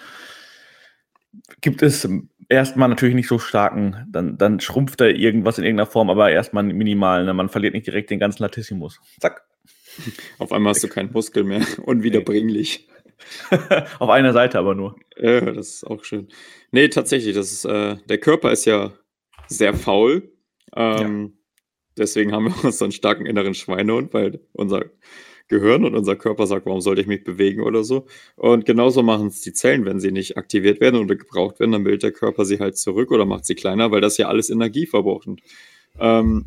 gibt 1.62 1.82
es 1.82 2.08
erstmal 2.50 2.90
natürlich 2.90 3.16
nicht 3.16 3.28
so 3.28 3.40
starken, 3.40 4.06
dann, 4.10 4.38
dann 4.38 4.60
schrumpft 4.60 5.00
da 5.00 5.06
irgendwas 5.06 5.58
in 5.58 5.63
irgendeiner 5.63 5.90
Form, 5.90 6.10
aber 6.10 6.32
erstmal 6.32 6.63
minimal. 6.63 7.25
Ne? 7.25 7.34
Man 7.34 7.50
verliert 7.50 7.74
nicht 7.74 7.88
direkt 7.88 8.10
den 8.10 8.20
ganzen 8.20 8.44
Latissimus. 8.44 9.00
Zack. 9.20 9.44
Auf 10.38 10.51
einmal 10.51 10.72
hast 10.72 10.84
du 10.84 10.88
keinen 10.88 11.12
Muskel 11.12 11.44
mehr. 11.44 11.62
Unwiederbringlich. 11.86 12.88
Auf 14.00 14.10
einer 14.10 14.34
Seite 14.34 14.58
aber 14.58 14.74
nur. 14.74 14.96
Ja, 15.18 15.42
das 15.42 15.75
ist 15.75 15.84
auch 15.86 16.04
schön. 16.04 16.28
Nee, 16.72 16.88
tatsächlich, 16.88 17.36
das 17.36 17.51
ist, 17.51 17.66
äh, 17.66 17.98
der 18.08 18.18
Körper 18.18 18.51
ist 18.51 18.66
ja 18.66 18.94
sehr 19.48 19.74
faul. 19.74 20.32
Ähm, 20.75 21.34
ja. 21.34 21.40
Deswegen 21.98 22.32
haben 22.32 22.46
wir 22.46 22.63
uns 22.66 22.80
so 22.80 22.86
einen 22.86 22.92
starken 22.92 23.25
inneren 23.25 23.54
Schweinehund, 23.54 24.13
weil 24.13 24.40
unser 24.54 24.86
Gehirn 25.48 25.86
und 25.86 25.96
unser 25.96 26.16
Körper 26.16 26.48
sagt, 26.48 26.66
warum 26.66 26.82
sollte 26.82 27.02
ich 27.02 27.08
mich 27.08 27.24
bewegen 27.24 27.62
oder 27.62 27.84
so. 27.84 28.06
Und 28.36 28.66
genauso 28.66 29.04
machen 29.04 29.28
es 29.28 29.42
die 29.42 29.54
Zellen, 29.54 29.86
wenn 29.86 30.00
sie 30.00 30.12
nicht 30.12 30.38
aktiviert 30.38 30.80
werden 30.80 31.00
oder 31.00 31.16
gebraucht 31.16 31.60
werden, 31.60 31.72
dann 31.72 31.84
bildet 31.84 32.04
der 32.04 32.12
Körper 32.12 32.46
sie 32.46 32.60
halt 32.60 32.78
zurück 32.78 33.12
oder 33.12 33.26
macht 33.26 33.46
sie 33.46 33.56
kleiner, 33.56 33.92
weil 33.92 34.02
das 34.02 34.18
ja 34.18 34.28
alles 34.28 34.50
Energie 34.50 34.86
verbraucht. 34.86 35.28
Ähm, 36.00 36.46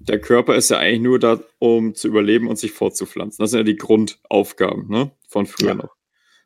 der 0.00 0.20
Körper 0.20 0.56
ist 0.56 0.70
ja 0.70 0.78
eigentlich 0.78 1.00
nur 1.00 1.18
da, 1.18 1.40
um 1.58 1.94
zu 1.94 2.08
überleben 2.08 2.48
und 2.48 2.58
sich 2.58 2.72
fortzupflanzen. 2.72 3.42
Das 3.42 3.50
sind 3.50 3.58
ja 3.58 3.64
die 3.64 3.76
Grundaufgaben 3.76 4.88
ne? 4.88 5.10
von 5.28 5.46
früher 5.46 5.68
ja. 5.68 5.74
noch. 5.74 5.94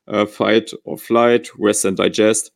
Äh, 0.07 0.27
fight 0.27 0.77
or 0.85 0.99
flight, 0.99 1.55
rest 1.59 1.87
and 1.87 1.99
digest 1.99 2.53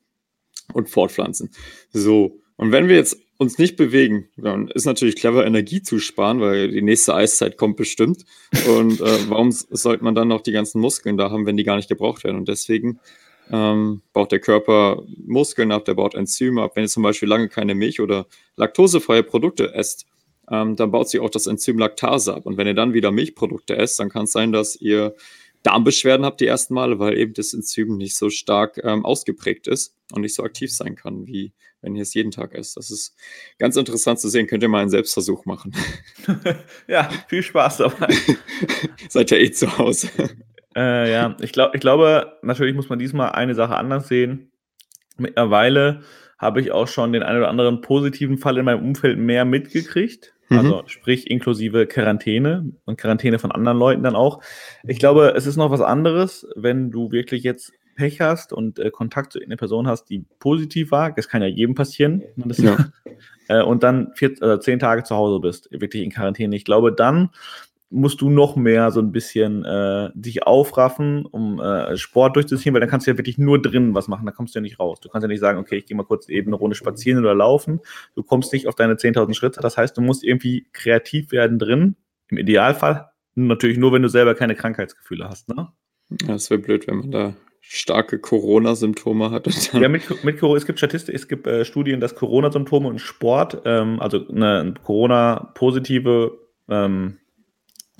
und 0.75 0.91
fortpflanzen. 0.91 1.51
So, 1.93 2.41
und 2.57 2.73
wenn 2.73 2.89
wir 2.89 2.97
jetzt 2.97 3.17
uns 3.39 3.57
nicht 3.57 3.77
bewegen, 3.77 4.29
dann 4.37 4.69
ist 4.69 4.85
natürlich 4.85 5.17
clever, 5.17 5.47
Energie 5.47 5.81
zu 5.81 6.01
sparen, 6.01 6.41
weil 6.41 6.71
die 6.71 6.83
nächste 6.83 7.15
Eiszeit 7.15 7.57
kommt 7.57 7.77
bestimmt. 7.77 8.25
Und 8.69 9.01
äh, 9.01 9.31
warum 9.31 9.53
sollte 9.53 10.03
man 10.03 10.17
dann 10.17 10.29
noch 10.29 10.43
die 10.43 10.53
ganzen 10.53 10.81
Muskeln 10.81 11.17
da 11.17 11.31
haben, 11.31 11.47
wenn 11.47 11.57
die 11.57 11.65
gar 11.65 11.77
nicht 11.77 11.89
gebraucht 11.89 12.25
werden? 12.25 12.37
Und 12.37 12.49
deswegen 12.49 12.99
ähm, 13.51 14.03
baut 14.13 14.33
der 14.33 14.41
Körper 14.41 15.05
Muskeln 15.25 15.71
ab, 15.71 15.85
der 15.85 15.95
baut 15.95 16.17
Enzyme 16.17 16.63
ab. 16.63 16.73
Wenn 16.75 16.85
ihr 16.85 16.89
zum 16.89 17.05
Beispiel 17.05 17.29
lange 17.29 17.49
keine 17.49 17.77
Milch 17.77 18.01
oder 18.01 18.27
laktosefreie 18.57 19.23
Produkte 19.23 19.73
esst, 19.73 20.07
ähm, 20.51 20.75
dann 20.75 20.91
baut 20.91 21.09
sich 21.09 21.21
auch 21.21 21.31
das 21.31 21.47
Enzym 21.47 21.79
Laktase 21.79 22.35
ab. 22.35 22.45
Und 22.45 22.57
wenn 22.57 22.67
ihr 22.67 22.75
dann 22.75 22.93
wieder 22.93 23.13
Milchprodukte 23.13 23.77
esst, 23.77 24.01
dann 24.01 24.09
kann 24.09 24.25
es 24.25 24.33
sein, 24.33 24.51
dass 24.51 24.75
ihr 24.75 25.15
Darmbeschwerden 25.69 26.25
habt 26.25 26.41
die 26.41 26.47
ersten 26.47 26.73
Male, 26.73 26.99
weil 26.99 27.19
eben 27.19 27.35
das 27.35 27.53
Enzym 27.53 27.99
nicht 27.99 28.17
so 28.17 28.31
stark 28.31 28.81
ähm, 28.83 29.05
ausgeprägt 29.05 29.67
ist 29.67 29.95
und 30.13 30.23
nicht 30.23 30.35
so 30.35 30.43
aktiv 30.43 30.73
sein 30.73 30.97
kann, 30.97 31.27
wie 31.27 31.53
wenn 31.83 31.95
ihr 31.95 32.03
es 32.03 32.15
jeden 32.15 32.31
Tag 32.31 32.55
esst. 32.55 32.79
Das 32.79 32.91
ist 32.91 33.15
ganz 33.59 33.77
interessant 33.77 34.19
zu 34.19 34.31
sehen. 34.31 34.47
Könnt 34.47 34.63
ihr 34.63 34.71
mal 34.71 34.81
einen 34.81 34.89
Selbstversuch 34.89 35.45
machen. 35.45 35.77
ja, 36.89 37.11
viel 37.29 37.43
Spaß 37.43 37.77
dabei. 37.79 38.09
Seid 39.11 39.31
ja 39.31 39.37
eh 39.37 39.51
zu 39.51 39.77
Hause. 39.77 40.09
Äh, 40.75 41.13
ja, 41.13 41.37
ich, 41.41 41.53
glaub, 41.53 41.75
ich 41.75 41.83
glaube, 41.83 42.39
natürlich 42.41 42.75
muss 42.75 42.89
man 42.89 42.99
diesmal 42.99 43.33
eine 43.33 43.55
Sache 43.55 43.77
anders 43.77 44.09
sehen. 44.09 44.51
Mittlerweile 45.19 46.03
habe 46.39 46.61
ich 46.61 46.73
auch 46.73 46.89
schon 46.89 47.13
den 47.13 47.23
einen 47.23 47.39
oder 47.39 47.49
anderen 47.49 47.81
positiven 47.81 48.39
Fall 48.39 48.59
in 48.59 48.65
meinem 48.65 48.85
Umfeld 48.85 49.19
mehr 49.19 49.45
mitgekriegt. 49.45 50.35
Mhm. 50.49 50.59
Also 50.59 50.83
sprich 50.87 51.31
inklusive 51.31 51.87
Quarantäne 51.87 52.73
und 52.85 52.99
Quarantäne 52.99 53.39
von 53.39 53.53
anderen 53.53 53.79
Leuten 53.79 54.03
dann 54.03 54.17
auch. 54.17 54.41
Ich 54.87 54.99
glaube, 54.99 55.35
es 55.37 55.47
ist 55.47 55.57
noch 55.57 55.71
was 55.71 55.81
anderes, 55.81 56.47
wenn 56.57 56.91
du 56.91 57.11
wirklich 57.11 57.43
jetzt 57.43 57.73
Pech 57.97 58.21
hast 58.21 58.53
und 58.53 58.79
äh, 58.79 58.91
Kontakt 58.91 59.33
zu 59.33 59.41
einer 59.41 59.57
Person 59.57 59.89
hast, 59.89 60.05
die 60.05 60.25
positiv 60.39 60.93
war. 60.93 61.13
Das 61.13 61.29
kann 61.29 61.43
ja 61.43 61.49
jedem 61.49 61.75
passieren. 61.75 62.23
Ja. 62.37 62.77
äh, 63.49 63.63
und 63.63 63.83
dann 63.83 64.13
vier, 64.15 64.41
äh, 64.41 64.61
zehn 64.61 64.79
Tage 64.79 65.03
zu 65.03 65.17
Hause 65.17 65.41
bist, 65.41 65.69
wirklich 65.73 66.05
in 66.05 66.13
Quarantäne. 66.13 66.55
Ich 66.55 66.65
glaube, 66.65 66.93
dann 66.93 67.31
musst 67.91 68.21
du 68.21 68.29
noch 68.29 68.57
mehr 68.57 68.91
so 68.91 69.01
ein 69.01 69.13
bisschen 69.13 69.65
äh, 69.65 70.11
dich 70.15 70.47
aufraffen, 70.47 71.25
um 71.25 71.59
äh, 71.61 71.97
Sport 71.97 72.37
durchzuziehen, 72.37 72.75
weil 72.75 72.81
dann 72.81 72.91
kannst 72.91 73.07
du 73.07 73.11
ja 73.11 73.19
wirklich 73.19 73.39
nur 73.39 73.61
drinnen 73.61 73.95
was 73.95 74.09
machen, 74.09 74.27
da 74.27 74.33
kommst 74.33 74.55
du 74.55 74.59
ja 74.59 74.63
nicht 74.63 74.79
raus. 74.79 75.01
Du 75.01 75.09
kannst 75.09 75.23
ja 75.25 75.29
nicht 75.29 75.41
sagen, 75.41 75.59
okay, 75.59 75.77
ich 75.77 75.87
gehe 75.87 75.97
mal 75.97 76.05
kurz 76.05 76.29
eben 76.29 76.49
eine 76.49 76.57
Runde 76.57 76.77
spazieren 76.77 77.21
oder 77.21 77.35
laufen. 77.35 77.81
Du 78.15 78.23
kommst 78.23 78.53
nicht 78.53 78.69
auf 78.69 78.75
deine 78.75 78.95
10.000 78.95 79.35
Schritte. 79.35 79.61
Das 79.61 79.77
heißt, 79.77 79.97
du 79.97 80.03
musst 80.03 80.23
irgendwie 80.23 80.67
kreativ 80.73 81.33
werden 81.33 81.59
drin. 81.59 81.97
Im 82.29 82.39
Idealfall 82.39 83.11
natürlich 83.35 83.79
nur, 83.79 83.93
wenn 83.93 84.03
du 84.03 84.09
selber 84.09 84.35
keine 84.35 84.55
Krankheitsgefühle 84.55 85.29
hast. 85.29 85.49
Ne? 85.49 85.69
Ja, 86.27 86.35
es 86.35 86.51
wäre 86.51 86.61
blöd, 86.61 86.87
wenn 86.87 86.99
man 86.99 87.11
da 87.11 87.35
starke 87.61 88.19
Corona-Symptome 88.19 89.31
hat. 89.31 89.47
ja, 89.73 89.89
mit, 89.89 90.25
mit 90.25 90.39
Corona, 90.39 90.59
es 90.59 90.67
gibt 90.67 90.79
Statistik, 90.79 91.15
es 91.15 91.29
gibt 91.29 91.47
äh, 91.47 91.65
Studien, 91.65 92.01
dass 92.01 92.15
Corona-Symptome 92.15 92.89
und 92.89 93.01
Sport, 93.01 93.63
ähm, 93.65 94.01
also 94.01 94.27
eine 94.29 94.75
Corona-positive 94.83 96.39
ähm, 96.69 97.19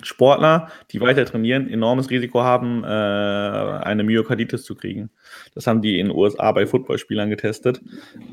Sportler, 0.01 0.69
die 0.91 1.01
weiter 1.01 1.25
trainieren, 1.25 1.69
enormes 1.69 2.09
Risiko 2.09 2.41
haben, 2.41 2.83
äh, 2.83 2.87
eine 2.87 4.03
Myokarditis 4.03 4.63
zu 4.63 4.75
kriegen. 4.75 5.09
Das 5.53 5.67
haben 5.67 5.81
die 5.81 5.99
in 5.99 6.07
den 6.07 6.15
USA 6.15 6.51
bei 6.51 6.65
Footballspielern 6.65 7.29
getestet. 7.29 7.81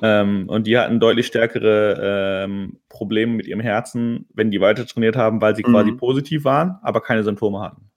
Ähm, 0.02 0.48
und 0.48 0.66
die 0.66 0.78
hatten 0.78 1.00
deutlich 1.00 1.26
stärkere 1.26 2.44
ähm, 2.44 2.78
Probleme 2.88 3.34
mit 3.34 3.46
ihrem 3.46 3.60
Herzen, 3.60 4.26
wenn 4.32 4.50
die 4.50 4.60
weiter 4.60 4.86
trainiert 4.86 5.16
haben, 5.16 5.40
weil 5.40 5.56
sie 5.56 5.64
mhm. 5.66 5.72
quasi 5.72 5.92
positiv 5.92 6.44
waren, 6.44 6.78
aber 6.82 7.00
keine 7.00 7.24
Symptome 7.24 7.60
hatten. 7.60 7.90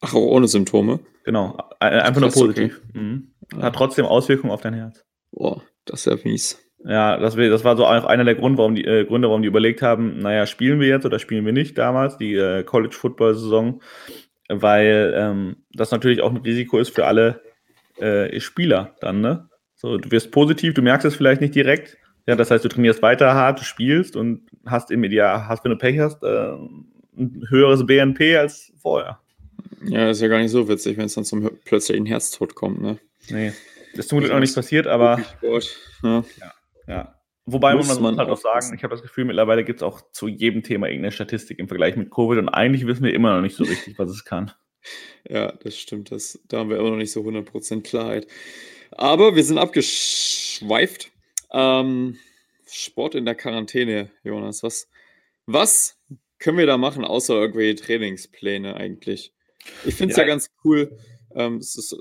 Ach, 0.00 0.14
auch 0.14 0.20
ohne 0.20 0.48
Symptome? 0.48 1.00
Genau, 1.24 1.58
einfach 1.80 2.20
nur 2.20 2.30
positiv. 2.30 2.80
Okay. 2.88 2.98
Mhm. 2.98 3.30
Hat 3.60 3.74
trotzdem 3.74 4.06
Auswirkungen 4.06 4.52
auf 4.52 4.60
dein 4.60 4.74
Herz. 4.74 5.04
Boah, 5.32 5.62
das 5.84 6.06
ist 6.06 6.12
ja 6.12 6.18
mies. 6.24 6.58
Ja, 6.84 7.18
das, 7.18 7.36
das 7.36 7.64
war 7.64 7.76
so 7.76 7.84
auch 7.84 8.04
einer 8.04 8.24
der 8.24 8.34
Grund, 8.34 8.56
warum 8.56 8.74
die, 8.74 8.84
äh, 8.84 9.04
Gründe, 9.04 9.28
warum 9.28 9.42
die 9.42 9.48
überlegt 9.48 9.82
haben, 9.82 10.18
naja, 10.18 10.46
spielen 10.46 10.80
wir 10.80 10.88
jetzt 10.88 11.04
oder 11.04 11.18
spielen 11.18 11.44
wir 11.44 11.52
nicht 11.52 11.76
damals, 11.76 12.16
die 12.16 12.34
äh, 12.34 12.62
College-Football-Saison, 12.62 13.82
weil 14.48 15.14
ähm, 15.16 15.56
das 15.74 15.90
natürlich 15.90 16.22
auch 16.22 16.30
ein 16.30 16.38
Risiko 16.38 16.78
ist 16.78 16.94
für 16.94 17.06
alle 17.06 17.42
äh, 17.98 18.40
Spieler 18.40 18.96
dann, 19.00 19.20
ne? 19.20 19.48
So, 19.74 19.98
du 19.98 20.10
wirst 20.10 20.30
positiv, 20.30 20.74
du 20.74 20.82
merkst 20.82 21.06
es 21.06 21.16
vielleicht 21.16 21.40
nicht 21.40 21.54
direkt. 21.54 21.96
Ja, 22.26 22.36
das 22.36 22.50
heißt, 22.50 22.64
du 22.64 22.68
trainierst 22.68 23.02
weiter 23.02 23.34
hart, 23.34 23.60
du 23.60 23.64
spielst 23.64 24.14
und 24.16 24.42
hast 24.66 24.90
im 24.90 25.04
Ideal, 25.04 25.48
hast, 25.48 25.64
wenn 25.64 25.72
du 25.72 25.78
Pech 25.78 25.98
hast, 25.98 26.22
äh, 26.22 26.52
ein 27.16 27.44
höheres 27.48 27.86
BNP 27.86 28.36
als 28.36 28.72
vorher. 28.80 29.20
Ja, 29.84 30.10
ist 30.10 30.20
ja 30.20 30.28
gar 30.28 30.38
nicht 30.38 30.50
so 30.50 30.68
witzig, 30.68 30.96
wenn 30.96 31.06
es 31.06 31.14
dann 31.14 31.24
zum 31.24 31.50
plötzlichen 31.64 32.06
Herztod 32.06 32.54
kommt, 32.54 32.80
ne? 32.80 32.98
Nee. 33.30 33.52
Das 33.92 34.04
ist 34.04 34.08
zum 34.08 34.20
Glück 34.20 34.32
noch 34.32 34.40
nicht 34.40 34.54
passiert, 34.54 34.86
aber. 34.86 35.18
Sport, 35.18 35.76
ja. 36.02 36.24
ja. 36.40 36.52
Ja. 36.86 37.20
Wobei 37.46 37.74
muss 37.74 37.88
man, 37.88 38.02
man 38.02 38.18
halt 38.18 38.28
auch 38.28 38.36
sagen, 38.36 38.74
ich 38.74 38.84
habe 38.84 38.94
das 38.94 39.02
Gefühl, 39.02 39.24
mittlerweile 39.24 39.64
gibt 39.64 39.80
es 39.80 39.82
auch 39.82 40.00
zu 40.12 40.28
jedem 40.28 40.62
Thema 40.62 40.86
irgendeine 40.86 41.12
Statistik 41.12 41.58
im 41.58 41.68
Vergleich 41.68 41.96
mit 41.96 42.10
Covid 42.10 42.38
und 42.38 42.48
eigentlich 42.48 42.86
wissen 42.86 43.02
wir 43.02 43.14
immer 43.14 43.34
noch 43.34 43.42
nicht 43.42 43.56
so 43.56 43.64
richtig, 43.64 43.98
was 43.98 44.10
es 44.10 44.24
kann. 44.24 44.52
Ja, 45.28 45.52
das 45.52 45.76
stimmt. 45.76 46.10
Das, 46.10 46.40
da 46.48 46.60
haben 46.60 46.70
wir 46.70 46.78
immer 46.78 46.88
noch 46.88 46.96
nicht 46.96 47.12
so 47.12 47.20
100% 47.20 47.82
Klarheit. 47.82 48.26
Aber 48.92 49.36
wir 49.36 49.44
sind 49.44 49.58
abgeschweift. 49.58 51.10
Ähm, 51.52 52.16
Sport 52.66 53.14
in 53.14 53.26
der 53.26 53.34
Quarantäne, 53.34 54.10
Jonas. 54.22 54.62
Was, 54.62 54.88
was 55.44 56.00
können 56.38 56.56
wir 56.56 56.66
da 56.66 56.78
machen, 56.78 57.04
außer 57.04 57.34
irgendwelche 57.34 57.82
Trainingspläne 57.82 58.74
eigentlich? 58.74 59.34
Ich 59.84 59.96
finde 59.96 60.12
es 60.12 60.16
ja. 60.16 60.22
ja. 60.22 60.28
ganz 60.28 60.50
cool. 60.64 60.96
Ähm, 61.34 61.58
ist, 61.58 61.94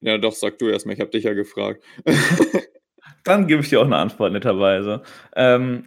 ja, 0.00 0.18
doch, 0.18 0.34
sag 0.34 0.58
du 0.58 0.68
erstmal, 0.68 0.94
ich 0.94 1.00
habe 1.00 1.10
dich 1.10 1.24
ja 1.24 1.32
gefragt. 1.32 1.82
Dann 3.26 3.48
gebe 3.48 3.60
ich 3.60 3.68
dir 3.68 3.80
auch 3.80 3.86
eine 3.86 3.96
Antwort, 3.96 4.32
netterweise. 4.32 5.02
Ähm, 5.34 5.86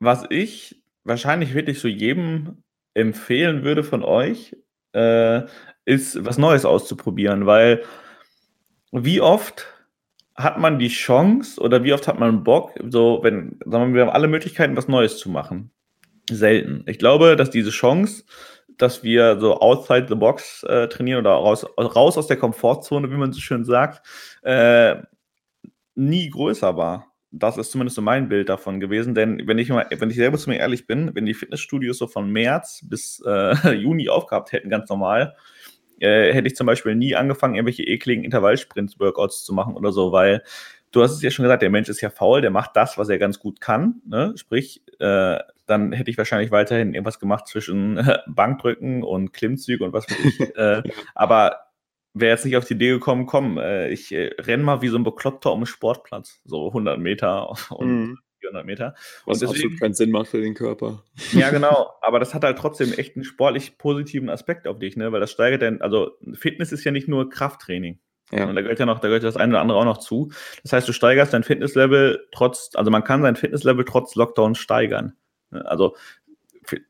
was 0.00 0.24
ich 0.28 0.82
wahrscheinlich 1.04 1.54
wirklich 1.54 1.78
so 1.78 1.86
jedem 1.86 2.64
empfehlen 2.94 3.62
würde 3.62 3.84
von 3.84 4.02
euch, 4.02 4.56
äh, 4.92 5.42
ist 5.84 6.24
was 6.24 6.36
Neues 6.36 6.64
auszuprobieren, 6.64 7.46
weil 7.46 7.84
wie 8.90 9.20
oft 9.20 9.66
hat 10.34 10.58
man 10.58 10.80
die 10.80 10.88
Chance 10.88 11.60
oder 11.60 11.84
wie 11.84 11.92
oft 11.92 12.08
hat 12.08 12.18
man 12.18 12.42
Bock, 12.42 12.74
so 12.88 13.20
wenn, 13.22 13.60
sagen 13.64 13.92
wir, 13.92 13.94
wir 13.94 14.06
haben 14.06 14.14
alle 14.14 14.26
Möglichkeiten, 14.28 14.76
was 14.76 14.88
Neues 14.88 15.18
zu 15.18 15.30
machen. 15.30 15.70
Selten. 16.28 16.82
Ich 16.86 16.98
glaube, 16.98 17.36
dass 17.36 17.50
diese 17.50 17.70
Chance, 17.70 18.24
dass 18.78 19.04
wir 19.04 19.38
so 19.38 19.60
outside 19.60 20.06
the 20.08 20.14
box 20.16 20.64
äh, 20.64 20.88
trainieren 20.88 21.20
oder 21.20 21.32
raus, 21.32 21.64
raus 21.78 22.18
aus 22.18 22.26
der 22.26 22.36
Komfortzone, 22.36 23.10
wie 23.10 23.16
man 23.16 23.32
so 23.32 23.40
schön 23.40 23.64
sagt, 23.64 24.04
äh, 24.42 24.96
nie 26.00 26.30
größer 26.30 26.76
war. 26.76 27.06
Das 27.30 27.56
ist 27.58 27.70
zumindest 27.70 27.94
so 27.94 28.02
mein 28.02 28.28
Bild 28.28 28.48
davon 28.48 28.80
gewesen, 28.80 29.14
denn 29.14 29.46
wenn 29.46 29.58
ich 29.58 29.68
mal, 29.68 29.86
wenn 29.90 30.10
ich 30.10 30.16
selber 30.16 30.36
zu 30.36 30.50
mir 30.50 30.56
ehrlich 30.56 30.86
bin, 30.88 31.14
wenn 31.14 31.26
die 31.26 31.34
Fitnessstudios 31.34 31.98
so 31.98 32.08
von 32.08 32.28
März 32.30 32.84
bis 32.88 33.22
äh, 33.24 33.72
Juni 33.74 34.08
aufgehabt 34.08 34.50
hätten, 34.50 34.68
ganz 34.68 34.88
normal, 34.88 35.36
äh, 36.00 36.32
hätte 36.32 36.48
ich 36.48 36.56
zum 36.56 36.66
Beispiel 36.66 36.96
nie 36.96 37.14
angefangen, 37.14 37.54
irgendwelche 37.54 37.84
ekligen 37.84 38.24
Intervallsprint-Workouts 38.24 39.44
zu 39.44 39.52
machen 39.54 39.76
oder 39.76 39.92
so, 39.92 40.10
weil 40.10 40.42
du 40.90 41.02
hast 41.02 41.12
es 41.12 41.22
ja 41.22 41.30
schon 41.30 41.44
gesagt, 41.44 41.62
der 41.62 41.70
Mensch 41.70 41.88
ist 41.88 42.00
ja 42.00 42.10
faul, 42.10 42.40
der 42.40 42.50
macht 42.50 42.74
das, 42.74 42.98
was 42.98 43.08
er 43.08 43.18
ganz 43.18 43.38
gut 43.38 43.60
kann. 43.60 44.02
Ne? 44.08 44.32
Sprich, 44.36 44.82
äh, 44.98 45.38
dann 45.66 45.92
hätte 45.92 46.10
ich 46.10 46.18
wahrscheinlich 46.18 46.50
weiterhin 46.50 46.94
irgendwas 46.94 47.20
gemacht 47.20 47.46
zwischen 47.46 48.04
Bankdrücken 48.26 49.04
und 49.04 49.32
Klimmzüge 49.32 49.84
und 49.84 49.92
was 49.92 50.10
weiß 50.10 50.18
ich. 50.24 50.56
äh, 50.56 50.82
aber 51.14 51.69
wäre 52.14 52.32
jetzt 52.32 52.44
nicht 52.44 52.56
auf 52.56 52.64
die 52.64 52.74
Idee 52.74 52.90
gekommen, 52.90 53.26
komm, 53.26 53.58
äh, 53.58 53.88
ich 53.88 54.12
äh, 54.12 54.30
renne 54.38 54.62
mal 54.62 54.82
wie 54.82 54.88
so 54.88 54.96
ein 54.96 55.04
Bekloppter 55.04 55.52
um 55.52 55.60
den 55.60 55.66
Sportplatz, 55.66 56.40
so 56.44 56.68
100 56.68 56.98
Meter 57.00 57.50
und 57.70 57.88
mhm. 57.88 58.18
400 58.40 58.66
Meter. 58.66 58.94
Was 59.26 59.38
deswegen, 59.38 59.58
absolut 59.58 59.80
keinen 59.80 59.94
Sinn 59.94 60.10
macht 60.10 60.28
für 60.28 60.40
den 60.40 60.54
Körper. 60.54 61.04
Ja, 61.32 61.50
genau. 61.50 61.92
Aber 62.00 62.18
das 62.18 62.34
hat 62.34 62.42
halt 62.42 62.58
trotzdem 62.58 62.92
echt 62.92 63.16
einen 63.16 63.24
sportlich 63.24 63.78
positiven 63.78 64.30
Aspekt 64.30 64.66
auf 64.66 64.78
dich, 64.78 64.96
ne? 64.96 65.12
weil 65.12 65.20
das 65.20 65.30
steigert 65.30 65.62
dann, 65.62 65.80
also 65.82 66.12
Fitness 66.34 66.72
ist 66.72 66.84
ja 66.84 66.90
nicht 66.90 67.08
nur 67.08 67.28
Krafttraining. 67.28 67.98
Ja. 68.32 68.48
Und 68.48 68.54
da 68.54 68.62
gehört 68.62 68.78
ja 68.78 68.86
noch, 68.86 69.00
da 69.00 69.08
gehört 69.08 69.24
das 69.24 69.36
eine 69.36 69.52
oder 69.52 69.60
andere 69.60 69.78
auch 69.78 69.84
noch 69.84 69.98
zu. 69.98 70.30
Das 70.62 70.72
heißt, 70.72 70.88
du 70.88 70.92
steigerst 70.92 71.34
dein 71.34 71.42
Fitnesslevel 71.42 72.28
trotz, 72.32 72.70
also 72.74 72.90
man 72.90 73.04
kann 73.04 73.22
sein 73.22 73.36
Fitnesslevel 73.36 73.84
trotz 73.84 74.14
Lockdown 74.14 74.54
steigern. 74.54 75.14
Also 75.50 75.96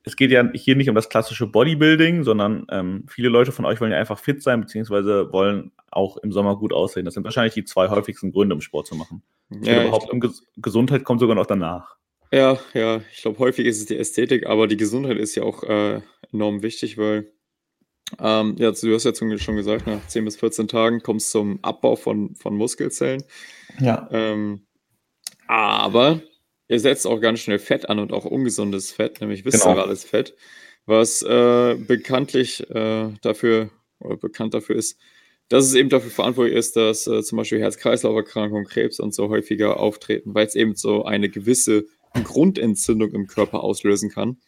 es 0.05 0.17
geht 0.17 0.31
ja 0.31 0.49
hier 0.53 0.77
nicht 0.77 0.89
um 0.89 0.95
das 0.95 1.09
klassische 1.09 1.47
Bodybuilding, 1.47 2.25
sondern 2.25 2.67
ähm, 2.71 3.05
viele 3.09 3.29
Leute 3.29 3.53
von 3.53 3.65
euch 3.65 3.81
wollen 3.81 3.93
ja 3.93 3.99
einfach 3.99 4.19
fit 4.19 4.43
sein, 4.43 4.61
beziehungsweise 4.61 5.33
wollen 5.33 5.73
auch 5.91 6.17
im 6.19 6.33
Sommer 6.33 6.57
gut 6.57 6.73
aussehen. 6.73 7.05
Das 7.05 7.15
sind 7.15 7.25
wahrscheinlich 7.25 7.55
die 7.55 7.65
zwei 7.65 7.89
häufigsten 7.89 8.33
Gründe, 8.33 8.55
um 8.55 8.61
Sport 8.61 8.87
zu 8.87 8.95
machen. 8.95 9.23
Ja, 9.63 9.83
überhaupt 9.83 10.11
um 10.11 10.21
Ges 10.21 10.47
Gesundheit 10.57 11.05
kommt 11.05 11.21
sogar 11.21 11.35
noch 11.35 11.47
danach. 11.47 11.97
Ja, 12.33 12.59
ja, 12.75 13.01
ich 13.13 13.23
glaube, 13.23 13.39
häufig 13.41 13.67
ist 13.67 13.79
es 13.79 13.87
die 13.87 13.97
Ästhetik, 13.97 14.47
aber 14.47 14.69
die 14.69 14.77
Gesundheit 14.77 15.17
ist 15.17 15.35
ja 15.35 15.43
auch 15.43 15.65
äh, 15.65 16.01
enorm 16.33 16.63
wichtig, 16.63 16.97
weil, 16.97 17.33
ähm, 18.21 18.55
ja, 18.57 18.71
du 18.71 18.95
hast 18.95 19.05
ja 19.05 19.15
schon 19.15 19.57
gesagt, 19.57 19.87
nach 19.87 20.07
10 20.07 20.25
bis 20.25 20.37
14 20.37 20.69
Tagen 20.69 21.03
kommt 21.03 21.23
es 21.23 21.31
zum 21.31 21.59
Abbau 21.63 21.97
von, 21.97 22.37
von 22.37 22.55
Muskelzellen. 22.55 23.25
Ja. 23.81 24.09
Ähm, 24.13 24.67
aber 25.49 26.21
ihr 26.71 26.81
setzt 26.81 27.07
auch 27.07 27.21
ganz 27.21 27.41
schnell 27.41 27.59
Fett 27.59 27.89
an 27.89 27.99
und 27.99 28.13
auch 28.13 28.25
ungesundes 28.25 28.93
Fett, 28.93 29.21
nämlich 29.21 29.45
viszerales 29.45 30.03
genau. 30.03 30.11
Fett, 30.11 30.35
was 30.87 31.21
äh, 31.23 31.75
bekanntlich 31.75 32.69
äh, 32.71 33.09
dafür 33.23 33.71
oder 33.99 34.17
bekannt 34.17 34.55
dafür 34.55 34.77
ist, 34.77 34.99
dass 35.49 35.67
es 35.67 35.75
eben 35.75 35.89
dafür 35.89 36.13
verantwortlich 36.13 36.57
ist, 36.57 36.77
dass 36.77 37.07
äh, 37.09 37.23
zum 37.23 37.39
Beispiel 37.39 37.61
Herz-Kreislauf-Erkrankungen, 37.61 38.67
Krebs 38.67 39.01
und 39.01 39.13
so 39.13 39.29
häufiger 39.29 39.81
auftreten, 39.81 40.33
weil 40.33 40.47
es 40.47 40.55
eben 40.55 40.77
so 40.77 41.05
eine 41.05 41.29
gewisse 41.29 41.87
Grundentzündung 42.25 43.13
im 43.13 43.27
Körper 43.27 43.63
auslösen 43.65 44.11
kann, 44.11 44.39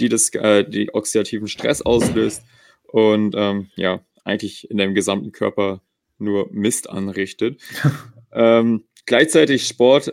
die 0.00 0.08
das, 0.08 0.30
äh, 0.34 0.68
die 0.68 0.92
oxidativen 0.92 1.46
Stress 1.46 1.80
auslöst 1.80 2.42
und 2.82 3.34
ähm, 3.36 3.70
ja, 3.76 4.00
eigentlich 4.24 4.68
in 4.68 4.78
deinem 4.78 4.94
gesamten 4.94 5.30
Körper 5.30 5.80
nur 6.18 6.48
Mist 6.50 6.90
anrichtet. 6.90 7.60
ähm, 8.32 8.84
Gleichzeitig 9.08 9.66
Sport 9.66 10.08
äh, 10.08 10.12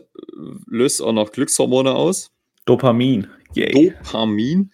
löst 0.68 1.02
auch 1.02 1.12
noch 1.12 1.34
Glückshormone 1.34 1.94
aus. 1.94 2.32
Dopamin. 2.66 3.28
Yay. 3.54 3.94
Dopamin. 4.04 4.72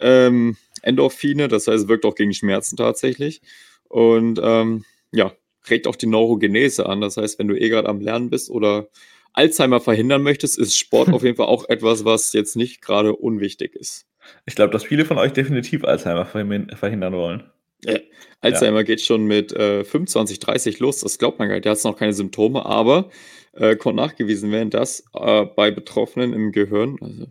Ähm, 0.00 0.56
Endorphine, 0.82 1.48
das 1.48 1.66
heißt, 1.66 1.88
wirkt 1.88 2.04
auch 2.04 2.14
gegen 2.14 2.32
Schmerzen 2.32 2.76
tatsächlich. 2.76 3.42
Und 3.88 4.40
ähm, 4.40 4.84
ja, 5.10 5.32
regt 5.68 5.88
auch 5.88 5.96
die 5.96 6.06
Neurogenese 6.06 6.86
an. 6.86 7.00
Das 7.00 7.16
heißt, 7.16 7.40
wenn 7.40 7.48
du 7.48 7.56
eh 7.56 7.68
gerade 7.68 7.88
am 7.88 8.00
Lernen 8.00 8.30
bist 8.30 8.48
oder 8.48 8.88
Alzheimer 9.32 9.80
verhindern 9.80 10.22
möchtest, 10.22 10.56
ist 10.56 10.78
Sport 10.78 11.08
auf 11.12 11.24
jeden 11.24 11.36
Fall 11.36 11.46
auch 11.46 11.68
etwas, 11.68 12.04
was 12.04 12.32
jetzt 12.32 12.54
nicht 12.54 12.80
gerade 12.80 13.16
unwichtig 13.16 13.74
ist. 13.74 14.06
Ich 14.46 14.54
glaube, 14.54 14.72
dass 14.72 14.84
viele 14.84 15.04
von 15.04 15.18
euch 15.18 15.32
definitiv 15.32 15.82
Alzheimer 15.82 16.26
verhindern 16.26 17.14
wollen. 17.14 17.42
Ja. 17.84 17.98
Alzheimer 18.40 18.78
ja. 18.78 18.82
geht 18.82 19.00
schon 19.00 19.24
mit 19.24 19.52
äh, 19.52 19.84
25, 19.84 20.38
30 20.38 20.78
los. 20.80 21.00
Das 21.00 21.18
glaubt 21.18 21.38
man 21.38 21.48
gar 21.48 21.54
nicht. 21.54 21.64
Der 21.64 21.72
hat 21.72 21.84
noch 21.84 21.96
keine 21.96 22.12
Symptome, 22.12 22.66
aber 22.66 23.10
äh, 23.52 23.76
konnte 23.76 24.02
nachgewiesen 24.02 24.50
werden, 24.50 24.70
dass 24.70 25.04
äh, 25.14 25.44
bei 25.44 25.70
Betroffenen 25.70 26.32
im 26.32 26.52
Gehirn, 26.52 26.98
also 27.00 27.26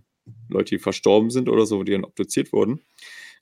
Leute, 0.49 0.75
die 0.75 0.79
verstorben 0.79 1.29
sind 1.29 1.49
oder 1.49 1.65
so, 1.65 1.83
die 1.83 1.91
dann 1.91 2.05
obduziert 2.05 2.53
wurden, 2.53 2.81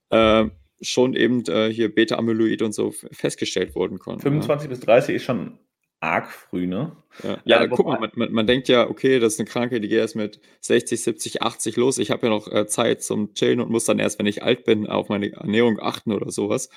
äh, 0.10 0.46
schon 0.82 1.14
eben 1.14 1.44
äh, 1.48 1.72
hier 1.72 1.94
Beta-Amyloid 1.94 2.62
und 2.64 2.74
so 2.74 2.92
festgestellt 3.12 3.76
wurden 3.76 4.00
konnten. 4.00 4.22
25 4.22 4.66
ja. 4.66 4.70
bis 4.70 4.80
30 4.82 5.16
ist 5.16 5.24
schon 5.24 5.58
arg 6.00 6.32
früh, 6.32 6.66
ne? 6.66 6.96
Ja, 7.24 7.38
ja, 7.46 7.62
ja 7.62 7.68
guck 7.68 7.86
mal, 7.86 8.00
man, 8.00 8.12
man, 8.16 8.32
man, 8.32 8.48
denkt 8.48 8.68
ja, 8.68 8.90
okay, 8.90 9.20
das 9.20 9.34
ist 9.34 9.40
eine 9.40 9.48
Krankheit, 9.48 9.84
die 9.84 9.88
geht 9.88 10.00
erst 10.00 10.16
mit 10.16 10.42
60, 10.62 11.02
70, 11.02 11.42
80 11.44 11.76
los. 11.78 12.00
Ich 12.00 12.10
habe 12.10 12.26
ja 12.26 12.34
noch 12.34 12.52
äh, 12.52 12.66
Zeit 12.66 13.04
zum 13.04 13.34
Chillen 13.36 13.62
und 13.62 13.70
muss 13.70 13.86
dann 13.86 14.00
erst, 14.00 14.18
wenn 14.18 14.26
ich 14.26 14.42
alt 14.42 14.66
bin, 14.66 14.88
auf 14.88 15.10
meine 15.10 15.32
Ernährung 15.32 15.80
achten 15.80 16.12
oder 16.12 16.32
sowas. 16.32 16.70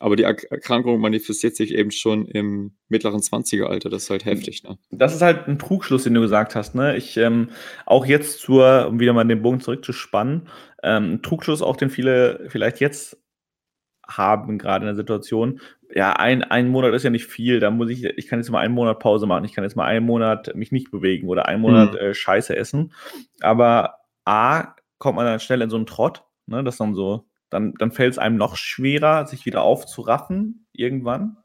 Aber 0.00 0.16
die 0.16 0.22
Erkrankung 0.22 1.00
manifestiert 1.00 1.56
sich 1.56 1.74
eben 1.74 1.90
schon 1.90 2.26
im 2.26 2.72
mittleren 2.88 3.20
20er-Alter. 3.20 3.90
Das 3.90 4.04
ist 4.04 4.10
halt 4.10 4.24
heftig. 4.24 4.62
Ne? 4.62 4.78
Das 4.90 5.14
ist 5.14 5.22
halt 5.22 5.48
ein 5.48 5.58
Trugschluss, 5.58 6.04
den 6.04 6.14
du 6.14 6.20
gesagt 6.20 6.54
hast. 6.54 6.74
Ne? 6.74 6.96
Ich 6.96 7.16
ähm, 7.16 7.48
auch 7.84 8.06
jetzt 8.06 8.40
zur, 8.40 8.86
um 8.88 9.00
wieder 9.00 9.12
mal 9.12 9.24
den 9.24 9.42
Bogen 9.42 9.60
zurückzuspannen, 9.60 10.48
ähm, 10.82 11.20
Trugschluss 11.22 11.62
auch, 11.62 11.76
den 11.76 11.90
viele 11.90 12.46
vielleicht 12.48 12.80
jetzt 12.80 13.18
haben, 14.06 14.58
gerade 14.58 14.84
in 14.84 14.86
der 14.86 14.96
Situation. 14.96 15.60
Ja, 15.94 16.12
ein, 16.14 16.42
ein 16.42 16.68
Monat 16.68 16.94
ist 16.94 17.02
ja 17.02 17.10
nicht 17.10 17.26
viel. 17.26 17.60
Da 17.60 17.70
muss 17.70 17.90
ich, 17.90 18.04
ich 18.04 18.26
kann 18.28 18.38
jetzt 18.38 18.50
mal 18.50 18.60
einen 18.60 18.74
Monat 18.74 18.98
Pause 19.00 19.26
machen. 19.26 19.44
Ich 19.44 19.54
kann 19.54 19.64
jetzt 19.64 19.76
mal 19.76 19.84
einen 19.84 20.06
Monat 20.06 20.54
mich 20.54 20.70
nicht 20.70 20.90
bewegen 20.90 21.28
oder 21.28 21.46
einen 21.46 21.62
Monat 21.62 21.92
mhm. 21.92 21.98
äh, 21.98 22.14
Scheiße 22.14 22.54
essen. 22.54 22.92
Aber 23.40 23.96
A, 24.24 24.74
kommt 24.98 25.16
man 25.16 25.26
dann 25.26 25.40
schnell 25.40 25.62
in 25.62 25.70
so 25.70 25.76
einen 25.76 25.86
Trott, 25.86 26.24
ne, 26.46 26.62
dass 26.62 26.76
dann 26.76 26.94
so 26.94 27.27
dann, 27.50 27.74
dann 27.78 27.92
fällt 27.92 28.12
es 28.12 28.18
einem 28.18 28.36
noch 28.36 28.56
schwerer, 28.56 29.26
sich 29.26 29.46
wieder 29.46 29.62
aufzuraffen 29.62 30.66
irgendwann. 30.72 31.36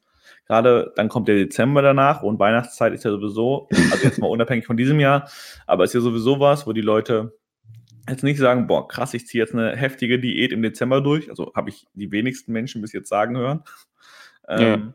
Gerade 0.48 0.92
dann 0.96 1.10
kommt 1.10 1.28
der 1.28 1.36
Dezember 1.36 1.82
danach 1.82 2.22
und 2.22 2.40
Weihnachtszeit 2.40 2.94
ist 2.94 3.06
ja 3.06 3.12
sowieso, 3.12 3.68
also 3.92 4.04
jetzt 4.04 4.20
mal 4.20 4.28
unabhängig 4.28 4.66
von 4.66 4.78
diesem 4.78 5.00
Jahr, 5.00 5.30
aber 5.68 5.84
ist 5.84 5.94
ja 5.94 6.02
sowieso 6.02 6.40
was, 6.40 6.68
wo 6.68 6.74
die 6.74 6.82
Leute 6.82 7.38
jetzt 8.10 8.24
nicht 8.24 8.40
sagen, 8.40 8.68
boah, 8.68 8.88
krass, 8.88 9.14
ich 9.14 9.28
ziehe 9.28 9.44
jetzt 9.44 9.54
eine 9.54 9.76
heftige 9.76 10.20
Diät 10.20 10.52
im 10.52 10.62
Dezember 10.62 11.02
durch. 11.02 11.30
Also 11.30 11.54
habe 11.56 11.70
ich 11.70 11.86
die 11.94 12.12
wenigsten 12.12 12.52
Menschen 12.52 12.82
bis 12.82 12.92
jetzt 12.92 13.08
sagen 13.08 13.38
hören. 13.38 13.64
Ja. 14.50 14.74
Ähm, 14.74 14.94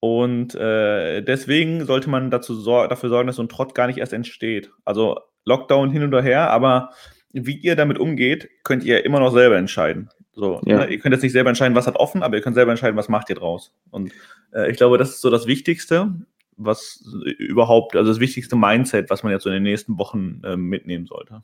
und 0.00 0.54
äh, 0.54 1.20
deswegen 1.20 1.84
sollte 1.84 2.08
man 2.08 2.30
dazu 2.30 2.54
sor 2.54 2.88
dafür 2.88 3.10
sorgen, 3.10 3.26
dass 3.26 3.36
so 3.36 3.42
ein 3.42 3.50
Trott 3.50 3.74
gar 3.74 3.86
nicht 3.86 3.98
erst 3.98 4.14
entsteht. 4.14 4.72
Also 4.86 5.20
Lockdown 5.44 5.90
hin 5.90 6.02
und 6.02 6.22
her, 6.22 6.50
aber 6.50 6.90
wie 7.32 7.58
ihr 7.58 7.76
damit 7.76 7.98
umgeht, 7.98 8.48
könnt 8.64 8.82
ihr 8.84 9.04
immer 9.04 9.20
noch 9.20 9.32
selber 9.32 9.56
entscheiden. 9.56 10.08
So, 10.32 10.60
ja. 10.64 10.78
ne? 10.78 10.90
Ihr 10.90 10.98
könnt 10.98 11.12
jetzt 11.12 11.22
nicht 11.22 11.32
selber 11.32 11.50
entscheiden, 11.50 11.74
was 11.74 11.86
hat 11.86 11.96
offen, 11.96 12.22
aber 12.22 12.36
ihr 12.36 12.42
könnt 12.42 12.54
selber 12.54 12.70
entscheiden, 12.70 12.96
was 12.96 13.08
macht 13.08 13.28
ihr 13.30 13.36
draus. 13.36 13.74
Und 13.90 14.12
äh, 14.52 14.70
ich 14.70 14.76
glaube, 14.76 14.98
das 14.98 15.10
ist 15.10 15.20
so 15.20 15.30
das 15.30 15.46
Wichtigste, 15.46 16.14
was 16.56 17.04
überhaupt, 17.38 17.96
also 17.96 18.10
das 18.10 18.20
wichtigste 18.20 18.56
Mindset, 18.56 19.10
was 19.10 19.22
man 19.22 19.32
jetzt 19.32 19.42
so 19.42 19.50
in 19.50 19.54
den 19.54 19.62
nächsten 19.62 19.98
Wochen 19.98 20.42
äh, 20.44 20.56
mitnehmen 20.56 21.06
sollte. 21.06 21.42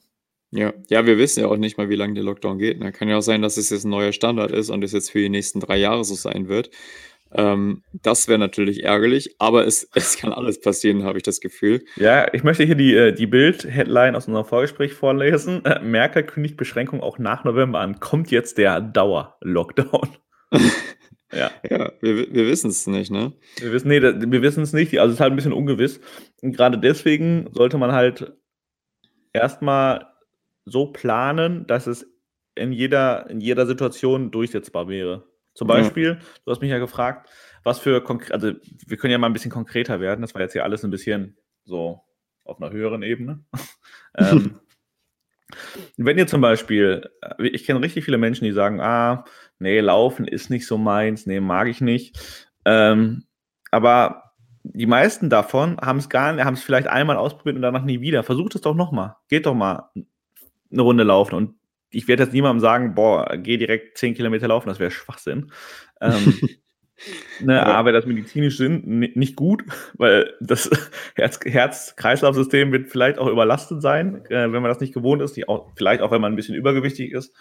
Ja. 0.52 0.72
ja, 0.88 1.04
wir 1.04 1.18
wissen 1.18 1.40
ja 1.40 1.48
auch 1.48 1.56
nicht 1.56 1.76
mal, 1.76 1.88
wie 1.88 1.96
lange 1.96 2.14
der 2.14 2.22
Lockdown 2.22 2.58
geht. 2.58 2.78
Ne? 2.78 2.92
Kann 2.92 3.08
ja 3.08 3.18
auch 3.18 3.22
sein, 3.22 3.42
dass 3.42 3.56
es 3.56 3.70
jetzt 3.70 3.84
ein 3.84 3.90
neuer 3.90 4.12
Standard 4.12 4.52
ist 4.52 4.70
und 4.70 4.84
es 4.84 4.92
jetzt 4.92 5.10
für 5.10 5.18
die 5.18 5.28
nächsten 5.28 5.60
drei 5.60 5.76
Jahre 5.76 6.04
so 6.04 6.14
sein 6.14 6.48
wird. 6.48 6.70
Ähm, 7.32 7.82
das 7.92 8.28
wäre 8.28 8.38
natürlich 8.38 8.84
ärgerlich, 8.84 9.36
aber 9.38 9.66
es, 9.66 9.88
es 9.94 10.16
kann 10.16 10.32
alles 10.32 10.60
passieren, 10.60 11.04
habe 11.04 11.18
ich 11.18 11.24
das 11.24 11.40
Gefühl. 11.40 11.84
Ja, 11.96 12.32
ich 12.32 12.44
möchte 12.44 12.64
hier 12.64 12.74
die, 12.74 12.94
äh, 12.94 13.12
die 13.12 13.26
Bild-Headline 13.26 14.16
aus 14.16 14.26
unserem 14.26 14.46
Vorgespräch 14.46 14.94
vorlesen. 14.94 15.64
Äh, 15.64 15.80
Merkel 15.82 16.22
kündigt 16.22 16.56
Beschränkung 16.56 17.00
auch 17.00 17.18
nach 17.18 17.44
November 17.44 17.80
an. 17.80 18.00
Kommt 18.00 18.30
jetzt 18.30 18.58
der 18.58 18.80
Dauer-Lockdown? 18.80 20.08
ja. 21.32 21.50
ja, 21.68 21.92
wir, 22.00 22.32
wir 22.32 22.46
wissen 22.46 22.70
es 22.70 22.86
nicht, 22.86 23.10
ne? 23.10 23.32
Wir 23.58 23.72
wissen, 23.72 23.88
nee, 23.88 24.00
wir 24.00 24.42
wissen 24.42 24.62
es 24.62 24.72
nicht. 24.72 24.98
Also 24.98 25.10
es 25.10 25.16
ist 25.16 25.20
halt 25.20 25.32
ein 25.32 25.36
bisschen 25.36 25.52
ungewiss. 25.52 26.00
Und 26.42 26.56
gerade 26.56 26.78
deswegen 26.78 27.48
sollte 27.52 27.78
man 27.78 27.92
halt 27.92 28.32
erstmal 29.32 30.06
so 30.64 30.86
planen, 30.86 31.66
dass 31.66 31.86
es 31.86 32.06
in 32.54 32.72
jeder, 32.72 33.28
in 33.30 33.40
jeder 33.40 33.66
Situation 33.66 34.30
durchsetzbar 34.30 34.88
wäre. 34.88 35.24
Zum 35.56 35.68
Beispiel, 35.68 36.18
ja. 36.20 36.26
du 36.44 36.50
hast 36.50 36.60
mich 36.60 36.70
ja 36.70 36.78
gefragt, 36.78 37.30
was 37.64 37.78
für 37.78 38.02
konkret, 38.02 38.32
also 38.32 38.52
wir 38.86 38.96
können 38.98 39.12
ja 39.12 39.18
mal 39.18 39.26
ein 39.26 39.32
bisschen 39.32 39.50
konkreter 39.50 40.00
werden. 40.00 40.20
Das 40.20 40.34
war 40.34 40.42
jetzt 40.42 40.52
hier 40.52 40.64
alles 40.64 40.84
ein 40.84 40.90
bisschen 40.90 41.38
so 41.64 42.02
auf 42.44 42.60
einer 42.60 42.70
höheren 42.70 43.02
Ebene. 43.02 43.42
ähm, 44.18 44.60
wenn 45.96 46.18
ihr 46.18 46.26
zum 46.26 46.42
Beispiel, 46.42 47.08
äh, 47.22 47.48
ich 47.48 47.64
kenne 47.64 47.80
richtig 47.80 48.04
viele 48.04 48.18
Menschen, 48.18 48.44
die 48.44 48.52
sagen, 48.52 48.80
ah, 48.80 49.24
nee, 49.58 49.80
Laufen 49.80 50.28
ist 50.28 50.50
nicht 50.50 50.66
so 50.66 50.76
meins, 50.76 51.26
nee, 51.26 51.40
mag 51.40 51.68
ich 51.68 51.80
nicht. 51.80 52.48
Ähm, 52.66 53.24
aber 53.70 54.34
die 54.62 54.86
meisten 54.86 55.30
davon 55.30 55.78
haben 55.80 55.98
es 55.98 56.10
gar 56.10 56.34
nicht, 56.34 56.44
haben 56.44 56.54
es 56.54 56.62
vielleicht 56.62 56.88
einmal 56.88 57.16
ausprobiert 57.16 57.56
und 57.56 57.62
danach 57.62 57.84
nie 57.84 58.02
wieder. 58.02 58.24
Versucht 58.24 58.56
es 58.56 58.60
doch 58.60 58.74
nochmal. 58.74 59.16
Geht 59.28 59.46
doch 59.46 59.54
mal 59.54 59.90
eine 60.70 60.82
Runde 60.82 61.04
laufen. 61.04 61.34
Und 61.34 61.55
ich 61.90 62.08
werde 62.08 62.24
jetzt 62.24 62.32
niemandem 62.32 62.60
sagen, 62.60 62.94
boah, 62.94 63.36
geh 63.36 63.56
direkt 63.56 63.98
10 63.98 64.14
Kilometer 64.14 64.48
laufen, 64.48 64.68
das 64.68 64.78
wäre 64.78 64.90
Schwachsinn. 64.90 65.50
Ähm, 66.00 66.38
ne, 67.40 67.64
aber 67.64 67.92
das 67.92 68.06
medizinisch 68.06 68.56
sind 68.56 68.86
nicht 68.86 69.36
gut, 69.36 69.64
weil 69.94 70.34
das 70.40 70.70
Herz-Kreislauf-System 71.16 72.72
wird 72.72 72.88
vielleicht 72.88 73.18
auch 73.18 73.28
überlastet 73.28 73.82
sein, 73.82 74.24
äh, 74.26 74.52
wenn 74.52 74.62
man 74.62 74.64
das 74.64 74.80
nicht 74.80 74.94
gewohnt 74.94 75.22
ist, 75.22 75.38
auch, 75.48 75.70
vielleicht 75.76 76.02
auch, 76.02 76.10
wenn 76.10 76.20
man 76.20 76.32
ein 76.32 76.36
bisschen 76.36 76.54
übergewichtig 76.54 77.12
ist. 77.12 77.32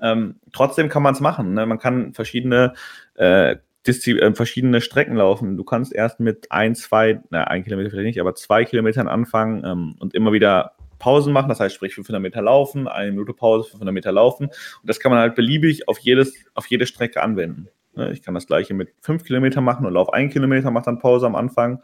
Ähm, 0.00 0.40
trotzdem 0.52 0.88
kann 0.88 1.02
man 1.02 1.14
es 1.14 1.20
machen. 1.20 1.54
Ne? 1.54 1.64
Man 1.64 1.78
kann 1.78 2.12
verschiedene 2.12 2.74
äh, 3.14 3.56
äh, 3.84 4.34
verschiedene 4.34 4.80
Strecken 4.80 5.16
laufen. 5.16 5.56
Du 5.56 5.64
kannst 5.64 5.92
erst 5.92 6.20
mit 6.20 6.50
ein, 6.50 6.74
zwei, 6.74 7.20
na, 7.30 7.44
ein 7.44 7.64
Kilometer 7.64 7.90
vielleicht 7.90 8.06
nicht, 8.06 8.20
aber 8.20 8.34
zwei 8.34 8.64
Kilometern 8.64 9.08
anfangen 9.08 9.64
ähm, 9.64 9.96
und 9.98 10.14
immer 10.14 10.32
wieder 10.32 10.72
Pausen 11.02 11.32
machen. 11.32 11.48
Das 11.48 11.58
heißt, 11.58 11.74
sprich 11.74 11.94
500 11.94 12.22
Meter 12.22 12.40
laufen, 12.40 12.86
eine 12.86 13.10
Minute 13.10 13.34
Pause, 13.34 13.68
500 13.70 13.92
Meter 13.92 14.12
laufen. 14.12 14.46
Und 14.46 14.54
das 14.84 15.00
kann 15.00 15.10
man 15.10 15.20
halt 15.20 15.34
beliebig 15.34 15.88
auf, 15.88 15.98
jedes, 15.98 16.32
auf 16.54 16.66
jede 16.66 16.86
Strecke 16.86 17.22
anwenden. 17.22 17.68
Ne, 17.94 18.12
ich 18.12 18.22
kann 18.22 18.34
das 18.34 18.46
gleiche 18.46 18.72
mit 18.72 18.94
fünf 19.00 19.24
Kilometern 19.24 19.64
machen 19.64 19.84
und 19.84 19.92
laufe 19.92 20.14
einen 20.14 20.30
Kilometer, 20.30 20.70
mache 20.70 20.84
dann 20.86 21.00
Pause 21.00 21.26
am 21.26 21.34
Anfang. 21.34 21.82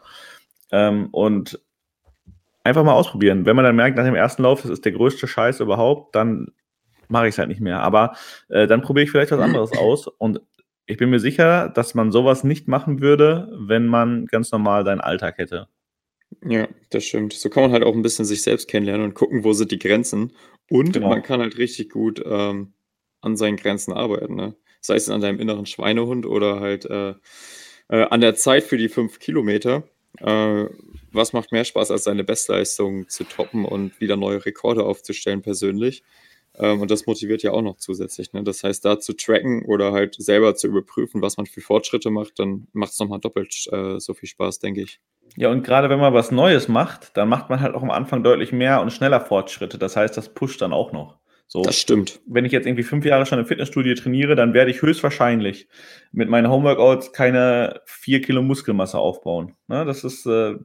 Ähm, 0.71 1.09
und 1.11 1.59
einfach 2.63 2.83
mal 2.83 2.93
ausprobieren. 2.93 3.45
Wenn 3.45 3.57
man 3.57 3.65
dann 3.65 3.75
merkt, 3.75 3.97
nach 3.97 4.05
dem 4.05 4.15
ersten 4.15 4.43
Lauf, 4.43 4.61
das 4.61 4.71
ist 4.71 4.85
der 4.85 4.93
größte 4.93 5.27
Scheiß 5.27 5.59
überhaupt, 5.59 6.15
dann 6.15 6.53
mache 7.09 7.27
ich 7.27 7.35
es 7.35 7.39
halt 7.39 7.49
nicht 7.49 7.61
mehr. 7.61 7.81
Aber 7.81 8.15
äh, 8.47 8.67
dann 8.67 8.81
probiere 8.81 9.03
ich 9.03 9.11
vielleicht 9.11 9.31
was 9.31 9.41
anderes 9.41 9.71
aus. 9.77 10.07
Und 10.07 10.41
ich 10.85 10.95
bin 10.95 11.09
mir 11.09 11.19
sicher, 11.19 11.67
dass 11.67 11.93
man 11.93 12.13
sowas 12.13 12.45
nicht 12.45 12.69
machen 12.69 13.01
würde, 13.01 13.51
wenn 13.59 13.85
man 13.85 14.27
ganz 14.27 14.51
normal 14.51 14.85
seinen 14.85 15.01
Alltag 15.01 15.37
hätte. 15.37 15.67
Ja, 16.45 16.67
das 16.89 17.05
stimmt. 17.05 17.33
So 17.33 17.49
kann 17.49 17.63
man 17.63 17.71
halt 17.71 17.83
auch 17.83 17.93
ein 17.93 18.01
bisschen 18.01 18.25
sich 18.25 18.41
selbst 18.41 18.67
kennenlernen 18.67 19.07
und 19.07 19.13
gucken, 19.13 19.43
wo 19.43 19.53
sind 19.53 19.71
die 19.71 19.79
Grenzen. 19.79 20.33
Und 20.69 20.93
genau. 20.93 21.09
man 21.09 21.23
kann 21.23 21.41
halt 21.41 21.57
richtig 21.57 21.89
gut 21.89 22.21
ähm, 22.25 22.73
an 23.21 23.35
seinen 23.35 23.57
Grenzen 23.57 23.93
arbeiten. 23.93 24.35
Ne? 24.35 24.55
Sei 24.81 24.95
es 24.95 25.09
an 25.09 25.21
deinem 25.21 25.39
inneren 25.39 25.65
Schweinehund 25.65 26.25
oder 26.25 26.59
halt 26.59 26.85
äh, 26.85 27.15
äh, 27.89 28.03
an 28.09 28.21
der 28.21 28.35
Zeit 28.35 28.63
für 28.63 28.77
die 28.77 28.89
fünf 28.89 29.19
Kilometer. 29.19 29.83
Äh, 30.19 30.65
was 31.11 31.33
macht 31.33 31.51
mehr 31.51 31.65
Spaß, 31.65 31.91
als 31.91 32.03
seine 32.03 32.23
Bestleistung 32.23 33.09
zu 33.09 33.23
toppen 33.23 33.65
und 33.65 33.99
wieder 33.99 34.15
neue 34.15 34.45
Rekorde 34.45 34.85
aufzustellen 34.85 35.41
persönlich? 35.41 36.03
Ähm, 36.57 36.81
und 36.81 36.91
das 36.91 37.05
motiviert 37.05 37.43
ja 37.43 37.51
auch 37.51 37.61
noch 37.61 37.77
zusätzlich. 37.77 38.33
Ne? 38.33 38.43
Das 38.43 38.63
heißt, 38.63 38.83
da 38.83 38.99
zu 38.99 39.13
tracken 39.13 39.63
oder 39.65 39.91
halt 39.91 40.15
selber 40.15 40.55
zu 40.55 40.67
überprüfen, 40.67 41.21
was 41.21 41.37
man 41.37 41.45
für 41.45 41.61
Fortschritte 41.61 42.09
macht, 42.09 42.39
dann 42.39 42.67
macht 42.73 42.93
es 42.93 42.99
nochmal 42.99 43.19
doppelt 43.19 43.67
äh, 43.71 43.99
so 43.99 44.13
viel 44.13 44.29
Spaß, 44.29 44.59
denke 44.59 44.81
ich. 44.81 44.99
Ja, 45.37 45.49
und 45.51 45.63
gerade 45.63 45.89
wenn 45.89 45.99
man 45.99 46.13
was 46.13 46.31
Neues 46.31 46.67
macht, 46.67 47.15
dann 47.15 47.29
macht 47.29 47.49
man 47.49 47.61
halt 47.61 47.75
auch 47.75 47.83
am 47.83 47.91
Anfang 47.91 48.23
deutlich 48.23 48.51
mehr 48.51 48.81
und 48.81 48.91
schneller 48.91 49.21
Fortschritte. 49.21 49.77
Das 49.77 49.95
heißt, 49.95 50.17
das 50.17 50.33
pusht 50.33 50.61
dann 50.61 50.73
auch 50.73 50.91
noch. 50.91 51.19
So, 51.51 51.63
das 51.63 51.79
stimmt. 51.79 52.19
Wenn 52.27 52.45
ich 52.45 52.51
jetzt 52.51 52.67
irgendwie 52.67 52.83
fünf 52.83 53.05
Jahre 53.05 53.25
schon 53.25 53.39
im 53.39 53.45
Fitnessstudio 53.45 53.95
trainiere, 53.95 54.35
dann 54.35 54.53
werde 54.53 54.69
ich 54.69 54.83
höchstwahrscheinlich 54.83 55.67
mit 56.11 56.29
meinen 56.29 56.49
Homeworkouts 56.49 57.11
keine 57.11 57.81
vier 57.85 58.21
Kilo 58.21 58.43
Muskelmasse 58.43 58.99
aufbauen. 58.99 59.55
Ne, 59.67 59.83
das 59.83 60.03
ist 60.03 60.27
äh, 60.27 60.57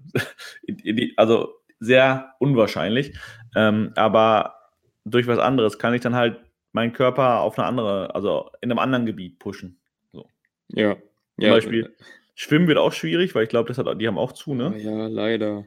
also 1.16 1.54
sehr 1.80 2.34
unwahrscheinlich. 2.38 3.14
Ähm, 3.56 3.92
aber 3.96 4.56
durch 5.04 5.26
was 5.26 5.38
anderes 5.38 5.78
kann 5.78 5.94
ich 5.94 6.00
dann 6.00 6.14
halt 6.14 6.40
meinen 6.72 6.92
Körper 6.92 7.40
auf 7.40 7.58
eine 7.58 7.66
andere, 7.66 8.14
also 8.14 8.50
in 8.60 8.70
einem 8.70 8.78
anderen 8.78 9.06
Gebiet 9.06 9.38
pushen. 9.38 9.80
So. 10.12 10.28
Ja. 10.68 10.94
Zum 10.94 11.44
ja. 11.44 11.50
Beispiel 11.50 11.94
Schwimmen 12.34 12.66
wird 12.66 12.78
auch 12.78 12.92
schwierig, 12.92 13.34
weil 13.34 13.44
ich 13.44 13.48
glaube, 13.48 13.72
die 13.96 14.06
haben 14.06 14.18
auch 14.18 14.32
zu, 14.32 14.54
ne? 14.54 14.74
Ja, 14.78 15.06
leider. 15.06 15.64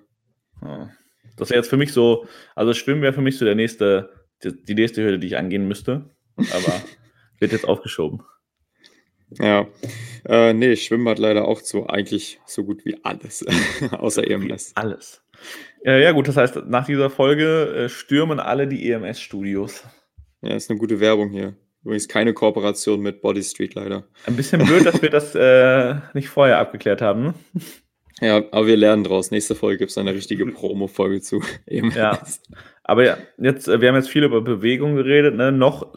Das 1.38 1.50
wäre 1.50 1.60
jetzt 1.60 1.70
für 1.70 1.78
mich 1.78 1.94
so, 1.94 2.28
also 2.56 2.74
Schwimmen 2.74 3.02
wäre 3.02 3.14
für 3.14 3.22
mich 3.22 3.38
so 3.38 3.46
der 3.46 3.56
nächste, 3.56 4.10
die, 4.44 4.64
die 4.66 4.76
nächste 4.76 5.04
Hürde, 5.04 5.20
die 5.20 5.28
ich 5.28 5.38
angehen 5.38 5.68
müsste. 5.68 6.10
Aber 6.36 6.82
wird 7.40 7.52
jetzt 7.54 7.68
aufgeschoben. 7.68 8.22
Ja, 9.40 9.68
äh, 10.26 10.54
nee, 10.54 10.76
Schwimmen 10.78 11.08
hat 11.10 11.20
leider 11.20 11.48
auch 11.48 11.62
zu, 11.62 11.88
eigentlich 11.88 12.40
so 12.46 12.64
gut 12.64 12.86
wie 12.86 13.04
alles, 13.04 13.46
außer 13.92 14.26
EMS. 14.26 14.72
Alles. 14.76 15.22
Ja, 15.88 15.96
ja, 15.96 16.12
gut, 16.12 16.28
das 16.28 16.36
heißt, 16.36 16.66
nach 16.66 16.86
dieser 16.86 17.10
Folge 17.10 17.86
äh, 17.86 17.88
stürmen 17.88 18.42
alle 18.42 18.68
die 18.68 18.92
EMS-Studios. 18.92 19.86
Ja, 20.42 20.54
ist 20.54 20.70
eine 20.70 20.78
gute 20.78 21.00
Werbung 21.00 21.30
hier. 21.30 21.56
Übrigens 21.82 22.10
keine 22.10 22.34
Kooperation 22.34 23.00
mit 23.00 23.22
Body 23.22 23.42
Street 23.42 23.74
leider. 23.74 24.06
Ein 24.26 24.36
bisschen 24.36 24.66
blöd, 24.66 24.86
dass 24.86 25.02
wir 25.02 25.10
das 25.10 25.34
äh, 25.34 25.96
nicht 26.14 26.28
vorher 26.28 26.60
abgeklärt 26.60 27.02
haben. 27.02 27.36
Ja, 28.20 28.44
aber 28.52 28.68
wir 28.68 28.76
lernen 28.76 29.06
draus. 29.06 29.32
Nächste 29.32 29.56
Folge 29.56 29.78
gibt 29.78 29.92
es 29.92 29.98
eine 29.98 30.14
richtige 30.14 30.46
Promo-Folge 30.46 31.22
zu. 31.22 31.42
EMS. 31.68 31.96
Ja, 31.96 32.22
aber 32.84 33.06
ja, 33.06 33.18
jetzt, 33.38 33.70
äh, 33.70 33.80
wir 33.80 33.88
haben 33.88 33.96
jetzt 33.96 34.10
viel 34.10 34.26
über 34.26 34.42
Bewegung 34.42 34.98
geredet. 34.98 35.36
Ne? 35.36 35.54
Noch 35.54 35.94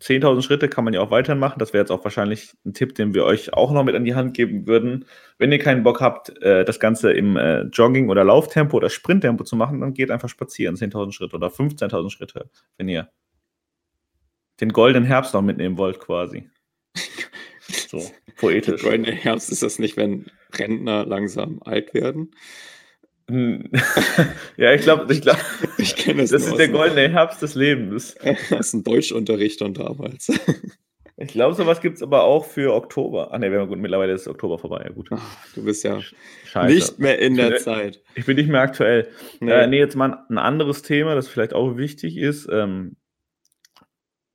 10.000 0.00 0.42
Schritte 0.42 0.68
kann 0.68 0.84
man 0.84 0.94
ja 0.94 1.00
auch 1.00 1.10
weiterhin 1.10 1.38
machen. 1.38 1.58
Das 1.58 1.72
wäre 1.72 1.82
jetzt 1.82 1.90
auch 1.90 2.04
wahrscheinlich 2.04 2.54
ein 2.64 2.74
Tipp, 2.74 2.94
den 2.94 3.14
wir 3.14 3.24
euch 3.24 3.52
auch 3.52 3.72
noch 3.72 3.84
mit 3.84 3.94
an 3.94 4.04
die 4.04 4.14
Hand 4.14 4.34
geben 4.34 4.66
würden. 4.66 5.06
Wenn 5.38 5.52
ihr 5.52 5.58
keinen 5.58 5.82
Bock 5.82 6.00
habt, 6.00 6.40
äh, 6.42 6.64
das 6.64 6.80
Ganze 6.80 7.12
im 7.12 7.36
äh, 7.36 7.62
Jogging- 7.62 8.08
oder 8.08 8.24
Lauftempo 8.24 8.76
oder 8.76 8.90
Sprinttempo 8.90 9.44
zu 9.44 9.56
machen, 9.56 9.80
dann 9.80 9.94
geht 9.94 10.10
einfach 10.10 10.28
spazieren. 10.28 10.76
10.000 10.76 11.12
Schritte 11.12 11.36
oder 11.36 11.48
15.000 11.48 12.10
Schritte, 12.10 12.50
wenn 12.76 12.88
ihr 12.88 13.08
den 14.60 14.72
goldenen 14.72 15.06
Herbst 15.06 15.34
noch 15.34 15.42
mitnehmen 15.42 15.78
wollt, 15.78 16.00
quasi. 16.00 16.48
So, 17.90 18.02
poetisch. 18.36 18.82
Der 18.82 18.90
goldene 18.90 19.12
Herbst 19.12 19.50
ist 19.50 19.62
das 19.62 19.78
nicht, 19.78 19.96
wenn 19.96 20.26
Rentner 20.54 21.04
langsam 21.04 21.60
alt 21.62 21.94
werden? 21.94 22.30
ja, 24.56 24.72
ich 24.72 24.82
glaube, 24.82 25.12
ich, 25.12 25.20
glaub, 25.20 25.36
ich 25.76 25.96
kenne 25.96 26.22
das. 26.22 26.30
Das 26.30 26.46
ist 26.46 26.56
der 26.56 26.68
goldene 26.68 27.08
Herbst 27.10 27.42
des 27.42 27.54
Lebens. 27.54 28.16
Das 28.50 28.68
ist 28.68 28.74
ein 28.74 28.84
Deutschunterricht 28.84 29.60
und 29.60 29.78
damals. 29.78 30.30
Ich 31.16 31.28
glaube, 31.28 31.54
sowas 31.54 31.80
gibt 31.80 31.96
es 31.96 32.02
aber 32.02 32.24
auch 32.24 32.46
für 32.46 32.72
Oktober. 32.74 33.28
Ach 33.32 33.38
ne, 33.38 33.50
wir 33.50 33.60
haben 33.60 33.68
gut, 33.68 33.78
mittlerweile 33.78 34.12
ist 34.12 34.28
Oktober 34.28 34.58
vorbei. 34.58 34.82
Ja, 34.84 34.92
gut. 34.92 35.08
Ach, 35.10 35.54
du 35.54 35.64
bist 35.64 35.84
ja 35.84 36.00
Scheiße. 36.46 36.74
nicht 36.74 36.98
mehr 36.98 37.18
in 37.18 37.34
der 37.34 37.56
ich 37.56 37.62
Zeit. 37.62 38.02
Ich 38.14 38.24
bin 38.24 38.36
nicht 38.36 38.48
mehr 38.48 38.60
aktuell. 38.60 39.08
Nee. 39.40 39.50
Äh, 39.50 39.66
nee, 39.66 39.78
jetzt 39.78 39.96
mal 39.96 40.24
ein 40.30 40.38
anderes 40.38 40.82
Thema, 40.82 41.14
das 41.14 41.28
vielleicht 41.28 41.52
auch 41.52 41.76
wichtig 41.76 42.16
ist. 42.16 42.48
Ähm, 42.50 42.96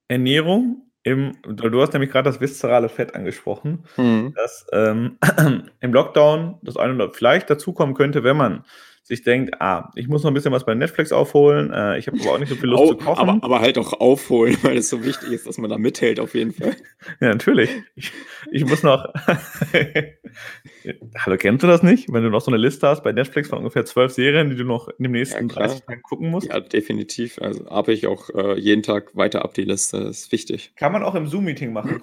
Ernährung 0.08 0.83
im, 1.04 1.36
du 1.46 1.80
hast 1.82 1.92
nämlich 1.92 2.10
gerade 2.10 2.30
das 2.30 2.40
viszerale 2.40 2.88
Fett 2.88 3.14
angesprochen, 3.14 3.84
mhm. 3.96 4.32
dass 4.34 4.66
ähm, 4.72 5.18
im 5.80 5.92
Lockdown 5.92 6.58
das 6.62 6.78
eine 6.78 6.94
oder 6.94 7.12
vielleicht 7.12 7.50
dazukommen 7.50 7.94
könnte, 7.94 8.24
wenn 8.24 8.38
man 8.38 8.64
sich 9.06 9.22
denkt, 9.22 9.60
ah, 9.60 9.90
ich 9.96 10.08
muss 10.08 10.22
noch 10.22 10.30
ein 10.30 10.34
bisschen 10.34 10.52
was 10.52 10.64
bei 10.64 10.74
Netflix 10.74 11.12
aufholen, 11.12 11.70
äh, 11.70 11.98
ich 11.98 12.06
habe 12.06 12.18
aber 12.20 12.32
auch 12.32 12.38
nicht 12.38 12.48
so 12.48 12.54
viel 12.54 12.70
Lust 12.70 12.82
Au, 12.82 12.86
zu 12.86 12.96
kochen. 12.96 13.28
Aber, 13.28 13.44
aber, 13.44 13.60
halt 13.60 13.76
auch 13.76 14.00
aufholen, 14.00 14.56
weil 14.62 14.78
es 14.78 14.88
so 14.88 15.04
wichtig 15.04 15.30
ist, 15.30 15.46
dass 15.46 15.58
man 15.58 15.68
da 15.68 15.76
mithält 15.76 16.18
auf 16.18 16.34
jeden 16.34 16.52
Fall. 16.52 16.74
ja, 17.20 17.28
natürlich. 17.28 17.68
Ich, 17.96 18.12
ich 18.50 18.64
muss 18.64 18.82
noch. 18.82 19.12
Hallo, 21.18 21.36
kennst 21.36 21.62
du 21.62 21.66
das 21.66 21.82
nicht? 21.82 22.10
Wenn 22.10 22.22
du 22.22 22.30
noch 22.30 22.40
so 22.40 22.50
eine 22.50 22.56
Liste 22.56 22.88
hast 22.88 23.04
bei 23.04 23.12
Netflix 23.12 23.50
von 23.50 23.58
ungefähr 23.58 23.84
zwölf 23.84 24.10
Serien, 24.10 24.48
die 24.48 24.56
du 24.56 24.64
noch 24.64 24.88
in 24.88 25.02
den 25.02 25.12
nächsten 25.12 25.48
ja, 25.48 25.54
30 25.54 25.82
Tagen 25.82 26.02
gucken 26.02 26.30
musst? 26.30 26.48
Ja, 26.48 26.60
definitiv. 26.60 27.38
Also 27.42 27.68
habe 27.68 27.92
ich 27.92 28.06
auch 28.06 28.30
äh, 28.30 28.58
jeden 28.58 28.82
Tag 28.82 29.14
weiter 29.14 29.44
ab 29.44 29.52
die 29.52 29.64
Liste. 29.64 30.00
Das 30.00 30.20
ist 30.20 30.32
wichtig. 30.32 30.72
Kann 30.76 30.92
man 30.92 31.02
auch 31.02 31.14
im 31.14 31.26
Zoom-Meeting 31.26 31.74
machen. 31.74 32.02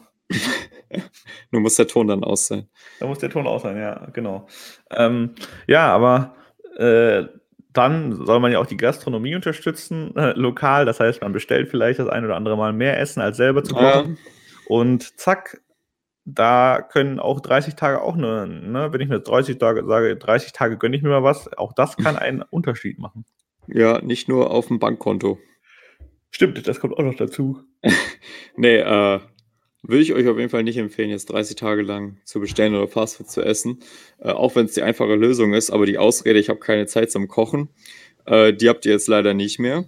Nur 1.49 1.61
muss 1.61 1.75
der 1.75 1.87
Ton 1.87 2.07
dann 2.07 2.23
aus 2.23 2.47
sein. 2.47 2.67
Da 2.99 3.07
muss 3.07 3.19
der 3.19 3.31
Ton 3.31 3.47
aus 3.47 3.63
sein, 3.63 3.77
ja, 3.77 4.07
genau. 4.13 4.47
Ähm, 4.91 5.33
ja, 5.67 5.91
aber 5.91 6.35
äh, 6.77 7.27
dann 7.73 8.25
soll 8.25 8.39
man 8.39 8.51
ja 8.51 8.59
auch 8.59 8.65
die 8.65 8.77
Gastronomie 8.77 9.35
unterstützen, 9.35 10.15
äh, 10.15 10.33
lokal. 10.33 10.85
Das 10.85 10.99
heißt, 10.99 11.21
man 11.21 11.31
bestellt 11.31 11.69
vielleicht 11.69 11.99
das 11.99 12.07
ein 12.07 12.25
oder 12.25 12.35
andere 12.35 12.57
Mal 12.57 12.73
mehr 12.73 12.99
Essen, 12.99 13.21
als 13.21 13.37
selber 13.37 13.63
zu 13.63 13.75
kochen. 13.75 14.17
Ja. 14.17 14.31
Und 14.67 15.19
zack, 15.19 15.61
da 16.25 16.81
können 16.81 17.19
auch 17.19 17.39
30 17.39 17.75
Tage 17.75 18.01
auch 18.01 18.15
eine, 18.15 18.47
ne, 18.47 18.91
wenn 18.91 19.01
ich 19.01 19.09
mir 19.09 19.19
30 19.19 19.57
Tage 19.57 19.85
sage, 19.85 20.15
30 20.17 20.51
Tage 20.51 20.77
gönne 20.77 20.95
ich 20.95 21.01
mir 21.01 21.09
mal 21.09 21.23
was, 21.23 21.51
auch 21.57 21.73
das 21.73 21.97
kann 21.97 22.17
einen 22.17 22.41
Unterschied 22.49 22.99
machen. 22.99 23.25
Ja, 23.67 24.01
nicht 24.01 24.27
nur 24.27 24.51
auf 24.51 24.67
dem 24.67 24.79
Bankkonto. 24.79 25.39
Stimmt, 26.29 26.67
das 26.67 26.79
kommt 26.79 26.97
auch 26.97 27.03
noch 27.03 27.15
dazu. 27.15 27.59
nee, 28.55 28.77
äh, 28.77 29.19
würde 29.83 30.03
ich 30.03 30.13
euch 30.13 30.27
auf 30.27 30.37
jeden 30.37 30.49
Fall 30.49 30.63
nicht 30.63 30.77
empfehlen, 30.77 31.09
jetzt 31.09 31.27
30 31.27 31.55
Tage 31.55 31.81
lang 31.81 32.17
zu 32.23 32.39
bestellen 32.39 32.75
oder 32.75 32.87
Fastfood 32.87 33.29
zu 33.29 33.41
essen. 33.41 33.79
Äh, 34.19 34.31
auch 34.31 34.55
wenn 34.55 34.65
es 34.65 34.73
die 34.73 34.83
einfache 34.83 35.15
Lösung 35.15 35.53
ist, 35.53 35.71
aber 35.71 35.85
die 35.85 35.97
Ausrede, 35.97 36.39
ich 36.39 36.49
habe 36.49 36.59
keine 36.59 36.85
Zeit 36.85 37.11
zum 37.11 37.27
Kochen, 37.27 37.69
äh, 38.25 38.53
die 38.53 38.69
habt 38.69 38.85
ihr 38.85 38.91
jetzt 38.91 39.07
leider 39.07 39.33
nicht 39.33 39.59
mehr. 39.59 39.85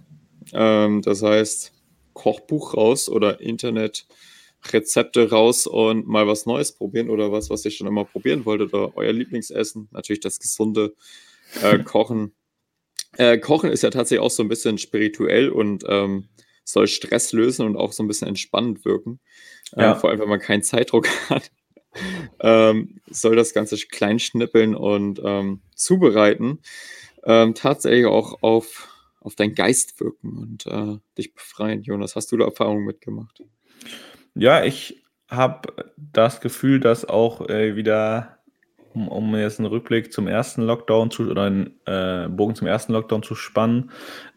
Ähm, 0.52 1.02
das 1.02 1.22
heißt, 1.22 1.72
Kochbuch 2.12 2.74
raus 2.74 3.08
oder 3.08 3.40
Internetrezepte 3.40 5.30
raus 5.30 5.66
und 5.66 6.06
mal 6.06 6.26
was 6.26 6.46
Neues 6.46 6.72
probieren 6.72 7.10
oder 7.10 7.30
was, 7.32 7.50
was 7.50 7.64
ihr 7.64 7.70
schon 7.70 7.86
immer 7.86 8.04
probieren 8.04 8.44
wolltet 8.44 8.72
oder 8.74 8.96
euer 8.96 9.12
Lieblingsessen. 9.12 9.88
Natürlich 9.92 10.20
das 10.20 10.40
gesunde 10.40 10.94
äh, 11.62 11.78
Kochen. 11.78 12.32
Äh, 13.16 13.38
Kochen 13.38 13.70
ist 13.70 13.82
ja 13.82 13.90
tatsächlich 13.90 14.24
auch 14.24 14.30
so 14.30 14.42
ein 14.42 14.48
bisschen 14.48 14.78
spirituell 14.78 15.50
und 15.50 15.84
ähm, 15.88 16.28
soll 16.64 16.88
Stress 16.88 17.32
lösen 17.32 17.66
und 17.66 17.76
auch 17.76 17.92
so 17.92 18.02
ein 18.02 18.08
bisschen 18.08 18.28
entspannend 18.28 18.84
wirken. 18.84 19.20
Äh, 19.76 19.82
ja. 19.82 19.92
Äh, 19.92 19.96
vor 19.96 20.10
allem, 20.10 20.20
wenn 20.20 20.28
man 20.28 20.40
keinen 20.40 20.62
Zeitdruck 20.62 21.08
hat. 21.28 21.50
ähm, 22.40 23.00
soll 23.08 23.36
das 23.36 23.54
Ganze 23.54 23.76
klein 23.76 24.18
schnippeln 24.18 24.74
und 24.74 25.20
ähm, 25.24 25.60
zubereiten. 25.74 26.60
Ähm, 27.24 27.54
tatsächlich 27.54 28.06
auch 28.06 28.42
auf, 28.42 28.88
auf 29.20 29.34
deinen 29.34 29.54
Geist 29.54 30.00
wirken 30.00 30.36
und 30.38 30.66
äh, 30.66 30.98
dich 31.16 31.34
befreien. 31.34 31.82
Jonas, 31.82 32.16
hast 32.16 32.32
du 32.32 32.36
da 32.36 32.46
Erfahrungen 32.46 32.84
mitgemacht? 32.84 33.42
Ja, 34.34 34.64
ich 34.64 35.04
habe 35.28 35.92
das 35.96 36.40
Gefühl, 36.40 36.80
dass 36.80 37.04
auch 37.04 37.48
äh, 37.48 37.76
wieder, 37.76 38.38
um, 38.92 39.08
um, 39.08 39.34
jetzt 39.36 39.58
einen 39.58 39.68
Rückblick 39.68 40.12
zum 40.12 40.26
ersten 40.26 40.62
Lockdown 40.62 41.10
zu 41.10 41.30
oder 41.30 41.44
einen 41.44 41.80
äh, 41.86 42.28
Bogen 42.28 42.54
zum 42.54 42.66
ersten 42.66 42.92
Lockdown 42.92 43.22
zu 43.22 43.34
spannen, 43.34 43.90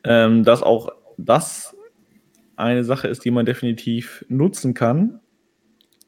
ähm, 0.03 0.43
dass 0.43 0.63
auch 0.63 0.89
das 1.17 1.75
eine 2.57 2.83
Sache 2.83 3.07
ist, 3.07 3.23
die 3.25 3.31
man 3.31 3.45
definitiv 3.45 4.25
nutzen 4.27 4.73
kann. 4.73 5.19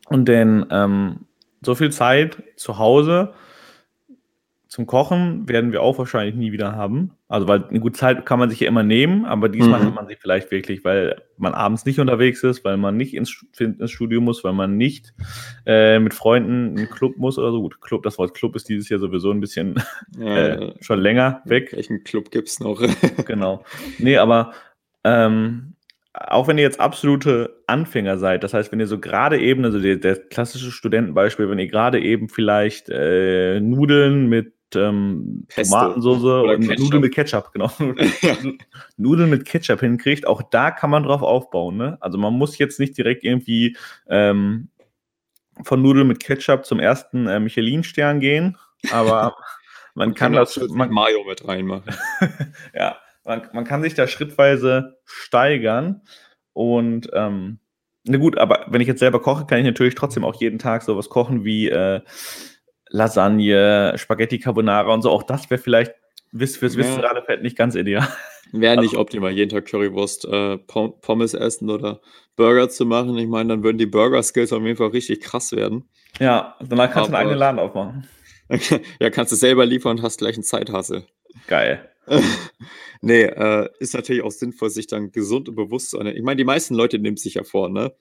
Und 0.08 0.28
denn 0.28 0.66
ähm, 0.72 1.26
so 1.62 1.76
viel 1.76 1.92
Zeit 1.92 2.44
zu 2.56 2.78
Hause 2.78 3.34
zum 4.70 4.86
Kochen 4.86 5.50
werden 5.50 5.72
wir 5.72 5.82
auch 5.82 5.98
wahrscheinlich 5.98 6.36
nie 6.36 6.52
wieder 6.52 6.76
haben. 6.76 7.14
Also, 7.28 7.48
weil 7.48 7.64
eine 7.66 7.80
gute 7.80 7.98
Zeit 7.98 8.28
kann 8.28 8.38
man 8.38 8.52
sich 8.52 8.60
ja 8.60 8.68
immer 8.68 8.84
nehmen, 8.84 9.26
aber 9.26 9.50
diesmal 9.50 9.80
mhm. 9.80 9.86
hat 9.88 9.96
man 9.96 10.08
sich 10.08 10.20
vielleicht 10.20 10.52
wirklich, 10.52 10.84
weil 10.84 11.24
man 11.38 11.56
abends 11.56 11.86
nicht 11.86 12.00
unterwegs 12.00 12.44
ist, 12.44 12.64
weil 12.64 12.78
man 12.78 12.96
nicht 12.96 13.16
ins, 13.16 13.44
ins 13.58 13.90
Studio 13.90 14.22
muss, 14.22 14.44
weil 14.44 14.54
man 14.54 14.78
nicht 14.78 15.16
äh, 15.66 15.98
mit 15.98 16.14
Freunden 16.14 16.70
in 16.70 16.76
den 16.76 16.90
Club 16.90 17.18
muss 17.18 17.40
oder 17.40 17.52
so. 17.52 17.62
Gut, 17.62 17.82
Club, 17.82 18.04
das 18.04 18.20
Wort 18.20 18.36
Club 18.36 18.56
ist 18.56 18.70
dieses 18.70 18.90
Jahr 18.90 19.00
sowieso 19.00 19.32
ein 19.32 19.40
bisschen 19.40 19.74
ja, 20.20 20.38
äh, 20.38 20.74
schon 20.82 21.00
länger 21.00 21.42
weg. 21.46 21.72
Welchen 21.74 22.04
Club 22.04 22.30
gibt 22.30 22.50
es 22.50 22.60
noch? 22.60 22.80
genau. 23.26 23.64
Nee, 23.98 24.18
aber 24.18 24.54
ähm, 25.04 25.74
auch 26.28 26.48
wenn 26.48 26.58
ihr 26.58 26.64
jetzt 26.64 26.80
absolute 26.80 27.62
Anfänger 27.68 28.18
seid, 28.18 28.44
das 28.44 28.54
heißt, 28.54 28.72
wenn 28.72 28.80
ihr 28.80 28.88
so 28.88 29.00
gerade 29.00 29.40
eben, 29.40 29.64
also 29.64 29.80
der, 29.80 29.96
der 29.96 30.18
klassische 30.18 30.72
Studentenbeispiel, 30.72 31.50
wenn 31.50 31.60
ihr 31.60 31.68
gerade 31.68 32.00
eben 32.02 32.28
vielleicht 32.28 32.90
äh, 32.90 33.60
Nudeln 33.62 34.28
mit 34.28 34.54
ähm, 34.76 35.48
Tomatensauce 35.56 36.24
und 36.24 36.68
Ketchup. 36.68 36.80
Nudeln 36.80 37.02
mit 37.02 37.16
Ketchup, 37.16 37.52
genau. 37.54 37.72
Nudeln 38.98 39.30
mit 39.30 39.46
Ketchup 39.46 39.80
hinkriegt, 39.80 40.28
auch 40.28 40.42
da 40.42 40.72
kann 40.72 40.90
man 40.90 41.04
drauf 41.04 41.22
aufbauen. 41.22 41.78
Ne? 41.78 41.98
Also 42.02 42.18
man 42.18 42.34
muss 42.34 42.58
jetzt 42.58 42.80
nicht 42.80 42.98
direkt 42.98 43.24
irgendwie 43.24 43.78
ähm, 44.08 44.70
von 45.64 45.82
Nudeln 45.82 46.08
mit 46.08 46.20
Ketchup 46.20 46.66
zum 46.66 46.80
ersten 46.80 47.28
äh, 47.28 47.40
Michelin-Stern 47.40 48.20
gehen, 48.20 48.58
aber 48.92 49.36
man, 49.96 50.10
man 50.10 50.14
kann, 50.16 50.34
kann 50.34 50.42
das. 50.42 50.60
Man, 50.70 50.92
Mayo 50.92 51.24
mit 51.24 51.48
reinmachen. 51.48 51.96
ja, 52.74 52.98
man, 53.30 53.44
man 53.54 53.64
kann 53.64 53.84
sich 53.84 53.94
da 53.94 54.08
schrittweise 54.08 54.98
steigern. 55.06 56.02
Und 56.54 57.10
ähm, 57.14 57.60
na 58.04 58.18
gut, 58.18 58.38
aber 58.38 58.66
wenn 58.70 58.82
ich 58.82 58.88
jetzt 58.88 59.00
selber 59.00 59.22
koche, 59.22 59.46
kann 59.46 59.60
ich 59.60 59.66
natürlich 59.66 59.96
trotzdem 59.96 60.26
auch 60.26 60.36
jeden 60.36 60.60
Tag 60.60 60.82
sowas 60.82 61.10
kochen 61.10 61.46
wie 61.46 61.70
äh, 61.70 62.02
Lasagne, 62.90 63.94
Spaghetti 63.98 64.40
Carbonara 64.40 64.92
und 64.92 65.04
so. 65.04 65.12
Auch 65.12 65.24
das 65.24 65.50
wäre 65.50 65.62
vielleicht 65.62 65.94
fürs, 66.36 66.58
fürs 66.58 66.74
ja. 66.74 66.80
viszerale 66.80 67.24
Fett 67.24 67.44
nicht 67.44 67.56
ganz 67.56 67.76
ideal. 67.76 68.08
Wäre 68.52 68.78
nicht 68.78 68.94
also, 68.94 69.02
optimal, 69.02 69.32
jeden 69.32 69.52
Tag 69.52 69.68
Currywurst, 69.68 70.26
äh, 70.26 70.58
Pommes 70.58 71.36
essen 71.36 71.70
oder 71.70 72.02
Burger 72.36 72.68
zu 72.68 72.88
machen. 72.88 73.16
Ich 73.20 73.28
meine, 73.28 73.50
dann 73.50 73.64
würden 73.64 73.78
die 73.78 73.86
Burger-Skills 73.86 74.52
auf 74.54 74.64
jeden 74.64 74.76
Fall 74.76 74.88
richtig 74.88 75.22
krass 75.22 75.52
werden. 75.52 75.88
Ja, 76.20 76.56
danach 76.68 76.90
kannst 76.92 77.12
du 77.12 77.16
einen 77.16 77.22
eigenen 77.22 77.38
Laden 77.38 77.60
aufmachen. 77.60 78.08
ja, 79.00 79.12
kannst 79.12 79.32
du 79.32 79.36
selber 79.36 79.68
liefern 79.68 79.98
und 79.98 80.04
hast 80.04 80.18
gleich 80.18 80.34
einen 80.34 80.44
Zeithassel. 80.44 81.06
Geil. 81.46 81.88
nee, 83.02 83.24
äh, 83.24 83.70
ist 83.80 83.94
natürlich 83.94 84.24
auch 84.24 84.32
sinnvoll, 84.32 84.70
sich 84.70 84.88
dann 84.88 85.12
gesund 85.12 85.50
und 85.50 85.56
bewusst 85.56 85.92
zu 85.92 85.98
ernähren. 85.98 86.18
Ich 86.18 86.24
meine, 86.24 86.38
die 86.38 86.46
meisten 86.46 86.76
Leute 86.76 87.00
nehmen 87.00 87.18
sich 87.18 87.36
ja 87.36 87.44
vor, 87.44 87.70
ne? 87.70 87.94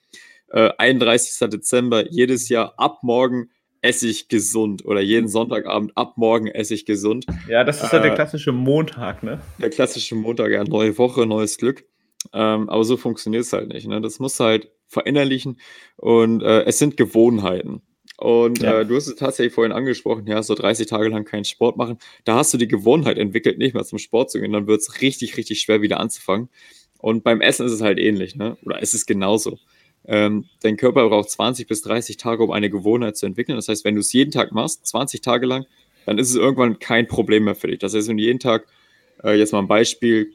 Äh, 0.51 0.71
31. 0.77 1.49
Dezember, 1.49 2.09
jedes 2.11 2.49
Jahr 2.49 2.73
ab 2.77 2.99
morgen 3.03 3.49
esse 3.81 4.07
ich 4.07 4.27
gesund 4.27 4.85
oder 4.85 4.99
jeden 4.99 5.27
Sonntagabend 5.27 5.95
ab 5.95 6.17
morgen 6.17 6.47
esse 6.47 6.73
ich 6.73 6.85
gesund. 6.85 7.25
Ja, 7.47 7.63
das 7.63 7.81
ist 7.81 7.93
ja 7.93 7.99
der 7.99 8.11
äh, 8.11 8.15
klassische 8.15 8.51
Montag, 8.51 9.23
ne? 9.23 9.39
Der 9.57 9.69
klassische 9.69 10.15
Montag, 10.15 10.51
ja, 10.51 10.63
neue 10.63 10.97
Woche, 10.97 11.25
neues 11.25 11.57
Glück. 11.57 11.85
Ähm, 12.33 12.69
aber 12.69 12.83
so 12.83 12.97
funktioniert 12.97 13.43
es 13.43 13.53
halt 13.53 13.69
nicht. 13.69 13.87
Ne? 13.87 14.01
Das 14.01 14.19
muss 14.19 14.39
halt 14.39 14.71
verinnerlichen 14.87 15.59
und 15.95 16.41
äh, 16.43 16.63
es 16.63 16.79
sind 16.79 16.97
Gewohnheiten. 16.97 17.81
Und 18.19 18.61
ja. 18.61 18.81
äh, 18.81 18.85
du 18.85 18.97
hast 18.97 19.07
es 19.07 19.15
tatsächlich 19.15 19.53
vorhin 19.53 19.71
angesprochen, 19.71 20.27
ja, 20.27 20.43
so 20.43 20.53
30 20.53 20.87
Tage 20.87 21.07
lang 21.07 21.23
keinen 21.23 21.45
Sport 21.45 21.77
machen. 21.77 21.97
Da 22.25 22.35
hast 22.35 22.53
du 22.53 22.57
die 22.57 22.67
Gewohnheit 22.67 23.17
entwickelt, 23.17 23.57
nicht 23.57 23.73
mehr 23.73 23.85
zum 23.85 23.97
Sport 23.97 24.29
zu 24.29 24.41
gehen. 24.41 24.51
Dann 24.51 24.67
wird 24.67 24.81
es 24.81 25.01
richtig, 25.01 25.37
richtig 25.37 25.61
schwer 25.61 25.81
wieder 25.81 26.01
anzufangen. 26.01 26.49
Und 26.97 27.23
beim 27.23 27.39
Essen 27.39 27.65
ist 27.65 27.71
es 27.71 27.81
halt 27.81 27.97
ähnlich, 27.97 28.35
ne? 28.35 28.57
Oder 28.65 28.81
es 28.81 28.93
ist 28.93 29.05
genauso. 29.05 29.57
Ähm, 30.05 30.47
dein 30.61 30.75
Körper 30.75 31.07
braucht 31.07 31.29
20 31.29 31.65
bis 31.65 31.81
30 31.81 32.17
Tage, 32.17 32.43
um 32.43 32.51
eine 32.51 32.69
Gewohnheit 32.69 33.15
zu 33.15 33.25
entwickeln. 33.25 33.55
Das 33.55 33.69
heißt, 33.69 33.85
wenn 33.85 33.95
du 33.95 34.01
es 34.01 34.11
jeden 34.11 34.31
Tag 34.31 34.51
machst, 34.51 34.85
20 34.85 35.21
Tage 35.21 35.45
lang, 35.45 35.65
dann 36.05 36.17
ist 36.17 36.29
es 36.29 36.35
irgendwann 36.35 36.77
kein 36.77 37.07
Problem 37.07 37.45
mehr 37.45 37.55
für 37.55 37.67
dich. 37.67 37.79
Das 37.79 37.93
heißt, 37.93 38.09
wenn 38.09 38.17
du 38.17 38.23
jeden 38.23 38.39
Tag, 38.39 38.67
äh, 39.23 39.39
jetzt 39.39 39.53
mal 39.53 39.59
ein 39.59 39.67
Beispiel, 39.69 40.33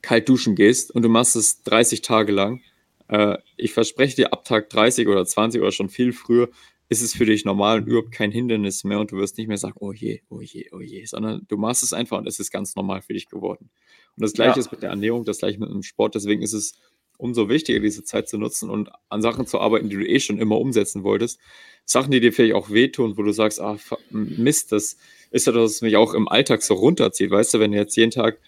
kalt 0.00 0.26
duschen 0.26 0.54
gehst 0.54 0.90
und 0.90 1.02
du 1.02 1.10
machst 1.10 1.36
es 1.36 1.62
30 1.64 2.00
Tage 2.00 2.32
lang, 2.32 2.62
äh, 3.08 3.36
ich 3.58 3.74
verspreche 3.74 4.16
dir, 4.16 4.32
ab 4.32 4.46
Tag 4.46 4.70
30 4.70 5.06
oder 5.06 5.26
20 5.26 5.60
oder 5.60 5.70
schon 5.70 5.90
viel 5.90 6.14
früher 6.14 6.48
ist 6.90 7.02
es 7.02 7.14
für 7.14 7.24
dich 7.24 7.44
normal 7.44 7.78
und 7.78 7.86
überhaupt 7.86 8.10
kein 8.10 8.32
Hindernis 8.32 8.82
mehr 8.82 8.98
und 8.98 9.12
du 9.12 9.16
wirst 9.16 9.38
nicht 9.38 9.46
mehr 9.46 9.56
sagen, 9.56 9.76
oh 9.78 9.92
je, 9.92 10.22
oh 10.28 10.40
je, 10.40 10.68
oh 10.72 10.80
je, 10.80 11.04
sondern 11.04 11.46
du 11.46 11.56
machst 11.56 11.84
es 11.84 11.92
einfach 11.92 12.18
und 12.18 12.26
es 12.26 12.40
ist 12.40 12.50
ganz 12.50 12.74
normal 12.74 13.00
für 13.00 13.12
dich 13.12 13.28
geworden. 13.28 13.70
Und 14.16 14.22
das 14.22 14.32
gleiche 14.32 14.56
ja. 14.56 14.58
ist 14.58 14.72
mit 14.72 14.82
der 14.82 14.90
Ernährung, 14.90 15.24
das 15.24 15.38
gleiche 15.38 15.60
mit 15.60 15.70
dem 15.70 15.84
Sport, 15.84 16.16
deswegen 16.16 16.42
ist 16.42 16.52
es 16.52 16.74
umso 17.16 17.48
wichtiger, 17.48 17.78
diese 17.78 18.02
Zeit 18.02 18.28
zu 18.28 18.38
nutzen 18.38 18.70
und 18.70 18.90
an 19.08 19.22
Sachen 19.22 19.46
zu 19.46 19.60
arbeiten, 19.60 19.88
die 19.88 19.96
du 19.96 20.04
eh 20.04 20.18
schon 20.18 20.38
immer 20.38 20.58
umsetzen 20.58 21.04
wolltest. 21.04 21.38
Sachen, 21.84 22.10
die 22.10 22.18
dir 22.18 22.32
vielleicht 22.32 22.54
auch 22.54 22.70
wehtun, 22.70 23.16
wo 23.16 23.22
du 23.22 23.30
sagst, 23.30 23.60
ah, 23.60 23.78
Mist, 24.10 24.72
das 24.72 24.96
ist 25.30 25.46
ja 25.46 25.52
das, 25.52 25.62
was 25.62 25.82
mich 25.82 25.96
auch 25.96 26.14
im 26.14 26.26
Alltag 26.26 26.62
so 26.62 26.74
runterzieht. 26.74 27.30
Weißt 27.30 27.54
du, 27.54 27.60
wenn 27.60 27.70
du 27.70 27.78
jetzt 27.78 27.96
jeden 27.96 28.10
Tag 28.10 28.40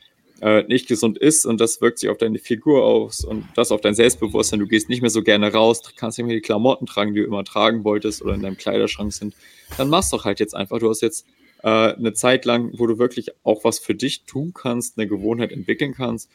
äh, 0.43 0.65
nicht 0.65 0.89
gesund 0.89 1.19
ist 1.19 1.47
und 1.47 1.61
das 1.61 1.81
wirkt 1.81 2.01
sich 2.01 2.11
auf 2.11 2.19
deine 2.19 2.39
Figur 2.39 2.85
aus 2.85 3.25
und 3.25 3.47
das 3.55 3.71
auf 3.71 3.81
dein 3.81 3.95
Selbstbewusstsein. 3.95 4.59
Du 4.59 4.67
gehst 4.67 4.89
nicht 4.89 5.01
mehr 5.01 5.11
so 5.11 5.23
gerne 5.23 5.53
raus, 5.53 5.81
kannst 5.97 6.19
nicht 6.19 6.27
mehr 6.27 6.35
die 6.35 6.43
Klamotten 6.43 6.85
tragen, 6.85 7.15
die 7.15 7.21
du 7.21 7.27
immer 7.27 7.45
tragen 7.45 7.85
wolltest 7.85 8.23
oder 8.23 8.35
in 8.35 8.43
deinem 8.43 8.57
Kleiderschrank 8.57 9.13
sind. 9.13 9.37
Dann 9.79 9.89
machst 9.89 10.13
doch 10.13 10.25
halt 10.25 10.41
jetzt 10.41 10.57
einfach. 10.57 10.81
Du 10.81 10.91
hast 10.91 11.01
jetzt 11.01 11.27
äh, 11.63 11.69
eine 11.69 12.13
Zeit 12.13 12.45
lang, 12.45 12.73
wo 12.77 12.89
du 12.89 12.99
wirklich 12.99 13.31
auch 13.45 13.63
was 13.63 13.79
für 13.79 13.95
dich 13.95 14.25
tun 14.25 14.53
kannst, 14.53 14.99
eine 14.99 15.07
Gewohnheit 15.07 15.53
entwickeln 15.53 15.95
kannst. 15.95 16.29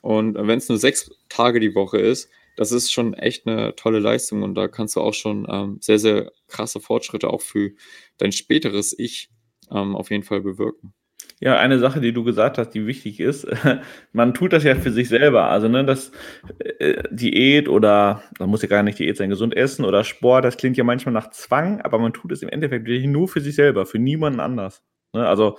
Und 0.00 0.34
wenn 0.34 0.58
es 0.58 0.70
nur 0.70 0.78
sechs 0.78 1.10
Tage 1.28 1.60
die 1.60 1.74
Woche 1.74 1.98
ist, 1.98 2.30
das 2.56 2.72
ist 2.72 2.90
schon 2.90 3.12
echt 3.12 3.46
eine 3.46 3.76
tolle 3.76 3.98
Leistung 3.98 4.42
und 4.42 4.54
da 4.54 4.66
kannst 4.66 4.96
du 4.96 5.00
auch 5.02 5.14
schon 5.14 5.46
ähm, 5.50 5.76
sehr, 5.80 5.98
sehr 5.98 6.32
krasse 6.48 6.80
Fortschritte 6.80 7.28
auch 7.28 7.42
für 7.42 7.72
dein 8.16 8.32
späteres 8.32 8.98
Ich 8.98 9.28
ähm, 9.70 9.94
auf 9.94 10.10
jeden 10.10 10.22
Fall 10.22 10.40
bewirken. 10.40 10.94
Ja, 11.42 11.56
eine 11.56 11.80
Sache, 11.80 12.00
die 12.00 12.12
du 12.12 12.22
gesagt 12.22 12.56
hast, 12.56 12.70
die 12.70 12.86
wichtig 12.86 13.18
ist, 13.18 13.48
man 14.12 14.32
tut 14.32 14.52
das 14.52 14.62
ja 14.62 14.76
für 14.76 14.92
sich 14.92 15.08
selber. 15.08 15.48
Also, 15.48 15.66
ne, 15.66 15.84
das 15.84 16.12
äh, 16.60 17.02
Diät 17.10 17.68
oder, 17.68 18.22
da 18.38 18.46
muss 18.46 18.62
ja 18.62 18.68
gar 18.68 18.84
nicht 18.84 19.00
Diät 19.00 19.16
sein, 19.16 19.28
gesund 19.28 19.56
essen 19.56 19.84
oder 19.84 20.04
Sport, 20.04 20.44
das 20.44 20.56
klingt 20.56 20.76
ja 20.76 20.84
manchmal 20.84 21.12
nach 21.12 21.30
Zwang, 21.30 21.80
aber 21.80 21.98
man 21.98 22.12
tut 22.12 22.30
es 22.30 22.42
im 22.42 22.48
Endeffekt 22.48 22.86
nur 22.86 23.26
für 23.26 23.40
sich 23.40 23.56
selber, 23.56 23.86
für 23.86 23.98
niemanden 23.98 24.38
anders. 24.38 24.84
Ne? 25.12 25.26
Also, 25.26 25.58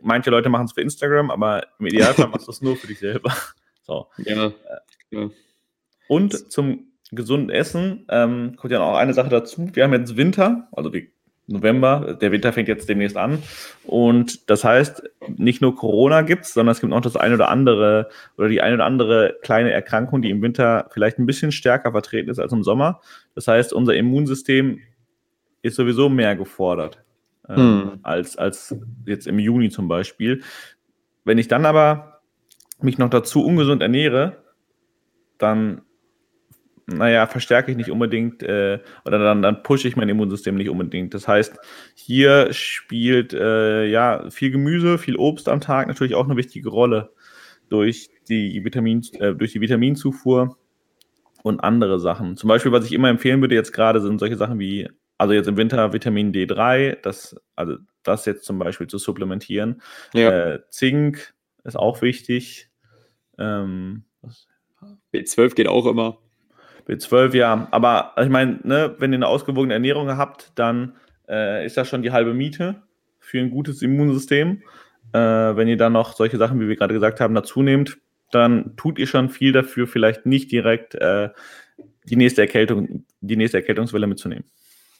manche 0.00 0.30
Leute 0.30 0.48
machen 0.48 0.64
es 0.64 0.72
für 0.72 0.80
Instagram, 0.80 1.30
aber 1.30 1.66
im 1.78 1.84
Idealfall 1.84 2.28
machst 2.32 2.46
du 2.46 2.52
es 2.52 2.62
nur 2.62 2.76
für 2.76 2.86
dich 2.86 2.98
selber. 2.98 3.30
So. 3.82 4.06
Ja. 4.18 4.52
ja. 5.10 5.30
Und 6.06 6.52
zum 6.52 6.92
gesunden 7.10 7.50
Essen 7.50 8.06
ähm, 8.08 8.54
kommt 8.56 8.72
ja 8.72 8.78
noch 8.78 8.94
eine 8.96 9.14
Sache 9.14 9.30
dazu. 9.30 9.68
Wir 9.72 9.82
haben 9.82 9.92
jetzt 9.92 10.16
Winter, 10.16 10.68
also 10.70 10.92
wir 10.92 11.08
November. 11.50 12.16
Der 12.20 12.32
Winter 12.32 12.52
fängt 12.52 12.68
jetzt 12.68 12.88
demnächst 12.88 13.16
an. 13.16 13.42
Und 13.84 14.48
das 14.48 14.64
heißt, 14.64 15.02
nicht 15.36 15.60
nur 15.60 15.74
Corona 15.74 16.22
gibt 16.22 16.44
es, 16.44 16.54
sondern 16.54 16.72
es 16.72 16.80
gibt 16.80 16.92
auch 16.92 17.00
das 17.00 17.16
eine 17.16 17.34
oder 17.34 17.48
andere 17.48 18.08
oder 18.38 18.48
die 18.48 18.60
eine 18.60 18.76
oder 18.76 18.84
andere 18.84 19.36
kleine 19.42 19.72
Erkrankung, 19.72 20.22
die 20.22 20.30
im 20.30 20.42
Winter 20.42 20.88
vielleicht 20.92 21.18
ein 21.18 21.26
bisschen 21.26 21.52
stärker 21.52 21.92
vertreten 21.92 22.30
ist 22.30 22.38
als 22.38 22.52
im 22.52 22.62
Sommer. 22.62 23.00
Das 23.34 23.48
heißt, 23.48 23.72
unser 23.72 23.94
Immunsystem 23.94 24.80
ist 25.62 25.76
sowieso 25.76 26.08
mehr 26.08 26.36
gefordert 26.36 27.02
äh, 27.48 27.56
hm. 27.56 27.98
als, 28.02 28.36
als 28.36 28.76
jetzt 29.06 29.26
im 29.26 29.38
Juni 29.38 29.70
zum 29.70 29.88
Beispiel. 29.88 30.42
Wenn 31.24 31.38
ich 31.38 31.48
dann 31.48 31.66
aber 31.66 32.20
mich 32.80 32.96
noch 32.96 33.10
dazu 33.10 33.44
ungesund 33.44 33.82
ernähre, 33.82 34.36
dann 35.38 35.82
naja, 36.96 37.26
verstärke 37.26 37.70
ich 37.70 37.76
nicht 37.76 37.90
unbedingt 37.90 38.42
äh, 38.42 38.80
oder 39.04 39.18
dann, 39.18 39.42
dann 39.42 39.62
pushe 39.62 39.88
ich 39.88 39.96
mein 39.96 40.08
Immunsystem 40.08 40.54
nicht 40.56 40.70
unbedingt. 40.70 41.14
Das 41.14 41.28
heißt, 41.28 41.58
hier 41.94 42.52
spielt 42.52 43.32
äh, 43.32 43.86
ja 43.86 44.28
viel 44.30 44.50
Gemüse, 44.50 44.98
viel 44.98 45.16
Obst 45.16 45.48
am 45.48 45.60
Tag 45.60 45.88
natürlich 45.88 46.14
auch 46.14 46.24
eine 46.24 46.36
wichtige 46.36 46.68
Rolle 46.68 47.12
durch 47.68 48.10
die, 48.28 48.64
Vitamin, 48.64 49.02
äh, 49.18 49.34
durch 49.34 49.52
die 49.52 49.60
Vitaminzufuhr. 49.60 50.56
und 51.42 51.60
andere 51.60 51.98
Sachen. 52.00 52.36
Zum 52.36 52.48
Beispiel, 52.48 52.72
was 52.72 52.84
ich 52.84 52.92
immer 52.92 53.08
empfehlen 53.08 53.40
würde 53.40 53.54
jetzt 53.54 53.72
gerade, 53.72 54.00
sind 54.00 54.18
solche 54.18 54.36
Sachen 54.36 54.58
wie, 54.58 54.88
also 55.16 55.32
jetzt 55.32 55.48
im 55.48 55.56
Winter 55.56 55.92
Vitamin 55.92 56.32
D3, 56.32 56.98
das, 57.02 57.36
also 57.56 57.76
das 58.02 58.26
jetzt 58.26 58.44
zum 58.44 58.58
Beispiel 58.58 58.88
zu 58.88 58.98
supplementieren. 58.98 59.80
Ja. 60.12 60.54
Äh, 60.54 60.60
Zink 60.68 61.34
ist 61.64 61.76
auch 61.76 62.02
wichtig. 62.02 62.68
Ähm, 63.38 64.04
B12 65.14 65.54
geht 65.54 65.68
auch 65.68 65.86
immer. 65.86 66.18
B12, 66.86 67.36
ja. 67.36 67.68
Aber 67.70 68.14
ich 68.20 68.28
meine, 68.28 68.60
ne, 68.62 68.94
wenn 68.98 69.12
ihr 69.12 69.18
eine 69.18 69.26
ausgewogene 69.26 69.74
Ernährung 69.74 70.16
habt, 70.16 70.52
dann 70.54 70.94
äh, 71.28 71.64
ist 71.64 71.76
das 71.76 71.88
schon 71.88 72.02
die 72.02 72.12
halbe 72.12 72.34
Miete 72.34 72.82
für 73.18 73.38
ein 73.38 73.50
gutes 73.50 73.82
Immunsystem. 73.82 74.62
Äh, 75.12 75.18
wenn 75.18 75.68
ihr 75.68 75.76
dann 75.76 75.92
noch 75.92 76.14
solche 76.14 76.38
Sachen, 76.38 76.60
wie 76.60 76.68
wir 76.68 76.76
gerade 76.76 76.94
gesagt 76.94 77.20
haben, 77.20 77.34
dazu 77.34 77.62
nehmt, 77.62 77.98
dann 78.30 78.76
tut 78.76 78.98
ihr 78.98 79.06
schon 79.06 79.28
viel 79.28 79.52
dafür, 79.52 79.86
vielleicht 79.86 80.26
nicht 80.26 80.52
direkt 80.52 80.94
äh, 80.94 81.30
die 82.04 82.16
nächste 82.16 82.42
Erkältung, 82.42 83.04
die 83.20 83.36
nächste 83.36 83.58
Erkältungswelle 83.58 84.06
mitzunehmen. 84.06 84.44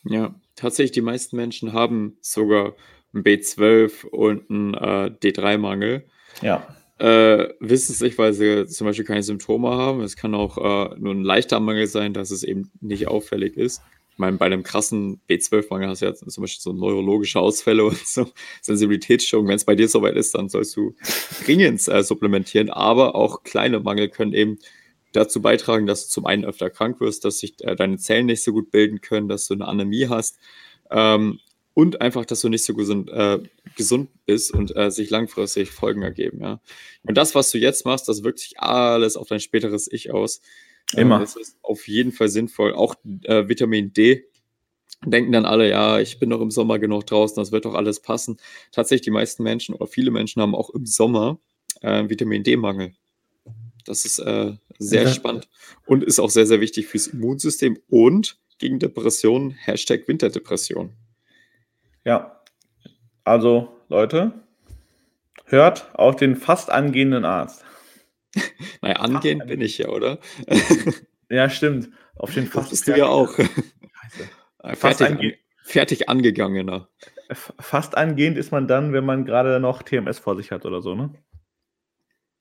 Ja, 0.05 0.35
tatsächlich, 0.57 0.93
die 0.93 1.03
meisten 1.03 1.37
Menschen 1.37 1.73
haben 1.73 2.17
sogar 2.21 2.75
ein 3.15 3.23
B12 3.23 4.07
und 4.07 4.51
einen 4.51 4.75
äh, 4.75 5.11
D3-Mangel. 5.23 6.05
Ja. 6.43 6.67
Äh, 7.01 7.55
wissen 7.61 7.93
es 7.93 8.03
nicht, 8.03 8.19
weil 8.19 8.35
sie 8.35 8.67
zum 8.67 8.87
Beispiel 8.87 9.07
keine 9.07 9.23
Symptome 9.23 9.71
haben. 9.71 10.03
Es 10.03 10.17
kann 10.17 10.35
auch 10.35 10.59
äh, 10.59 10.95
nur 10.99 11.15
ein 11.15 11.25
leichter 11.25 11.59
Mangel 11.59 11.87
sein, 11.87 12.13
dass 12.13 12.31
es 12.31 12.43
eben 12.43 12.71
nicht 12.83 13.09
auffällig 13.09 13.57
ist. 13.57 13.81
Ich 14.13 14.19
meine, 14.19 14.37
bei 14.37 14.45
einem 14.45 14.63
krassen 14.63 15.19
B12-Mangel 15.27 15.89
hast 15.89 16.03
du 16.03 16.07
ja 16.07 16.13
zum 16.13 16.43
Beispiel 16.43 16.61
so 16.61 16.75
neurologische 16.75 17.41
Ausfälle 17.41 17.85
und 17.87 18.07
so 18.07 18.27
Sensibilitätsstörungen. 18.61 19.49
Wenn 19.49 19.57
es 19.57 19.65
bei 19.65 19.77
dir 19.77 19.89
soweit 19.89 20.15
ist, 20.15 20.35
dann 20.35 20.51
sollst 20.51 20.77
du 20.77 20.95
dringend 21.47 21.89
äh, 21.89 22.03
supplementieren. 22.03 22.69
Aber 22.69 23.15
auch 23.15 23.45
kleine 23.45 23.81
Mangel 23.81 24.11
können 24.11 24.35
eben 24.35 24.59
dazu 25.15 25.41
beitragen, 25.41 25.87
dass 25.87 26.07
du 26.07 26.13
zum 26.13 26.27
einen 26.27 26.45
öfter 26.45 26.69
krank 26.69 27.01
wirst, 27.01 27.25
dass 27.25 27.39
sich 27.39 27.55
äh, 27.65 27.77
deine 27.77 27.97
Zellen 27.97 28.27
nicht 28.27 28.45
so 28.45 28.53
gut 28.53 28.71
bilden 28.71 29.01
können, 29.01 29.27
dass 29.27 29.49
du 29.49 29.55
eine 29.55 29.67
Anämie 29.67 30.09
hast. 30.09 30.39
Ähm, 30.91 31.39
und 31.81 32.03
einfach, 32.03 32.27
dass 32.27 32.43
du 32.43 32.51
nicht 32.51 32.65
so 32.65 32.75
gesund, 32.75 33.09
äh, 33.09 33.39
gesund 33.75 34.11
bist 34.27 34.53
und 34.53 34.77
äh, 34.77 34.91
sich 34.91 35.09
langfristig 35.09 35.71
Folgen 35.71 36.03
ergeben. 36.03 36.43
Ja. 36.43 36.61
Und 37.05 37.17
das, 37.17 37.35
was 37.35 37.51
du 37.51 37.57
jetzt 37.57 37.87
machst, 37.87 38.07
das 38.07 38.23
wirkt 38.23 38.41
sich 38.41 38.61
alles 38.61 39.17
auf 39.17 39.29
dein 39.29 39.41
späteres 39.41 39.91
Ich 39.91 40.13
aus. 40.13 40.43
Ähm, 40.93 41.03
Immer. 41.03 41.15
Ähm, 41.15 41.21
das 41.23 41.37
ist 41.37 41.57
auf 41.63 41.89
jeden 41.89 42.13
Fall 42.13 42.29
sinnvoll. 42.29 42.75
Auch 42.75 42.97
äh, 43.23 43.49
Vitamin 43.49 43.95
D. 43.95 44.27
Denken 45.07 45.33
dann 45.33 45.47
alle, 45.47 45.71
ja, 45.71 46.01
ich 46.01 46.19
bin 46.19 46.29
doch 46.29 46.43
im 46.43 46.51
Sommer 46.51 46.79
genug 46.79 47.07
draußen, 47.07 47.37
das 47.37 47.51
wird 47.51 47.65
doch 47.65 47.73
alles 47.73 48.01
passen. 48.01 48.37
Tatsächlich, 48.73 49.05
die 49.05 49.11
meisten 49.11 49.43
Menschen 49.43 49.75
oder 49.75 49.87
viele 49.87 50.11
Menschen 50.11 50.43
haben 50.43 50.55
auch 50.55 50.69
im 50.69 50.85
Sommer 50.85 51.41
äh, 51.81 52.07
Vitamin 52.11 52.43
D-Mangel. 52.43 52.93
Das 53.87 54.05
ist 54.05 54.19
äh, 54.19 54.53
sehr 54.79 55.05
ja. 55.05 55.09
spannend 55.15 55.49
und 55.87 56.05
ist 56.05 56.21
auch 56.21 56.29
sehr, 56.29 56.47
sehr 56.47 56.61
wichtig 56.61 56.89
fürs 56.89 57.07
Immunsystem 57.07 57.79
und 57.89 58.39
gegen 58.59 58.79
Depressionen, 58.79 59.53
Hashtag 59.53 60.07
Winterdepression. 60.07 60.93
Ja, 62.05 62.41
also 63.25 63.81
Leute, 63.89 64.33
hört 65.45 65.91
auf 65.95 66.17
den 66.17 66.37
fast 66.37 66.71
angehenden 66.71 67.25
Arzt. 67.25 67.65
naja, 68.83 68.97
angehend 68.97 69.47
bin 69.47 69.61
ich 69.61 69.79
ja, 69.79 69.89
oder? 69.89 70.19
ja, 71.29 71.51
stimmt. 71.51 71.91
Auf 72.15 72.35
den 72.35 72.47
fast. 72.47 72.67
Das 72.67 72.71
bist 72.71 72.89
du 72.89 72.99
ja 72.99 73.07
auch. 73.07 73.33
fertig, 74.75 75.07
ange 75.07 75.35
fertig 75.63 76.09
angegangener. 76.09 76.89
Fast 77.33 77.97
angehend 77.97 78.37
ist 78.37 78.51
man 78.51 78.67
dann, 78.67 78.93
wenn 78.93 79.05
man 79.05 79.25
gerade 79.25 79.61
noch 79.61 79.83
TMS 79.83 80.19
vor 80.19 80.37
sich 80.37 80.51
hat 80.51 80.65
oder 80.65 80.83
so, 80.83 80.95
ne? 80.95 81.13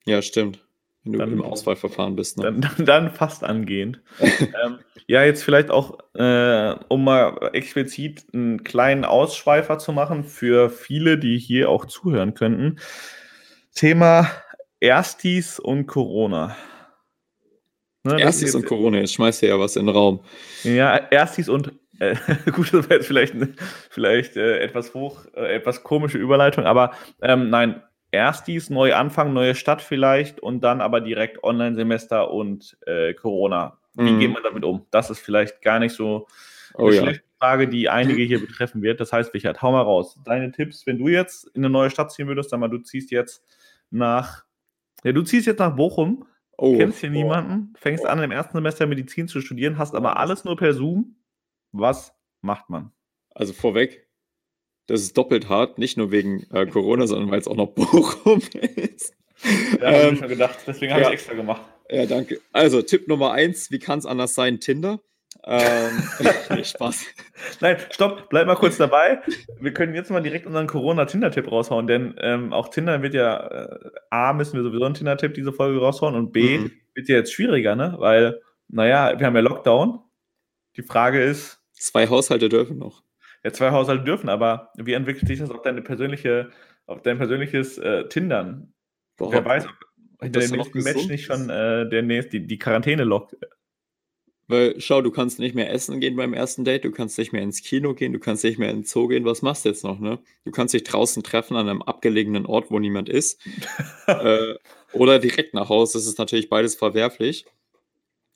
Ja, 0.05 0.21
stimmt. 0.21 0.65
Wenn 1.03 1.13
du 1.13 1.19
dann, 1.19 1.31
im 1.31 1.41
Auswahlverfahren 1.41 2.15
bist. 2.15 2.37
Ne? 2.37 2.43
Dann, 2.43 2.85
dann, 2.85 3.11
fast 3.11 3.43
angehend. 3.43 4.01
ähm, 4.19 4.79
ja, 5.07 5.23
jetzt 5.23 5.43
vielleicht 5.43 5.71
auch, 5.71 5.97
äh, 6.13 6.75
um 6.89 7.03
mal 7.03 7.49
explizit 7.53 8.25
einen 8.33 8.63
kleinen 8.63 9.05
Ausschweifer 9.05 9.79
zu 9.79 9.93
machen 9.93 10.23
für 10.23 10.69
viele, 10.69 11.17
die 11.17 11.39
hier 11.39 11.69
auch 11.69 11.85
zuhören 11.85 12.33
könnten. 12.33 12.79
Thema 13.73 14.29
Erstis 14.79 15.59
und 15.59 15.87
Corona. 15.87 16.55
Ne, 18.03 18.19
Erstis 18.21 18.55
und 18.55 18.65
Corona, 18.65 18.99
jetzt 18.99 19.13
schmeißt 19.13 19.41
du 19.41 19.47
ja 19.47 19.59
was 19.59 19.75
in 19.75 19.85
den 19.85 19.95
Raum. 19.95 20.21
Ja, 20.63 20.95
Erstis 20.95 21.49
und 21.49 21.73
äh, 21.99 22.15
gut, 22.51 22.73
das 22.73 22.89
wäre 22.89 22.95
jetzt 22.95 23.07
vielleicht, 23.07 23.35
vielleicht 23.89 24.37
äh, 24.37 24.59
etwas 24.59 24.93
hoch, 24.93 25.25
äh, 25.35 25.55
etwas 25.55 25.83
komische 25.83 26.17
Überleitung, 26.17 26.65
aber 26.65 26.91
ähm, 27.21 27.49
nein, 27.49 27.81
Erstis, 28.11 28.69
neu 28.69 28.93
anfangen, 28.95 29.33
neue 29.33 29.55
Stadt 29.55 29.81
vielleicht 29.81 30.39
und 30.39 30.61
dann 30.61 30.81
aber 30.81 31.01
direkt 31.01 31.43
Online-Semester 31.43 32.31
und 32.31 32.77
äh, 32.85 33.13
Corona. 33.13 33.79
Wie 33.95 34.11
mhm. 34.11 34.19
geht 34.19 34.33
man 34.33 34.43
damit 34.43 34.63
um? 34.63 34.85
Das 34.91 35.09
ist 35.09 35.19
vielleicht 35.19 35.61
gar 35.61 35.79
nicht 35.79 35.93
so 35.93 36.27
eine 36.75 36.87
oh, 36.87 36.91
schlechte 36.91 37.23
ja. 37.23 37.37
Frage, 37.37 37.67
die 37.67 37.89
einige 37.89 38.23
hier 38.23 38.39
betreffen 38.39 38.81
wird. 38.81 38.99
Das 38.99 39.13
heißt, 39.13 39.33
Richard, 39.33 39.61
hau 39.61 39.71
mal 39.71 39.81
raus. 39.81 40.19
Deine 40.25 40.51
Tipps, 40.51 40.85
wenn 40.87 40.97
du 40.97 41.07
jetzt 41.07 41.45
in 41.55 41.63
eine 41.63 41.69
neue 41.69 41.89
Stadt 41.89 42.11
ziehen 42.11 42.27
würdest, 42.27 42.49
sag 42.49 42.59
mal, 42.59 42.69
du 42.69 42.79
ziehst 42.79 43.11
jetzt 43.11 43.43
nach, 43.91 44.45
ja, 45.03 45.11
du 45.11 45.21
ziehst 45.21 45.47
jetzt 45.47 45.59
nach 45.59 45.75
Bochum, 45.75 46.25
oh, 46.57 46.77
kennst 46.77 46.99
hier 46.99 47.09
oh. 47.09 47.13
niemanden, 47.13 47.73
fängst 47.77 48.05
oh. 48.05 48.07
an 48.07 48.23
im 48.23 48.31
ersten 48.31 48.57
Semester 48.57 48.87
Medizin 48.87 49.27
zu 49.27 49.41
studieren, 49.41 49.77
hast 49.77 49.95
aber 49.95 50.17
alles 50.17 50.43
nur 50.45 50.55
per 50.55 50.73
Zoom. 50.73 51.15
Was 51.71 52.13
macht 52.41 52.69
man? 52.69 52.91
Also 53.35 53.53
vorweg, 53.53 54.07
das 54.89 55.01
ist 55.01 55.15
doppelt 55.17 55.49
hart, 55.49 55.77
nicht 55.77 55.97
nur 55.97 56.11
wegen 56.11 56.47
äh, 56.51 56.65
Corona, 56.65 57.05
sondern 57.05 57.29
weil 57.29 57.39
es 57.39 57.47
auch 57.47 57.55
noch 57.55 57.67
Bochum 57.75 58.41
ist. 58.75 59.13
Ja, 59.79 59.91
ähm, 59.91 59.93
habe 59.93 60.13
ich 60.13 60.19
schon 60.19 60.27
gedacht. 60.29 60.59
Deswegen 60.65 60.91
habe 60.91 61.03
ja. 61.03 61.07
ich 61.09 61.13
extra 61.13 61.33
gemacht. 61.35 61.61
Ja, 61.89 62.05
danke. 62.05 62.39
Also, 62.51 62.81
Tipp 62.81 63.07
Nummer 63.07 63.31
eins: 63.31 63.71
Wie 63.71 63.79
kann 63.79 63.99
es 63.99 64.05
anders 64.05 64.33
sein? 64.33 64.59
Tinder. 64.59 64.99
Ähm, 65.45 66.03
nee, 66.49 66.63
Spaß. 66.63 67.05
Nein, 67.61 67.77
stopp, 67.91 68.29
bleib 68.29 68.47
mal 68.47 68.55
kurz 68.55 68.77
dabei. 68.77 69.21
Wir 69.59 69.73
können 69.73 69.93
jetzt 69.93 70.09
mal 70.09 70.21
direkt 70.21 70.47
unseren 70.47 70.67
Corona-Tinder-Tipp 70.67 71.51
raushauen, 71.51 71.85
denn 71.87 72.15
ähm, 72.19 72.51
auch 72.51 72.69
Tinder 72.69 73.01
wird 73.03 73.13
ja, 73.13 73.37
äh, 73.47 73.91
A, 74.09 74.33
müssen 74.33 74.55
wir 74.55 74.63
sowieso 74.63 74.85
einen 74.85 74.95
Tinder-Tipp 74.95 75.35
diese 75.35 75.53
Folge 75.53 75.79
raushauen 75.79 76.15
und 76.15 76.33
B, 76.33 76.57
mhm. 76.57 76.71
wird 76.95 77.07
ja 77.07 77.15
jetzt 77.15 77.31
schwieriger, 77.31 77.75
ne? 77.75 77.95
Weil, 77.99 78.41
naja, 78.67 79.17
wir 79.17 79.25
haben 79.25 79.35
ja 79.35 79.41
Lockdown. 79.41 79.99
Die 80.75 80.83
Frage 80.83 81.23
ist. 81.23 81.59
Zwei 81.73 82.07
Haushalte 82.09 82.49
dürfen 82.49 82.77
noch 82.77 83.03
ja, 83.43 83.51
zwei 83.51 83.71
Haushalte 83.71 84.03
dürfen, 84.03 84.29
aber 84.29 84.71
wie 84.77 84.93
entwickelt 84.93 85.27
sich 85.27 85.39
das 85.39 85.51
auf 85.51 85.61
deine 85.61 85.81
persönliche, 85.81 86.49
auf 86.85 87.01
dein 87.01 87.17
persönliches 87.17 87.77
äh, 87.77 88.07
Tindern? 88.07 88.73
Boah, 89.17 89.31
Wer 89.31 89.45
weiß, 89.45 89.65
ob 89.65 89.73
hinter 90.21 90.39
dem 90.41 90.51
nächsten 90.51 90.83
Match 90.83 91.07
nicht 91.07 91.25
schon 91.25 91.49
äh, 91.49 91.87
der 91.89 92.03
nächste, 92.03 92.39
die, 92.39 92.47
die 92.47 92.59
Quarantäne 92.59 93.03
lockt. 93.03 93.35
Weil, 94.47 94.81
schau, 94.81 95.03
du 95.03 95.11
kannst 95.11 95.37
nicht 95.37 95.53
mehr 95.53 95.71
essen 95.71 95.99
gehen 95.99 96.15
beim 96.15 96.33
ersten 96.33 96.65
Date, 96.65 96.83
du 96.83 96.91
kannst 96.91 97.19
nicht 97.19 97.31
mehr 97.31 97.43
ins 97.43 97.61
Kino 97.61 97.93
gehen, 97.93 98.13
du 98.13 98.19
kannst 98.19 98.43
nicht 98.43 98.57
mehr 98.57 98.71
ins 98.71 98.89
Zoo 98.89 99.07
gehen. 99.07 99.23
Was 99.23 99.43
machst 99.43 99.63
du 99.63 99.69
jetzt 99.69 99.83
noch, 99.83 99.99
ne? 99.99 100.17
Du 100.43 100.51
kannst 100.51 100.73
dich 100.73 100.83
draußen 100.83 101.21
treffen 101.21 101.55
an 101.55 101.69
einem 101.69 101.83
abgelegenen 101.83 102.47
Ort, 102.47 102.71
wo 102.71 102.79
niemand 102.79 103.09
ist. 103.09 103.39
äh, 104.07 104.55
oder 104.93 105.19
direkt 105.19 105.53
nach 105.53 105.69
Hause. 105.69 105.99
Das 105.99 106.07
ist 106.07 106.17
natürlich 106.17 106.49
beides 106.49 106.73
verwerflich. 106.73 107.45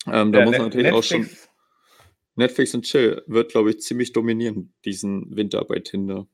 Ähm, 0.06 0.32
da 0.32 0.40
ja, 0.40 0.46
muss 0.46 0.58
man 0.58 0.68
natürlich 0.68 0.92
Netflix, 0.92 1.14
auch 1.14 1.18
schon. 1.18 1.30
Netflix 2.36 2.74
und 2.74 2.84
Chill 2.84 3.24
wird, 3.28 3.52
glaube 3.52 3.72
ich, 3.72 3.80
ziemlich 3.80 4.14
dominieren 4.14 4.74
diesen 4.86 5.36
Winter 5.36 5.64
bei 5.66 5.80
Tinder. 5.80 6.28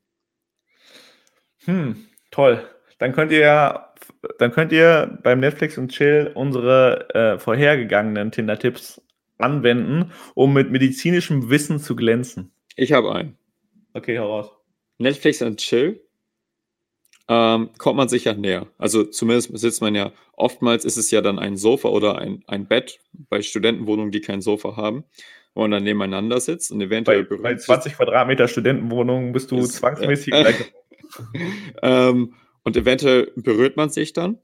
Hm, 1.65 2.07
toll. 2.31 2.67
Dann 2.97 3.13
könnt 3.13 3.31
ihr 3.31 3.39
ja, 3.39 3.93
dann 4.37 4.51
könnt 4.51 4.71
ihr 4.71 5.19
beim 5.23 5.39
Netflix 5.39 5.77
und 5.77 5.91
Chill 5.91 6.31
unsere 6.35 7.09
äh, 7.13 7.39
vorhergegangenen 7.39 8.31
Tinder-Tipps 8.31 9.01
anwenden, 9.37 10.11
um 10.35 10.53
mit 10.53 10.71
medizinischem 10.71 11.49
Wissen 11.49 11.79
zu 11.79 11.95
glänzen. 11.95 12.51
Ich 12.75 12.91
habe 12.91 13.13
einen. 13.13 13.37
Okay, 13.93 14.19
hau 14.19 14.27
raus. 14.27 14.51
Netflix 14.97 15.41
und 15.41 15.59
Chill 15.59 16.01
ähm, 17.29 17.69
kommt 17.77 17.97
man 17.97 18.09
sicher 18.09 18.33
näher. 18.33 18.67
Also 18.77 19.03
zumindest 19.03 19.57
sitzt 19.57 19.81
man 19.81 19.95
ja, 19.95 20.11
oftmals 20.33 20.83
ist 20.83 20.97
es 20.97 21.11
ja 21.11 21.21
dann 21.21 21.39
ein 21.39 21.57
Sofa 21.57 21.89
oder 21.89 22.17
ein, 22.17 22.43
ein 22.47 22.67
Bett 22.67 22.99
bei 23.13 23.41
Studentenwohnungen, 23.41 24.11
die 24.11 24.21
kein 24.21 24.41
Sofa 24.41 24.75
haben 24.75 25.05
wo 25.53 25.61
man 25.61 25.71
dann 25.71 25.83
nebeneinander 25.83 26.39
sitzt 26.39 26.71
und 26.71 26.81
eventuell 26.81 27.23
bei, 27.23 27.37
bei 27.37 27.55
20 27.55 27.95
Quadratmeter 27.95 28.47
Studentenwohnung 28.47 29.33
bist 29.33 29.51
du 29.51 29.59
ist, 29.59 29.73
zwangsmäßig 29.73 30.33
äh, 30.33 30.41
gleich. 30.43 30.73
ähm, 31.81 32.35
und 32.63 32.77
eventuell 32.77 33.31
berührt 33.35 33.77
man 33.77 33.89
sich 33.89 34.13
dann. 34.13 34.37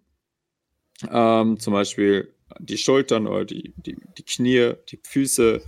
Ähm, 1.10 1.60
zum 1.60 1.74
Beispiel 1.74 2.34
die 2.60 2.78
Schultern 2.78 3.28
oder 3.28 3.46
die, 3.46 3.74
die, 3.78 3.98
die 4.18 4.24
Knie, 4.24 4.74
die 4.90 5.00
Füße 5.04 5.62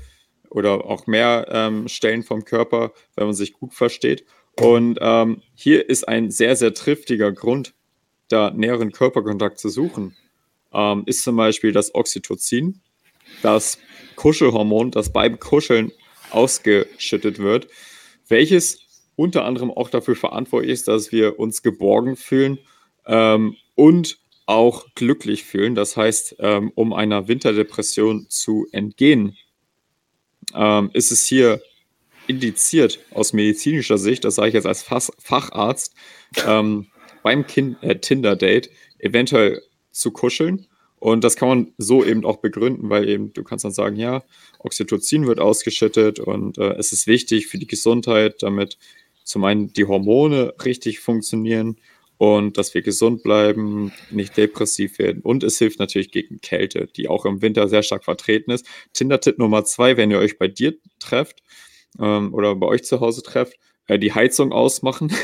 oder 0.50 0.86
auch 0.86 1.08
mehr 1.08 1.48
ähm, 1.50 1.88
Stellen 1.88 2.24
vom 2.24 2.46
Körper, 2.46 2.94
wenn 3.16 3.26
man 3.26 3.36
sich 3.36 3.54
gut 3.54 3.74
versteht. 3.74 4.26
Und 4.60 4.98
ähm, 5.02 5.42
hier 5.54 5.90
ist 5.90 6.08
ein 6.08 6.32
sehr, 6.32 6.56
sehr 6.56 6.74
triftiger 6.74 7.32
Grund, 7.32 7.74
da 8.30 8.52
näheren 8.52 8.92
Körperkontakt 8.92 9.60
zu 9.60 9.70
suchen, 9.70 10.16
ähm, 10.74 11.04
ist 11.06 11.24
zum 11.24 11.36
Beispiel 11.36 11.72
das 11.72 11.94
Oxytocin. 11.94 12.82
Das 13.42 13.78
Kuschelhormon, 14.16 14.92
das 14.92 15.12
beim 15.12 15.40
Kuscheln 15.40 15.92
ausgeschüttet 16.32 17.40
wird, 17.40 17.68
welches 18.28 18.80
unter 19.16 19.46
anderem 19.46 19.72
auch 19.72 19.90
dafür 19.90 20.16
verantwortlich 20.16 20.72
ist, 20.72 20.88
dass 20.88 21.12
wir 21.12 21.40
uns 21.40 21.64
geborgen 21.64 22.16
fühlen 22.16 22.60
ähm, 23.06 23.56
und 23.76 24.20
auch 24.46 24.86
glücklich 24.96 25.44
fühlen. 25.44 25.76
Das 25.76 25.98
heißt, 25.98 26.38
ähm, 26.40 26.72
um 26.76 26.94
einer 26.94 27.28
Winterdepression 27.28 28.28
zu 28.30 28.68
entgehen, 28.72 29.38
ähm, 30.54 30.90
ist 30.94 31.12
es 31.12 31.26
hier 31.26 31.62
indiziert 32.28 33.00
aus 33.12 33.34
medizinischer 33.34 33.98
Sicht, 33.98 34.24
das 34.24 34.36
sage 34.36 34.50
ich 34.50 34.54
jetzt 34.54 34.66
als 34.66 34.84
Fach 34.84 35.10
Facharzt, 35.20 35.94
ähm, 36.46 36.88
beim 37.24 37.46
äh, 37.82 37.96
Tinder-Date 37.96 38.70
eventuell 39.00 39.62
zu 39.92 40.12
kuscheln. 40.12 40.68
Und 41.00 41.24
das 41.24 41.36
kann 41.36 41.48
man 41.48 41.74
so 41.78 42.04
eben 42.04 42.26
auch 42.26 42.38
begründen, 42.38 42.90
weil 42.90 43.08
eben 43.08 43.32
du 43.34 43.44
kannst 43.44 43.66
dann 43.66 43.72
sagen, 43.72 43.96
ja, 43.98 44.24
Oxytocin 44.60 45.28
wird 45.28 45.40
ausgeschüttet 45.40 46.20
und 46.20 46.58
äh, 46.58 46.74
es 46.74 46.92
ist 46.92 47.06
wichtig 47.06 47.48
für 47.48 47.60
die 47.60 47.68
Gesundheit, 47.68 48.42
damit 48.42 48.78
zum 49.24 49.44
einen 49.44 49.74
die 49.74 49.86
Hormone 49.86 50.54
richtig 50.64 51.00
funktionieren 51.00 51.78
und 52.18 52.58
dass 52.58 52.74
wir 52.74 52.82
gesund 52.82 53.22
bleiben, 53.22 53.92
nicht 54.10 54.36
depressiv 54.38 54.98
werden. 54.98 55.22
Und 55.22 55.44
es 55.44 55.60
hilft 55.60 55.80
natürlich 55.80 56.12
gegen 56.12 56.42
Kälte, 56.42 56.88
die 56.96 57.08
auch 57.08 57.26
im 57.26 57.42
Winter 57.42 57.68
sehr 57.68 57.84
stark 57.84 58.04
vertreten 58.04 58.50
ist. 58.52 58.66
Tinder-Tipp 58.94 59.38
Nummer 59.38 59.66
zwei, 59.66 59.98
wenn 59.98 60.10
ihr 60.10 60.18
euch 60.18 60.40
bei 60.40 60.48
dir 60.48 60.76
trefft 61.00 61.44
ähm, 62.00 62.34
oder 62.34 62.56
bei 62.56 62.66
euch 62.66 62.84
zu 62.84 63.00
Hause 63.02 63.22
trefft, 63.22 63.58
äh, 63.86 64.00
die 64.00 64.14
Heizung 64.14 64.52
ausmachen. 64.52 65.14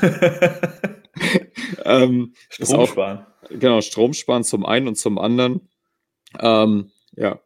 ähm, 1.84 2.34
Strom 2.48 2.86
sparen. 2.86 3.26
Genau, 3.50 3.80
Strom 3.80 4.12
sparen 4.12 4.44
zum 4.44 4.64
einen 4.64 4.88
und 4.88 4.96
zum 4.96 5.18
anderen. 5.18 5.68
Ähm, 6.40 6.90
ja, 7.16 7.40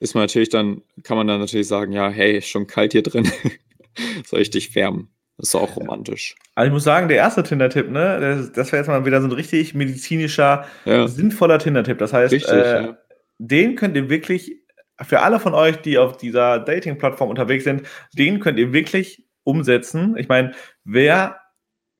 ist 0.00 0.14
man 0.14 0.24
natürlich 0.24 0.48
dann, 0.48 0.82
kann 1.02 1.16
man 1.16 1.26
dann 1.26 1.40
natürlich 1.40 1.68
sagen, 1.68 1.92
ja, 1.92 2.08
hey, 2.08 2.42
schon 2.42 2.66
kalt 2.66 2.92
hier 2.92 3.02
drin. 3.02 3.30
Soll 4.26 4.40
ich 4.40 4.50
dich 4.50 4.74
wärmen? 4.74 5.08
Das 5.38 5.48
ist 5.50 5.54
auch 5.54 5.76
romantisch. 5.76 6.34
Also 6.54 6.66
ich 6.68 6.72
muss 6.72 6.84
sagen, 6.84 7.08
der 7.08 7.18
erste 7.18 7.42
Tinder-Tipp, 7.42 7.90
ne, 7.90 8.18
das, 8.20 8.52
das 8.52 8.72
wäre 8.72 8.80
jetzt 8.80 8.88
mal 8.88 9.04
wieder 9.04 9.20
so 9.20 9.28
ein 9.28 9.32
richtig 9.32 9.74
medizinischer, 9.74 10.66
ja. 10.86 11.06
sinnvoller 11.06 11.58
Tinder-Tipp. 11.58 11.98
Das 11.98 12.12
heißt, 12.12 12.32
richtig, 12.32 12.52
äh, 12.52 12.82
ja. 12.84 12.98
den 13.38 13.76
könnt 13.76 13.96
ihr 13.96 14.08
wirklich, 14.08 14.56
für 15.02 15.20
alle 15.20 15.38
von 15.38 15.52
euch, 15.52 15.76
die 15.76 15.98
auf 15.98 16.16
dieser 16.16 16.58
Dating-Plattform 16.58 17.28
unterwegs 17.28 17.64
sind, 17.64 17.82
den 18.14 18.40
könnt 18.40 18.58
ihr 18.58 18.72
wirklich 18.72 19.26
umsetzen. 19.44 20.16
Ich 20.16 20.28
meine, 20.28 20.52
wer 20.84 21.38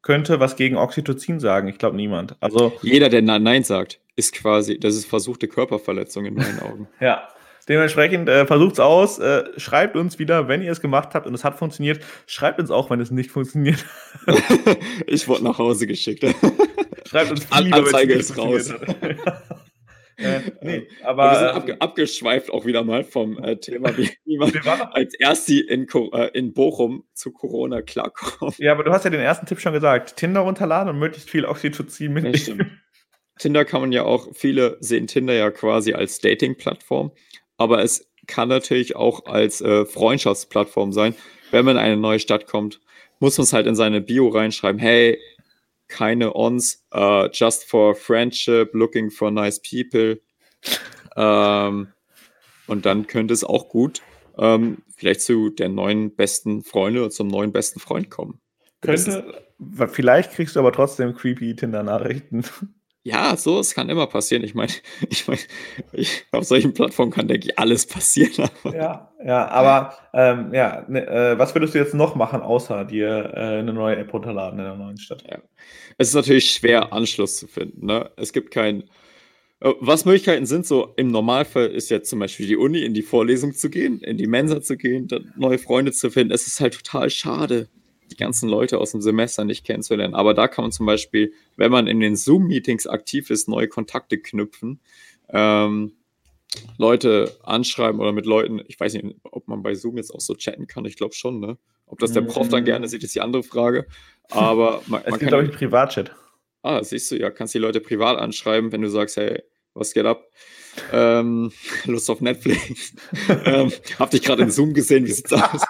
könnte 0.06 0.38
was 0.38 0.54
gegen 0.54 0.76
Oxytocin 0.76 1.40
sagen? 1.40 1.66
Ich 1.66 1.78
glaube 1.78 1.96
niemand. 1.96 2.36
Also 2.38 2.72
jeder, 2.80 3.08
der 3.08 3.22
Nein 3.22 3.64
sagt, 3.64 3.98
ist 4.14 4.32
quasi, 4.32 4.78
das 4.78 4.94
ist 4.94 5.06
versuchte 5.06 5.48
Körperverletzung 5.48 6.24
in 6.26 6.34
meinen 6.34 6.60
Augen. 6.60 6.88
ja, 7.00 7.28
Dementsprechend 7.68 8.28
äh, 8.28 8.44
es 8.44 8.78
aus, 8.78 9.18
äh, 9.18 9.42
schreibt 9.56 9.96
uns 9.96 10.20
wieder, 10.20 10.46
wenn 10.46 10.62
ihr 10.62 10.70
es 10.70 10.80
gemacht 10.80 11.14
habt 11.14 11.26
und 11.26 11.34
es 11.34 11.42
hat 11.42 11.58
funktioniert. 11.58 11.98
Schreibt 12.28 12.60
uns 12.60 12.70
auch, 12.70 12.90
wenn 12.90 13.00
es 13.00 13.10
nicht 13.10 13.32
funktioniert. 13.32 13.84
ich 15.08 15.26
wurde 15.26 15.42
nach 15.42 15.58
Hause 15.58 15.88
geschickt. 15.88 16.24
schreibt 17.04 17.32
uns 17.32 17.48
lieber, 17.60 17.78
Anzeige 17.78 18.12
ist 18.12 18.38
raus. 18.38 18.72
Äh, 20.16 20.40
nee, 20.62 20.88
aber, 21.04 21.30
wir 21.30 21.38
sind 21.38 21.48
ähm, 21.48 21.54
abge 21.54 21.80
abgeschweift 21.80 22.50
auch 22.50 22.64
wieder 22.64 22.84
mal 22.84 23.04
vom 23.04 23.42
äh, 23.42 23.56
Thema, 23.56 23.96
wie, 23.96 24.10
wie 24.24 24.38
man 24.38 24.52
als 24.92 25.14
Ersti 25.14 25.60
in, 25.60 25.86
äh, 26.12 26.30
in 26.32 26.52
Bochum 26.52 27.04
zu 27.14 27.32
Corona 27.32 27.82
klarkommt. 27.82 28.58
Ja, 28.58 28.72
aber 28.72 28.84
du 28.84 28.92
hast 28.92 29.04
ja 29.04 29.10
den 29.10 29.20
ersten 29.20 29.46
Tipp 29.46 29.60
schon 29.60 29.72
gesagt. 29.72 30.16
Tinder 30.16 30.40
runterladen 30.40 30.90
und 30.90 30.98
möglichst 30.98 31.30
viel 31.30 31.44
Oxytocin 31.44 32.12
mitnehmen. 32.12 32.80
Tinder 33.38 33.66
kann 33.66 33.82
man 33.82 33.92
ja 33.92 34.02
auch, 34.02 34.28
viele 34.34 34.78
sehen 34.80 35.06
Tinder 35.06 35.34
ja 35.34 35.50
quasi 35.50 35.92
als 35.92 36.20
Dating-Plattform 36.20 37.12
aber 37.56 37.82
es 37.82 38.10
kann 38.26 38.48
natürlich 38.48 38.96
auch 38.96 39.26
als 39.26 39.60
äh, 39.60 39.84
Freundschaftsplattform 39.84 40.92
sein. 40.92 41.14
Wenn 41.50 41.64
man 41.64 41.76
in 41.76 41.82
eine 41.82 41.96
neue 41.96 42.18
Stadt 42.18 42.46
kommt, 42.46 42.80
muss 43.20 43.38
man 43.38 43.44
es 43.44 43.52
halt 43.52 43.66
in 43.66 43.76
seine 43.76 44.00
Bio 44.00 44.28
reinschreiben, 44.28 44.80
hey, 44.80 45.18
keine 45.88 46.34
Ons, 46.34 46.86
uh, 46.94 47.28
just 47.32 47.64
for 47.64 47.94
friendship, 47.94 48.74
looking 48.74 49.10
for 49.10 49.30
nice 49.30 49.60
people. 49.60 50.20
Ähm, 51.16 51.92
und 52.66 52.86
dann 52.86 53.06
könnte 53.06 53.32
es 53.32 53.44
auch 53.44 53.68
gut 53.68 54.02
ähm, 54.38 54.82
vielleicht 54.96 55.22
zu 55.22 55.50
der 55.50 55.68
neuen 55.68 56.14
besten 56.14 56.62
Freundin 56.62 57.02
oder 57.02 57.10
zum 57.10 57.28
neuen 57.28 57.52
besten 57.52 57.80
Freund 57.80 58.10
kommen. 58.10 58.40
Könnte, 58.80 59.46
vielleicht 59.88 60.32
kriegst 60.32 60.56
du 60.56 60.60
aber 60.60 60.72
trotzdem 60.72 61.14
creepy 61.14 61.56
Tinder-Nachrichten. 61.56 62.44
Ja, 63.06 63.36
so, 63.36 63.60
es 63.60 63.72
kann 63.72 63.88
immer 63.88 64.08
passieren. 64.08 64.42
Ich 64.42 64.56
meine, 64.56 64.72
ich 65.10 65.28
mein, 65.28 65.38
ich, 65.92 66.24
auf 66.32 66.42
solchen 66.42 66.74
Plattformen 66.74 67.12
kann, 67.12 67.28
denke 67.28 67.46
ich, 67.46 67.58
alles 67.58 67.86
passieren. 67.86 68.50
Ja, 68.74 69.12
ja, 69.24 69.48
aber 69.48 69.94
ähm, 70.12 70.52
ja, 70.52 70.84
ne, 70.88 71.06
äh, 71.06 71.38
was 71.38 71.54
würdest 71.54 71.74
du 71.74 71.78
jetzt 71.78 71.94
noch 71.94 72.16
machen, 72.16 72.40
außer 72.40 72.84
dir 72.84 73.32
äh, 73.32 73.58
eine 73.60 73.72
neue 73.72 73.96
App 73.96 74.12
runterladen 74.12 74.58
in 74.58 74.64
der 74.64 74.74
neuen 74.74 74.96
Stadt? 74.96 75.22
Ja. 75.30 75.38
Es 75.98 76.08
ist 76.08 76.14
natürlich 76.14 76.50
schwer, 76.50 76.92
Anschluss 76.92 77.36
zu 77.36 77.46
finden. 77.46 77.86
Ne? 77.86 78.10
Es 78.16 78.32
gibt 78.32 78.50
keinen. 78.50 78.82
Äh, 79.60 79.72
was 79.78 80.04
Möglichkeiten 80.04 80.44
sind, 80.44 80.66
so 80.66 80.92
im 80.96 81.06
Normalfall 81.06 81.66
ist 81.66 81.90
jetzt 81.90 82.10
zum 82.10 82.18
Beispiel 82.18 82.48
die 82.48 82.56
Uni, 82.56 82.80
in 82.80 82.92
die 82.92 83.02
Vorlesung 83.02 83.54
zu 83.54 83.70
gehen, 83.70 84.00
in 84.00 84.16
die 84.16 84.26
Mensa 84.26 84.60
zu 84.60 84.76
gehen, 84.76 85.06
neue 85.36 85.58
Freunde 85.58 85.92
zu 85.92 86.10
finden. 86.10 86.34
Es 86.34 86.48
ist 86.48 86.60
halt 86.60 86.74
total 86.74 87.08
schade, 87.10 87.68
die 88.10 88.16
ganzen 88.16 88.48
Leute 88.48 88.78
aus 88.78 88.92
dem 88.92 89.00
Semester 89.00 89.44
nicht 89.44 89.64
kennenzulernen. 89.64 90.14
Aber 90.14 90.34
da 90.34 90.48
kann 90.48 90.64
man 90.64 90.72
zum 90.72 90.86
Beispiel, 90.86 91.32
wenn 91.56 91.72
man 91.72 91.86
in 91.86 92.00
den 92.00 92.16
Zoom-Meetings 92.16 92.86
aktiv 92.86 93.30
ist, 93.30 93.48
neue 93.48 93.68
Kontakte 93.68 94.18
knüpfen, 94.18 94.80
ähm, 95.30 95.92
Leute 96.78 97.36
anschreiben 97.42 98.00
oder 98.00 98.12
mit 98.12 98.26
Leuten, 98.26 98.62
ich 98.68 98.78
weiß 98.78 98.94
nicht, 98.94 99.16
ob 99.24 99.48
man 99.48 99.62
bei 99.62 99.74
Zoom 99.74 99.96
jetzt 99.96 100.14
auch 100.14 100.20
so 100.20 100.34
chatten 100.34 100.66
kann, 100.66 100.84
ich 100.84 100.96
glaube 100.96 101.14
schon, 101.14 101.40
ne? 101.40 101.58
Ob 101.86 102.00
das 102.00 102.12
der 102.12 102.22
Prof 102.22 102.48
dann 102.48 102.64
gerne 102.64 102.88
sieht, 102.88 103.04
ist 103.04 103.14
die 103.14 103.20
andere 103.20 103.42
Frage. 103.42 103.86
Aber 104.30 104.82
man, 104.86 105.02
es 105.04 105.10
man 105.10 105.20
gibt, 105.20 105.30
glaube 105.30 105.44
ich, 105.44 105.52
Privatchat. 105.52 106.12
Ah, 106.62 106.82
siehst 106.82 107.10
du, 107.10 107.16
ja, 107.16 107.30
kannst 107.30 107.54
die 107.54 107.58
Leute 107.58 107.80
privat 107.80 108.18
anschreiben, 108.18 108.72
wenn 108.72 108.82
du 108.82 108.88
sagst, 108.88 109.16
hey, 109.16 109.42
was 109.74 109.92
geht 109.92 110.04
ab? 110.04 110.26
Ähm, 110.92 111.52
Lust 111.84 112.10
auf 112.10 112.20
Netflix. 112.20 112.94
ähm, 113.44 113.72
hab 113.98 114.10
dich 114.10 114.22
gerade 114.22 114.42
in 114.42 114.50
Zoom 114.50 114.74
gesehen, 114.74 115.06
wie 115.06 115.12
sieht's 115.12 115.32
aus? 115.32 115.62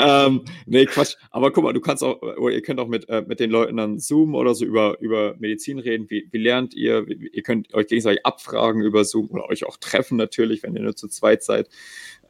ähm, 0.00 0.42
nee, 0.66 0.86
Quatsch. 0.86 1.16
Aber 1.30 1.50
guck 1.50 1.64
mal, 1.64 1.72
du 1.72 1.80
kannst 1.80 2.02
auch, 2.02 2.20
ihr 2.22 2.62
könnt 2.62 2.80
auch 2.80 2.88
mit, 2.88 3.08
äh, 3.08 3.22
mit 3.26 3.40
den 3.40 3.50
Leuten 3.50 3.76
dann 3.76 3.98
Zoom 3.98 4.34
oder 4.34 4.54
so 4.54 4.64
über, 4.64 4.98
über 5.00 5.34
Medizin 5.38 5.78
reden. 5.78 6.06
Wie, 6.08 6.28
wie 6.30 6.38
lernt 6.38 6.74
ihr? 6.74 7.06
Wie, 7.06 7.28
ihr 7.32 7.42
könnt 7.42 7.72
euch 7.74 7.86
gegenseitig 7.86 8.24
abfragen 8.24 8.82
über 8.82 9.04
Zoom 9.04 9.30
oder 9.30 9.48
euch 9.48 9.64
auch 9.64 9.76
treffen 9.76 10.16
natürlich, 10.16 10.62
wenn 10.62 10.74
ihr 10.76 10.82
nur 10.82 10.96
zu 10.96 11.08
zweit 11.08 11.42
seid. 11.42 11.68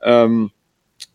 Ähm, 0.02 0.50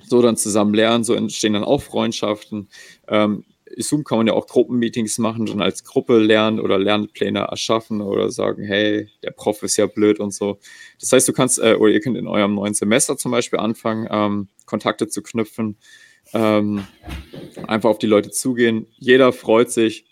so 0.05 0.22
dann 0.22 0.38
zusammen 0.38 0.74
lernen, 0.74 1.03
so 1.03 1.14
entstehen 1.14 1.53
dann 1.53 1.64
auch 1.64 1.82
Freundschaften. 1.82 2.70
Ähm, 3.07 3.45
Zoom 3.78 4.04
kann 4.04 4.18
man 4.18 4.28
ja 4.28 4.34
auch 4.34 4.48
Gruppenmeetings 4.48 5.18
machen, 5.18 5.46
dann 5.46 5.62
als 5.62 5.84
Gruppe 5.84 6.18
lernen 6.18 6.60
oder 6.60 6.78
Lernpläne 6.78 7.40
erschaffen 7.40 8.02
oder 8.02 8.32
sagen, 8.32 8.64
hey, 8.64 9.10
der 9.24 9.32
Prof 9.32 9.64
ist 9.64 9.78
ja 9.78 9.86
blöd 9.86 10.20
und 10.20 10.34
so. 10.34 10.60
Das 11.00 11.12
heißt, 11.12 11.28
du 11.28 11.34
kannst, 11.34 11.60
äh, 11.60 11.76
oder 11.76 11.92
ihr 11.92 12.00
könnt 12.00 12.18
in 12.18 12.28
eurem 12.28 12.56
neuen 12.56 12.74
Semester 12.74 13.18
zum 13.18 13.32
Beispiel 13.32 13.60
anfangen, 13.60 14.08
ähm, 14.10 14.48
Kontakte 14.66 15.08
zu 15.08 15.22
knüpfen, 15.22 15.78
ähm, 16.34 16.86
einfach 17.68 17.90
auf 17.90 18.00
die 18.00 18.08
Leute 18.08 18.32
zugehen. 18.32 18.88
Jeder 18.98 19.32
freut 19.34 19.72
sich, 19.72 20.06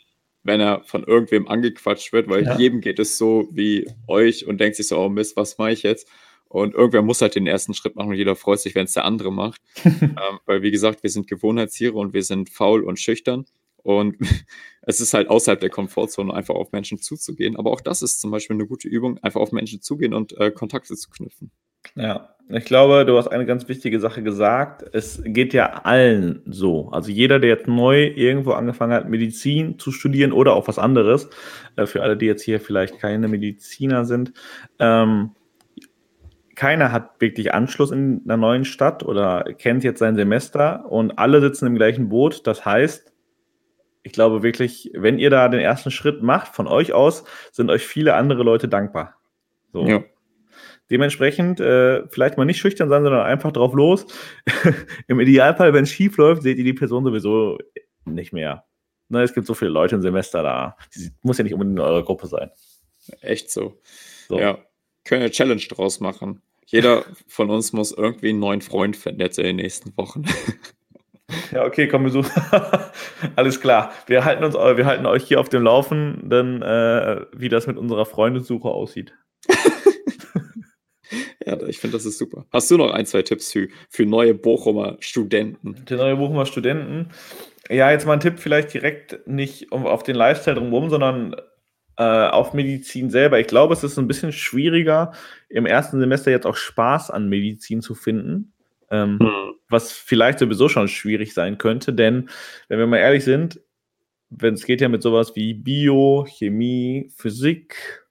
wenn 0.44 0.62
er 0.62 0.84
von 0.86 1.04
irgendwem 1.04 1.48
angequatscht 1.48 2.14
wird, 2.14 2.30
weil 2.30 2.46
ja. 2.46 2.58
jedem 2.58 2.82
geht 2.82 3.00
es 3.00 3.18
so 3.18 3.50
wie 3.52 3.88
euch 4.08 4.48
und 4.48 4.60
denkt 4.60 4.78
sich 4.78 4.88
so, 4.88 4.98
oh 4.98 5.10
Mist, 5.10 5.36
was 5.36 5.58
mache 5.58 5.72
ich 5.72 5.84
jetzt? 5.84 6.08
Und 6.50 6.74
irgendwer 6.74 7.02
muss 7.02 7.22
halt 7.22 7.36
den 7.36 7.48
ersten 7.48 7.74
Schritt 7.74 7.96
machen 7.96 8.10
und 8.10 8.16
jeder 8.16 8.36
freut 8.36 8.60
sich, 8.60 8.76
wenn 8.76 8.86
es 8.86 8.94
der 8.94 9.06
andere 9.06 9.32
macht. 9.32 9.62
ähm, 9.86 10.40
weil, 10.46 10.62
wie 10.62 10.72
gesagt, 10.72 11.04
wir 11.04 11.10
sind 11.10 11.28
Gewohnheitstiere 11.28 11.94
und 11.94 12.14
wir 12.14 12.24
sind 12.24 12.50
faul 12.50 12.84
und 12.84 13.00
schüchtern. 13.00 13.46
Und 13.84 14.18
es 14.82 15.00
ist 15.00 15.14
halt 15.14 15.30
außerhalb 15.30 15.60
der 15.60 15.70
Komfortzone, 15.70 16.34
einfach 16.34 16.56
auf 16.56 16.72
Menschen 16.72 16.98
zuzugehen. 16.98 17.56
Aber 17.56 17.72
auch 17.72 17.82
das 17.82 18.02
ist 18.02 18.22
zum 18.22 18.32
Beispiel 18.32 18.56
eine 18.56 18.68
gute 18.68 18.88
Übung, 18.88 19.18
einfach 19.20 19.42
auf 19.42 19.52
Menschen 19.52 19.82
zugehen 19.82 20.14
und 20.14 20.38
äh, 20.38 20.52
Kontakte 20.52 20.96
zu 20.96 21.10
knüpfen. 21.10 21.52
Ja, 21.96 22.36
ich 22.50 22.66
glaube, 22.66 23.06
du 23.06 23.18
hast 23.18 23.28
eine 23.28 23.46
ganz 23.46 23.68
wichtige 23.68 24.00
Sache 24.00 24.24
gesagt. 24.24 24.84
Es 24.94 25.22
geht 25.26 25.54
ja 25.54 25.84
allen 25.84 26.42
so. 26.46 26.90
Also 26.90 27.12
jeder, 27.12 27.40
der 27.40 27.50
jetzt 27.50 27.68
neu 27.68 28.06
irgendwo 28.08 28.52
angefangen 28.52 28.94
hat, 28.94 29.10
Medizin 29.10 29.80
zu 29.80 29.92
studieren 29.92 30.32
oder 30.32 30.54
auch 30.54 30.68
was 30.68 30.80
anderes, 30.80 31.30
äh, 31.76 31.86
für 31.86 32.04
alle, 32.04 32.16
die 32.16 32.26
jetzt 32.26 32.44
hier 32.44 32.60
vielleicht 32.62 33.00
keine 33.00 33.28
Mediziner 33.28 34.06
sind, 34.06 34.34
ähm, 34.80 35.32
keiner 36.58 36.92
hat 36.92 37.22
wirklich 37.22 37.54
Anschluss 37.54 37.92
in 37.92 38.24
einer 38.26 38.36
neuen 38.36 38.66
Stadt 38.66 39.04
oder 39.04 39.44
kennt 39.60 39.84
jetzt 39.84 40.00
sein 40.00 40.16
Semester 40.16 40.92
und 40.92 41.20
alle 41.20 41.40
sitzen 41.40 41.68
im 41.68 41.76
gleichen 41.76 42.10
Boot. 42.10 42.48
Das 42.48 42.66
heißt, 42.66 43.14
ich 44.02 44.12
glaube 44.12 44.42
wirklich, 44.42 44.90
wenn 44.96 45.20
ihr 45.20 45.30
da 45.30 45.50
den 45.50 45.60
ersten 45.60 45.92
Schritt 45.92 46.24
macht, 46.24 46.56
von 46.56 46.66
euch 46.66 46.94
aus, 46.94 47.26
sind 47.52 47.70
euch 47.70 47.86
viele 47.86 48.16
andere 48.16 48.42
Leute 48.42 48.68
dankbar. 48.68 49.18
So. 49.72 49.86
Ja. 49.86 50.04
Dementsprechend 50.90 51.60
äh, 51.60 52.08
vielleicht 52.08 52.38
mal 52.38 52.46
nicht 52.46 52.58
schüchtern 52.58 52.90
sein, 52.90 53.04
sondern 53.04 53.24
einfach 53.24 53.52
drauf 53.52 53.76
los. 53.76 54.08
Im 55.08 55.20
Idealfall, 55.20 55.76
wenn 55.76 55.84
es 55.84 55.92
schief 55.92 56.18
läuft, 56.18 56.42
seht 56.42 56.58
ihr 56.58 56.64
die 56.64 56.74
Person 56.74 57.04
sowieso 57.04 57.60
nicht 58.06 58.34
mehr. 58.34 58.66
Ne, 59.10 59.22
es 59.22 59.36
gibt 59.36 59.46
so 59.46 59.54
viele 59.54 59.70
Leute 59.70 59.94
im 59.94 60.02
Semester 60.02 60.42
da. 60.42 60.76
Die 60.96 61.12
muss 61.22 61.38
ja 61.38 61.44
nicht 61.44 61.54
unbedingt 61.54 61.78
in 61.78 61.86
eurer 61.86 62.04
Gruppe 62.04 62.26
sein. 62.26 62.50
Echt 63.22 63.52
so. 63.52 63.80
so. 64.28 64.40
Ja. 64.40 64.58
Können 65.04 65.22
eine 65.22 65.32
Challenge 65.32 65.62
draus 65.62 66.00
machen. 66.00 66.42
Jeder 66.68 67.06
von 67.28 67.50
uns 67.50 67.72
muss 67.72 67.94
irgendwie 67.94 68.30
einen 68.30 68.40
neuen 68.40 68.62
Freund 68.62 68.98
finden 68.98 69.22
jetzt 69.22 69.40
in 69.40 69.46
den 69.46 69.56
nächsten 69.56 69.98
Wochen. 69.98 70.24
Ja, 71.52 71.66
okay, 71.66 71.90
komm, 71.90 72.06
wir 72.06 72.12
suchen. 72.12 72.32
Alles 73.36 73.60
klar. 73.60 73.92
Wir 74.06 74.24
halten, 74.24 74.46
uns, 74.46 74.56
wir 74.56 74.86
halten 74.86 75.06
euch 75.06 75.26
hier 75.26 75.42
auf 75.42 75.50
dem 75.50 75.64
Laufenden, 75.64 76.62
äh, 76.62 77.26
wie 77.36 77.50
das 77.50 77.68
mit 77.68 77.78
unserer 77.78 78.06
Freundessuche 78.06 78.70
aussieht. 78.70 79.14
ja, 81.46 81.62
ich 81.68 81.80
finde, 81.80 81.98
das 81.98 82.06
ist 82.06 82.18
super. 82.18 82.46
Hast 82.54 82.72
du 82.72 82.78
noch 82.78 82.92
ein, 82.92 83.06
zwei 83.06 83.24
Tipps 83.24 83.52
für, 83.52 83.68
für 83.90 84.06
neue 84.06 84.36
Bochumer 84.36 84.96
Studenten? 85.02 85.84
Die 85.90 85.96
neue 85.96 86.16
Bochumer 86.16 86.46
Studenten. 86.46 87.10
Ja, 87.70 87.92
jetzt 87.92 88.06
mal 88.06 88.14
ein 88.14 88.22
Tipp, 88.22 88.40
vielleicht 88.40 88.74
direkt 88.74 89.28
nicht 89.28 89.74
auf 89.74 90.04
den 90.04 90.16
Lifestyle 90.16 90.56
drumherum, 90.56 90.90
sondern 90.90 91.36
äh, 91.98 92.04
auf 92.04 92.54
Medizin 92.54 93.10
selber. 93.10 93.40
Ich 93.40 93.48
glaube, 93.48 93.74
es 93.74 93.84
ist 93.84 93.98
ein 93.98 94.08
bisschen 94.08 94.32
schwieriger, 94.32 95.12
im 95.50 95.66
ersten 95.66 96.00
Semester 96.00 96.32
jetzt 96.32 96.46
auch 96.46 96.56
Spaß 96.56 97.12
an 97.12 97.30
Medizin 97.30 97.82
zu 97.82 97.96
finden. 97.96 98.54
Ähm, 98.90 99.20
hm. 99.22 99.54
Was 99.70 99.92
vielleicht 99.92 100.40
sowieso 100.40 100.70
schon 100.70 100.88
schwierig 100.88 101.34
sein 101.34 101.58
könnte, 101.58 101.94
denn 101.94 102.30
wenn 102.70 102.80
wir 102.80 102.88
mal 102.88 102.98
ehrlich 102.98 103.26
sind, 103.26 103.60
wenn 104.30 104.54
es 104.54 104.66
geht 104.66 104.82
ja 104.82 104.90
mit 104.90 105.02
sowas 105.02 105.36
wie 105.36 105.54
Bio, 105.54 106.26
Chemie, 106.28 107.10
Physik, 107.16 108.06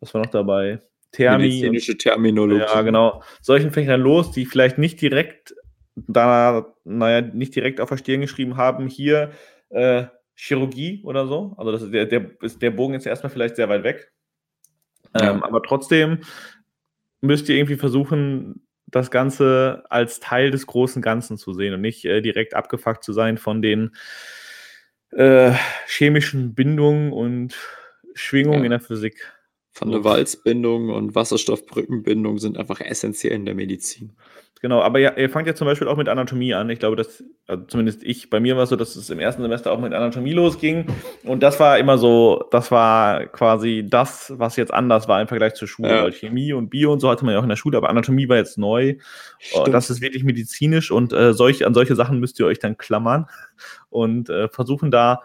was 0.00 0.14
war 0.14 0.22
noch 0.22 0.30
dabei? 0.30 0.80
Thermie. 1.12 1.44
Medizinische 1.44 1.96
Terminologie. 1.96 2.62
Ja, 2.62 2.82
genau. 2.82 3.22
Solchen 3.42 3.70
Fächern 3.70 4.00
los, 4.00 4.30
die 4.30 4.46
vielleicht 4.46 4.78
nicht 4.78 5.00
direkt 5.00 5.54
da, 5.94 6.74
naja, 6.84 7.20
nicht 7.20 7.54
direkt 7.54 7.80
auf 7.80 7.90
der 7.90 7.98
Stirn 7.98 8.22
geschrieben 8.22 8.56
haben, 8.56 8.88
hier 8.88 9.32
äh, 9.68 10.04
Chirurgie 10.44 11.00
oder 11.04 11.28
so. 11.28 11.54
Also 11.56 11.70
das 11.70 11.82
ist 11.82 11.92
der, 11.92 12.06
der, 12.06 12.30
ist 12.40 12.60
der 12.60 12.72
Bogen 12.72 12.94
jetzt 12.94 13.06
erstmal 13.06 13.30
vielleicht 13.30 13.54
sehr 13.54 13.68
weit 13.68 13.84
weg. 13.84 14.12
Ja. 15.14 15.30
Ähm, 15.30 15.44
aber 15.44 15.62
trotzdem 15.62 16.18
müsst 17.20 17.48
ihr 17.48 17.54
irgendwie 17.56 17.76
versuchen, 17.76 18.66
das 18.86 19.12
Ganze 19.12 19.84
als 19.88 20.18
Teil 20.18 20.50
des 20.50 20.66
großen 20.66 21.00
Ganzen 21.00 21.38
zu 21.38 21.52
sehen 21.52 21.74
und 21.74 21.80
nicht 21.80 22.04
äh, 22.04 22.20
direkt 22.20 22.54
abgefuckt 22.54 23.04
zu 23.04 23.12
sein 23.12 23.38
von 23.38 23.62
den 23.62 23.92
äh, 25.12 25.52
chemischen 25.86 26.54
Bindungen 26.56 27.12
und 27.12 27.56
Schwingungen 28.14 28.60
ja. 28.60 28.64
in 28.64 28.70
der 28.70 28.80
Physik. 28.80 29.32
Von 29.72 29.90
der 29.90 30.04
Walzbindung 30.04 30.90
und 30.90 31.14
Wasserstoffbrückenbindung 31.14 32.38
sind 32.38 32.58
einfach 32.58 32.80
essentiell 32.80 33.32
in 33.32 33.46
der 33.46 33.54
Medizin. 33.54 34.12
Genau, 34.62 34.80
aber 34.80 35.00
ja, 35.00 35.16
ihr 35.16 35.28
fangt 35.28 35.48
ja 35.48 35.56
zum 35.56 35.66
Beispiel 35.66 35.88
auch 35.88 35.96
mit 35.96 36.08
Anatomie 36.08 36.54
an. 36.54 36.70
Ich 36.70 36.78
glaube, 36.78 36.94
dass, 36.94 37.24
also 37.48 37.64
zumindest 37.64 38.04
ich, 38.04 38.30
bei 38.30 38.38
mir 38.38 38.54
war 38.56 38.62
es 38.62 38.68
so, 38.68 38.76
dass 38.76 38.94
es 38.94 39.10
im 39.10 39.18
ersten 39.18 39.42
Semester 39.42 39.72
auch 39.72 39.80
mit 39.80 39.92
Anatomie 39.92 40.34
losging. 40.34 40.86
Und 41.24 41.42
das 41.42 41.58
war 41.58 41.80
immer 41.80 41.98
so, 41.98 42.44
das 42.52 42.70
war 42.70 43.26
quasi 43.26 43.84
das, 43.84 44.32
was 44.36 44.54
jetzt 44.54 44.72
anders 44.72 45.08
war 45.08 45.20
im 45.20 45.26
Vergleich 45.26 45.54
zur 45.54 45.66
Schule. 45.66 45.88
Ja. 45.88 46.10
Chemie 46.12 46.52
und 46.52 46.70
Bio 46.70 46.92
und 46.92 47.00
so 47.00 47.10
hatte 47.10 47.24
man 47.24 47.34
ja 47.34 47.40
auch 47.40 47.42
in 47.42 47.48
der 47.48 47.56
Schule, 47.56 47.76
aber 47.76 47.90
Anatomie 47.90 48.28
war 48.28 48.36
jetzt 48.36 48.56
neu. 48.56 48.98
Stimmt. 49.40 49.74
Das 49.74 49.90
ist 49.90 50.00
wirklich 50.00 50.22
medizinisch 50.22 50.92
und 50.92 51.12
äh, 51.12 51.34
solch, 51.34 51.66
an 51.66 51.74
solche 51.74 51.96
Sachen 51.96 52.20
müsst 52.20 52.38
ihr 52.38 52.46
euch 52.46 52.60
dann 52.60 52.76
klammern 52.76 53.26
und 53.90 54.30
äh, 54.30 54.46
versuchen 54.48 54.92
da, 54.92 55.22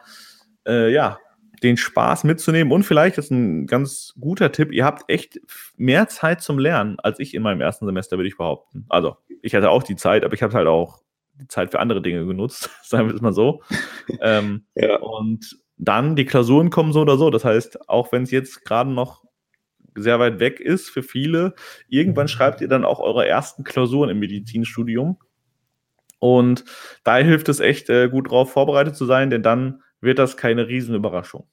äh, 0.68 0.92
ja, 0.92 1.20
den 1.64 1.78
Spaß 1.78 2.24
mitzunehmen. 2.24 2.72
Und 2.72 2.84
vielleicht 2.84 3.18
ist 3.18 3.32
ein 3.32 3.68
ganz 3.68 4.14
guter 4.20 4.52
Tipp, 4.52 4.72
ihr 4.72 4.86
habt 4.86 5.10
echt 5.10 5.40
mehr 5.76 6.08
Zeit 6.08 6.42
zum 6.42 6.60
Lernen 6.60 7.00
als 7.00 7.20
ich 7.20 7.34
in 7.34 7.42
meinem 7.44 7.62
ersten 7.62 7.86
Semester, 7.86 8.18
würde 8.18 8.30
ich 8.30 8.38
behaupten. 8.38 8.86
Also, 8.90 9.18
ich 9.42 9.56
hatte 9.56 9.70
auch 9.70 9.84
die 9.84 9.96
Zeit, 9.96 10.24
aber 10.24 10.34
ich 10.34 10.44
habe 10.44 10.54
halt 10.54 10.68
auch 10.68 11.02
die 11.40 11.48
Zeit 11.48 11.72
für 11.72 11.80
andere 11.80 12.02
Dinge 12.02 12.26
genutzt, 12.26 12.70
sagen 12.84 13.08
wir 13.08 13.16
es 13.16 13.22
mal 13.22 13.34
so. 13.34 13.62
ähm, 14.22 14.66
ja. 14.76 14.98
Und 14.98 15.58
dann 15.78 16.16
die 16.16 16.26
Klausuren 16.26 16.70
kommen 16.70 16.94
so 16.94 17.02
oder 17.02 17.18
so. 17.18 17.30
Das 17.30 17.46
heißt, 17.46 17.90
auch 17.90 18.12
wenn 18.12 18.24
es 18.24 18.32
jetzt 18.32 18.66
gerade 18.66 18.90
noch 18.90 19.24
sehr 19.96 20.20
weit 20.20 20.40
weg 20.40 20.60
ist 20.60 20.90
für 20.90 21.04
viele, 21.04 21.56
irgendwann 21.88 22.28
schreibt 22.28 22.62
ihr 22.62 22.68
dann 22.68 22.86
auch 22.86 23.00
eure 23.00 23.28
ersten 23.28 23.64
Klausuren 23.64 24.10
im 24.10 24.20
Medizinstudium. 24.20 25.18
Und 26.20 26.66
da 27.04 27.18
hilft 27.18 27.50
es 27.50 27.60
echt 27.60 27.90
äh, 27.90 28.10
gut 28.10 28.32
drauf 28.32 28.52
vorbereitet 28.52 28.96
zu 28.96 29.06
sein, 29.06 29.30
denn 29.30 29.44
dann 29.44 29.84
wird 30.02 30.20
das 30.20 30.38
keine 30.38 30.68
Riesenüberraschung. 30.68 31.48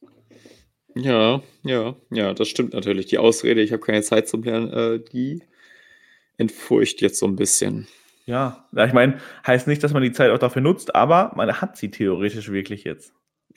Ja, 0.94 1.42
ja, 1.64 1.96
ja, 2.10 2.34
das 2.34 2.48
stimmt 2.48 2.72
natürlich. 2.72 3.06
Die 3.06 3.18
Ausrede, 3.18 3.60
ich 3.60 3.72
habe 3.72 3.82
keine 3.82 4.02
Zeit 4.02 4.28
zum 4.28 4.42
Lernen, 4.42 4.72
äh, 4.72 5.00
die 5.00 5.42
entfurcht 6.36 7.00
jetzt 7.00 7.18
so 7.18 7.26
ein 7.26 7.36
bisschen. 7.36 7.88
Ja, 8.26 8.68
ich 8.72 8.92
meine, 8.92 9.18
heißt 9.46 9.66
nicht, 9.66 9.82
dass 9.82 9.92
man 9.92 10.02
die 10.02 10.12
Zeit 10.12 10.30
auch 10.30 10.38
dafür 10.38 10.62
nutzt, 10.62 10.94
aber 10.94 11.32
man 11.36 11.60
hat 11.60 11.76
sie 11.76 11.90
theoretisch 11.90 12.50
wirklich 12.50 12.84
jetzt. 12.84 13.12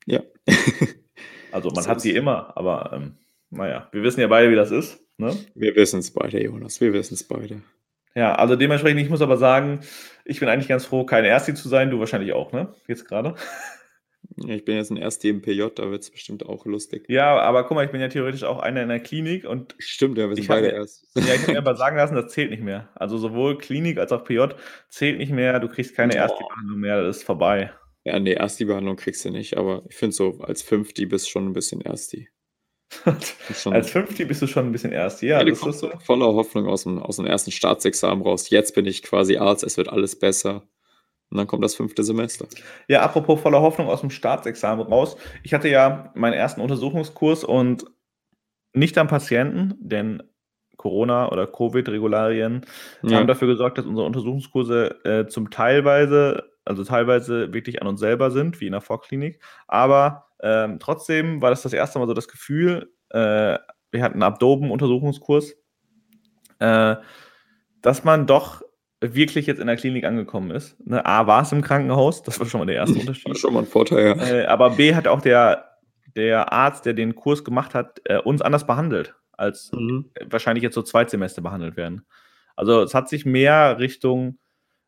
Ja. 0.06 0.22
also 1.52 1.70
man 1.70 1.84
so 1.84 1.90
hat 1.90 2.02
sie 2.02 2.12
immer, 2.12 2.58
aber 2.58 2.92
ähm, 2.94 3.18
naja, 3.50 3.88
wir 3.92 4.04
wissen 4.04 4.20
ja 4.20 4.28
beide, 4.28 4.52
wie 4.52 4.56
das 4.56 4.72
ist. 4.72 5.00
Ne? 5.18 5.36
Wir 5.56 5.76
wissen 5.76 6.00
es 6.00 6.12
beide, 6.12 6.44
Jonas, 6.44 6.82
wir 6.82 6.92
wissen 6.92 7.14
es 7.14 7.24
beide. 7.24 7.62
Ja, 8.14 8.36
also 8.36 8.56
dementsprechend, 8.56 9.00
ich 9.00 9.10
muss 9.10 9.22
aber 9.22 9.38
sagen, 9.38 9.82
ich 10.26 10.40
bin 10.40 10.50
eigentlich 10.50 10.68
ganz 10.68 10.86
froh, 10.86 11.06
keine 11.06 11.28
Ersti 11.28 11.54
zu 11.54 11.70
sein, 11.70 11.92
du 11.92 12.00
wahrscheinlich 12.00 12.34
auch, 12.34 12.52
ne? 12.52 12.74
Jetzt 12.88 13.08
gerade. 13.08 13.36
Ich 14.46 14.66
bin 14.66 14.76
jetzt 14.76 14.92
ein 14.92 14.98
Erste 14.98 15.30
im 15.30 15.42
PJ, 15.42 15.64
da 15.76 15.90
wird 15.90 16.04
es 16.04 16.12
bestimmt 16.12 16.46
auch 16.46 16.66
lustig. 16.66 17.06
Ja, 17.08 17.40
aber 17.40 17.64
guck 17.64 17.76
mal, 17.76 17.86
ich 17.86 17.92
bin 17.92 18.02
ja 18.02 18.08
theoretisch 18.08 18.44
auch 18.44 18.60
einer 18.60 18.84
in 18.84 18.90
der 18.90 19.00
Klinik 19.00 19.46
und. 19.46 19.76
Stimmt, 19.80 20.18
ja, 20.18 20.30
wir 20.30 20.36
sind 20.36 20.48
beide 20.48 20.68
erst. 20.68 21.08
Ja, 21.16 21.34
ich 21.34 21.42
habe 21.42 21.54
mir 21.54 21.58
aber 21.58 21.76
sagen 21.76 21.98
lassen, 21.98 22.16
das 22.16 22.32
zählt 22.32 22.52
nicht 22.52 22.62
mehr. 22.62 22.90
Also 22.94 23.18
sowohl 23.18 23.58
Klinik 23.58 23.98
als 23.98 24.12
auch 24.12 24.24
PJ 24.24 24.50
zählt 24.90 25.18
nicht 25.18 25.32
mehr, 25.32 25.60
du 25.60 25.68
kriegst 25.68 25.96
keine 25.96 26.14
oh. 26.14 26.18
Erstbehandlung 26.18 26.80
mehr, 26.80 27.02
das 27.02 27.18
ist 27.18 27.24
vorbei. 27.24 27.72
Ja, 28.04 28.20
nee, 28.20 28.34
Ersti-Behandlung 28.34 28.96
kriegst 28.96 29.26
du 29.26 29.32
nicht, 29.32 29.58
aber 29.58 29.84
ich 29.90 29.96
finde 29.96 30.16
so, 30.16 30.40
als 30.40 30.62
Fünfti 30.62 31.08
bist 31.08 31.26
du 31.26 31.32
schon 31.32 31.48
ein 31.48 31.54
bisschen 31.54 31.82
Ersti. 31.82 32.30
als 33.66 33.90
Fünfti 33.90 34.24
bist 34.24 34.42
du 34.42 34.48
schon 34.48 34.68
ein 34.68 34.72
bisschen 34.72 34.94
Ersti, 34.94 35.28
ja. 35.28 35.40
ja 35.40 35.44
das 35.44 35.66
ist 35.66 35.80
so. 35.80 35.92
voller 36.06 36.28
Hoffnung 36.28 36.68
aus 36.68 36.84
dem, 36.84 37.00
aus 37.00 37.18
dem 37.18 37.26
ersten 37.26 37.52
Staatsexamen 37.52 38.24
raus. 38.24 38.50
Jetzt 38.50 38.76
bin 38.76 38.86
ich 38.86 39.04
quasi 39.04 39.38
Arzt, 39.38 39.64
es 39.64 39.78
wird 39.78 39.90
alles 39.90 40.18
besser. 40.18 40.68
Und 41.30 41.38
dann 41.38 41.48
kommt 41.48 41.64
das 41.64 41.76
fünfte 41.76 42.04
Semester. 42.04 42.48
Ja, 42.88 43.02
apropos 43.02 43.42
voller 43.42 43.62
Hoffnung 43.62 43.88
aus 43.88 44.02
dem 44.02 44.10
Staatsexamen 44.10 44.88
raus. 44.88 45.18
Ich 45.44 45.54
hatte 45.54 45.68
ja 45.68 46.12
meinen 46.16 46.34
ersten 46.34 46.62
Untersuchungskurs 46.62 47.44
und 47.44 47.86
nicht 48.74 48.98
am 48.98 49.08
Patienten, 49.08 49.76
denn 49.80 50.24
Corona- 50.78 51.32
oder 51.32 51.48
Covid-Regularien 51.48 52.66
ja. 53.02 53.18
haben 53.18 53.28
dafür 53.28 53.48
gesorgt, 53.48 53.78
dass 53.78 53.86
unsere 53.86 54.06
Untersuchungskurse 54.06 55.04
äh, 55.04 55.28
zum 55.28 55.50
teilweise, 55.50 56.52
also 56.64 56.84
teilweise 56.84 57.54
wirklich 57.54 57.82
an 57.82 57.88
uns 57.88 58.00
selber 58.00 58.32
sind, 58.32 58.62
wie 58.62 58.68
in 58.68 58.72
der 58.72 58.82
Vorklinik. 58.82 59.42
Aber 59.68 60.28
ähm, 60.42 60.80
trotzdem 60.80 61.42
war 61.42 61.50
das 61.50 61.64
das 61.64 61.74
erste 61.74 62.00
Mal 62.00 62.08
so 62.08 62.14
das 62.14 62.28
Gefühl, 62.28 62.94
äh, 63.10 63.58
wir 63.92 64.04
hatten 64.04 64.16
einen 64.16 64.24
Abdomen-Untersuchungskurs, 64.24 65.56
äh, 66.60 66.96
dass 67.82 68.04
man 68.04 68.28
doch 68.28 68.62
wirklich 69.02 69.46
jetzt 69.46 69.60
in 69.60 69.68
der 69.68 69.76
Klinik 69.76 70.06
angekommen 70.06 70.52
ist. 70.52 70.76
Ne? 70.86 71.06
A, 71.06 71.28
war 71.28 71.44
es 71.44 71.52
im 71.52 71.62
Krankenhaus, 71.62 72.24
das 72.24 72.40
war 72.40 72.48
schon 72.48 72.60
mal 72.60 72.66
der 72.66 72.76
erste 72.76 72.96
Unterschied. 73.00 73.30
Das 73.30 73.40
schon 73.40 73.54
mal 73.54 73.62
ein 73.62 73.66
Vorteil, 73.66 74.18
ja. 74.18 74.28
Äh, 74.28 74.46
aber 74.46 74.72
B, 74.72 74.96
hat 74.96 75.08
auch 75.08 75.22
der, 75.22 75.78
der 76.16 76.52
Arzt, 76.52 76.86
der 76.86 76.94
den 76.94 77.16
Kurs 77.16 77.44
gemacht 77.44 77.74
hat, 77.74 78.02
äh, 78.06 78.18
uns 78.18 78.42
anders 78.42 78.66
behandelt, 78.66 79.16
als 79.34 79.72
mhm. 79.72 80.10
wahrscheinlich 80.26 80.64
jetzt 80.64 80.76
so 80.76 80.82
Zweitsemester 80.82 81.42
behandelt 81.42 81.78
werden. 81.78 82.06
Also 82.56 82.82
es 82.82 82.94
hat 82.96 83.08
sich 83.08 83.26
mehr 83.26 83.78
Richtung 83.80 84.40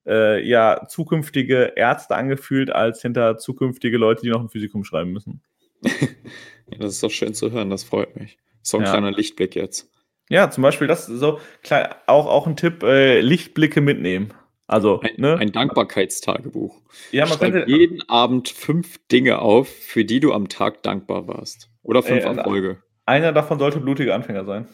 äh, 0.08 0.44
ja, 0.46 0.88
zukünftige 0.88 1.74
Ärzte 1.76 2.16
angefühlt, 2.16 2.72
als 2.72 3.02
hinter 3.02 3.38
zukünftige 3.38 3.98
Leute, 3.98 4.24
die 4.24 4.30
noch 4.30 4.42
ein 4.42 4.50
Physikum 4.50 4.84
schreiben 4.84 5.12
müssen. 5.12 5.44
ja, 5.84 6.78
das 6.80 6.94
ist 6.94 7.04
doch 7.04 7.12
schön 7.12 7.36
zu 7.36 7.52
hören, 7.52 7.70
das 7.70 7.84
freut 7.84 8.16
mich. 8.16 8.40
So 8.64 8.78
ein 8.78 8.84
ja. 8.84 8.90
kleiner 8.90 9.12
Lichtblick 9.12 9.56
jetzt. 9.56 9.90
Ja, 10.30 10.50
zum 10.52 10.62
Beispiel 10.62 10.88
das 10.88 11.08
so 11.08 11.40
klar, 11.64 11.98
auch, 12.06 12.28
auch 12.28 12.48
ein 12.48 12.56
Tipp, 12.56 12.84
äh, 12.84 13.20
Lichtblicke 13.20 13.82
mitnehmen. 13.82 14.34
Also, 14.68 15.00
ein, 15.00 15.16
ne? 15.18 15.36
ein 15.36 15.52
Dankbarkeitstagebuch. 15.52 16.80
Ja, 17.12 17.26
man 17.26 17.40
Schreib 17.40 17.54
könnte 17.54 17.72
jeden 17.72 18.08
Abend 18.08 18.50
fünf 18.50 19.00
Dinge 19.12 19.40
auf, 19.40 19.68
für 19.68 20.06
die 20.06 20.20
du 20.20 20.32
am 20.32 20.48
Tag 20.48 20.84
dankbar 20.84 21.28
warst. 21.28 21.70
Oder 21.82 22.04
fünf 22.04 22.24
äh, 22.24 22.28
Erfolge. 22.28 22.78
Einer 23.08 23.34
davon 23.34 23.58
sollte 23.58 23.80
blutiger 23.80 24.14
Anfänger 24.14 24.46
sein. 24.46 24.68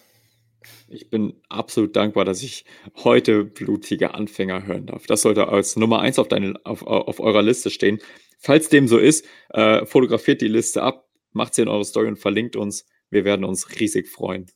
Ich 0.89 1.09
bin 1.09 1.41
absolut 1.47 1.95
dankbar, 1.95 2.25
dass 2.25 2.43
ich 2.43 2.65
heute 3.03 3.45
blutige 3.45 4.13
Anfänger 4.13 4.67
hören 4.67 4.87
darf. 4.87 5.07
Das 5.07 5.21
sollte 5.21 5.47
als 5.47 5.77
Nummer 5.77 6.01
eins 6.01 6.19
auf, 6.19 6.27
deine, 6.27 6.59
auf, 6.65 6.85
auf 6.85 7.21
eurer 7.21 7.41
Liste 7.41 7.69
stehen. 7.69 7.99
Falls 8.37 8.67
dem 8.67 8.89
so 8.89 8.97
ist, 8.97 9.25
äh, 9.49 9.85
fotografiert 9.85 10.41
die 10.41 10.49
Liste 10.49 10.83
ab, 10.83 11.07
macht 11.31 11.55
sie 11.55 11.61
in 11.61 11.69
eure 11.69 11.85
Story 11.85 12.07
und 12.07 12.19
verlinkt 12.19 12.57
uns. 12.57 12.85
Wir 13.09 13.23
werden 13.23 13.45
uns 13.45 13.79
riesig 13.79 14.09
freuen. 14.09 14.47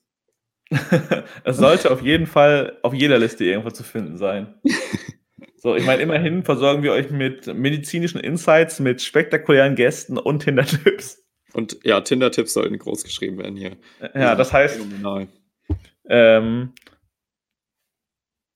es 1.44 1.58
sollte 1.58 1.92
auf 1.92 2.02
jeden 2.02 2.28
Fall 2.28 2.78
auf 2.84 2.94
jeder 2.94 3.18
Liste 3.18 3.46
irgendwo 3.46 3.72
zu 3.72 3.84
finden 3.84 4.18
sein. 4.18 4.56
So, 5.62 5.76
ich 5.76 5.86
meine, 5.86 6.02
immerhin 6.02 6.44
versorgen 6.44 6.84
wir 6.84 6.94
euch 6.94 7.12
mit 7.12 7.54
medizinischen 7.54 8.22
Insights, 8.22 8.80
mit 8.80 9.02
spektakulären 9.02 9.76
Gästen 9.76 10.18
und 10.18 10.40
Tinder-Tipps. 10.40 11.22
Und 11.52 11.80
ja, 11.84 12.00
Tinder-Tipps 12.00 12.54
sollten 12.54 12.78
groß 12.78 13.04
geschrieben 13.04 13.38
werden 13.38 13.58
hier. 13.58 13.76
Ja, 14.16 14.36
das 14.36 14.54
heißt. 14.54 14.80
Ähm, 16.08 16.72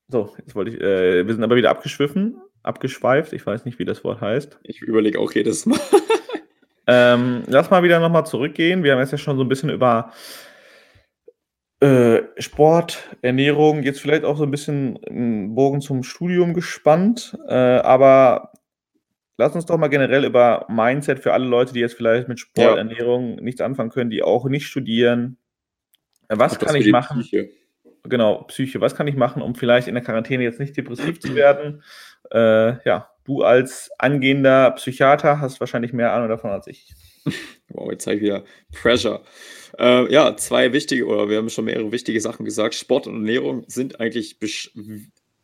so, 0.08 0.34
jetzt 0.38 0.56
wollte 0.56 0.72
ich. 0.72 0.80
Äh, 0.80 1.28
wir 1.28 1.34
sind 1.34 1.44
aber 1.44 1.58
wieder 1.58 1.72
abgeschwiffen, 1.72 2.42
abgeschweift. 2.62 3.34
Ich 3.34 3.46
weiß 3.46 3.66
nicht, 3.66 3.80
wie 3.80 3.86
das 3.86 4.06
Wort 4.06 4.22
heißt. 4.22 4.60
Ich 4.64 4.82
überlege 4.82 5.20
auch 5.20 5.32
jedes 5.34 5.66
Mal. 5.66 5.80
ähm, 6.88 7.44
lass 7.48 7.70
mal 7.70 7.84
wieder 7.84 8.00
nochmal 8.00 8.26
zurückgehen. 8.26 8.84
Wir 8.84 8.94
haben 8.94 9.00
jetzt 9.00 9.12
ja 9.12 9.18
schon 9.18 9.36
so 9.36 9.44
ein 9.44 9.50
bisschen 9.50 9.70
über 9.70 10.14
äh, 11.84 12.24
Sport, 12.38 13.10
Ernährung, 13.22 13.84
jetzt 13.84 14.00
vielleicht 14.00 14.24
auch 14.24 14.38
so 14.38 14.44
ein 14.44 14.52
bisschen 14.52 15.04
einen 15.04 15.54
Bogen 15.54 15.82
zum 15.82 16.04
Studium 16.04 16.54
gespannt, 16.54 17.38
äh, 17.50 17.54
aber 17.54 18.54
lass 19.38 19.54
uns 19.54 19.66
doch 19.66 19.78
mal 19.78 19.90
generell 19.90 20.24
über 20.24 20.66
Mindset 20.70 21.20
für 21.20 21.34
alle 21.34 21.46
Leute, 21.46 21.74
die 21.74 21.82
jetzt 21.82 21.96
vielleicht 21.96 22.30
mit 22.30 22.40
Sport, 22.40 22.76
ja. 22.76 22.78
Ernährung 22.78 23.36
nichts 23.36 23.60
anfangen 23.60 23.90
können, 23.90 24.10
die 24.10 24.24
auch 24.24 24.46
nicht 24.46 24.66
studieren. 24.66 25.38
Was 26.30 26.58
kann 26.58 26.76
ich 26.76 26.90
machen? 26.90 27.20
Psyche. 27.20 27.50
Genau, 28.04 28.44
Psyche. 28.44 28.80
Was 28.80 28.96
kann 28.96 29.08
ich 29.08 29.16
machen, 29.16 29.42
um 29.42 29.54
vielleicht 29.54 29.90
in 29.90 29.96
der 29.96 30.04
Quarantäne 30.04 30.44
jetzt 30.44 30.62
nicht 30.62 30.78
depressiv 30.78 31.20
zu 31.20 31.36
werden? 31.36 31.84
Äh, 32.32 32.82
ja, 32.88 33.10
du 33.26 33.44
als 33.44 33.92
angehender 34.00 34.72
Psychiater 34.72 35.42
hast 35.42 35.60
wahrscheinlich 35.60 35.92
mehr 35.92 36.14
Ahnung 36.14 36.30
davon 36.30 36.52
als 36.52 36.68
ich. 36.68 36.94
Wow, 37.74 37.92
jetzt 37.92 38.06
habe 38.08 38.18
ich 38.18 38.24
wieder 38.24 38.44
Pressure. 38.72 39.24
Äh, 39.80 40.12
ja, 40.12 40.36
zwei 40.38 40.72
wichtige, 40.74 41.06
oder 41.06 41.30
wir 41.30 41.38
haben 41.38 41.50
schon 41.50 41.66
mehrere 41.66 41.92
wichtige 41.92 42.22
Sachen 42.22 42.46
gesagt. 42.46 42.76
Sport 42.76 43.08
und 43.08 43.16
Ernährung 43.16 43.66
sind 43.68 44.00
eigentlich 44.00 44.38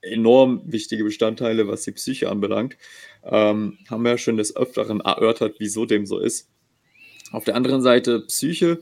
enorm 0.01 0.61
wichtige 0.65 1.03
Bestandteile, 1.03 1.67
was 1.67 1.83
die 1.83 1.91
Psyche 1.91 2.29
anbelangt. 2.29 2.77
Ähm, 3.23 3.79
haben 3.89 4.03
wir 4.03 4.11
ja 4.11 4.17
schon 4.17 4.37
des 4.37 4.55
Öfteren 4.55 5.01
erörtert, 5.01 5.55
wieso 5.59 5.85
dem 5.85 6.05
so 6.05 6.19
ist. 6.19 6.49
Auf 7.31 7.43
der 7.43 7.55
anderen 7.55 7.81
Seite, 7.81 8.21
Psyche 8.21 8.79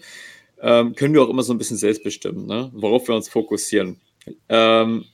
ähm, 0.62 0.96
können 0.96 1.14
wir 1.14 1.24
auch 1.24 1.30
immer 1.30 1.44
so 1.44 1.54
ein 1.54 1.58
bisschen 1.58 1.78
selbst 1.78 2.04
bestimmen, 2.04 2.46
ne? 2.46 2.72
worauf 2.74 3.08
wir 3.08 3.16
uns 3.16 3.30
fokussieren. 3.30 4.00
Ähm, 4.50 5.06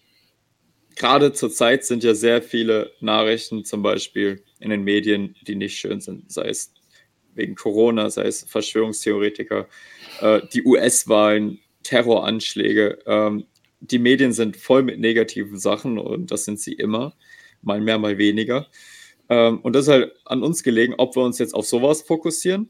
Gerade 0.95 1.33
zur 1.33 1.49
Zeit 1.49 1.85
sind 1.85 2.03
ja 2.03 2.13
sehr 2.13 2.41
viele 2.41 2.91
Nachrichten 2.99 3.65
zum 3.65 3.81
Beispiel 3.81 4.43
in 4.59 4.69
den 4.69 4.83
Medien, 4.83 5.35
die 5.47 5.55
nicht 5.55 5.77
schön 5.77 6.01
sind, 6.01 6.31
sei 6.31 6.49
es 6.49 6.72
wegen 7.35 7.55
Corona, 7.55 8.09
sei 8.09 8.23
es 8.23 8.43
Verschwörungstheoretiker, 8.43 9.67
äh, 10.21 10.41
die 10.53 10.63
US-Wahlen, 10.63 11.59
Terroranschläge. 11.83 12.99
Ähm, 13.05 13.45
die 13.79 13.99
Medien 13.99 14.33
sind 14.33 14.57
voll 14.57 14.83
mit 14.83 14.99
negativen 14.99 15.59
Sachen 15.59 15.97
und 15.97 16.31
das 16.31 16.45
sind 16.45 16.59
sie 16.59 16.73
immer, 16.73 17.15
mal 17.61 17.81
mehr, 17.81 17.99
mal 17.99 18.17
weniger. 18.17 18.67
Ähm, 19.29 19.59
und 19.59 19.73
das 19.73 19.87
ist 19.87 19.91
halt 19.91 20.13
an 20.25 20.43
uns 20.43 20.63
gelegen, 20.63 20.95
ob 20.97 21.15
wir 21.15 21.23
uns 21.23 21.39
jetzt 21.39 21.53
auf 21.53 21.65
sowas 21.65 22.01
fokussieren 22.01 22.69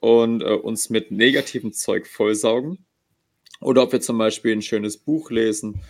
und 0.00 0.42
äh, 0.42 0.52
uns 0.52 0.90
mit 0.90 1.10
negativem 1.10 1.72
Zeug 1.72 2.06
vollsaugen 2.06 2.84
oder 3.60 3.82
ob 3.82 3.92
wir 3.92 4.00
zum 4.00 4.18
Beispiel 4.18 4.52
ein 4.52 4.62
schönes 4.62 4.96
Buch 4.96 5.30
lesen, 5.30 5.80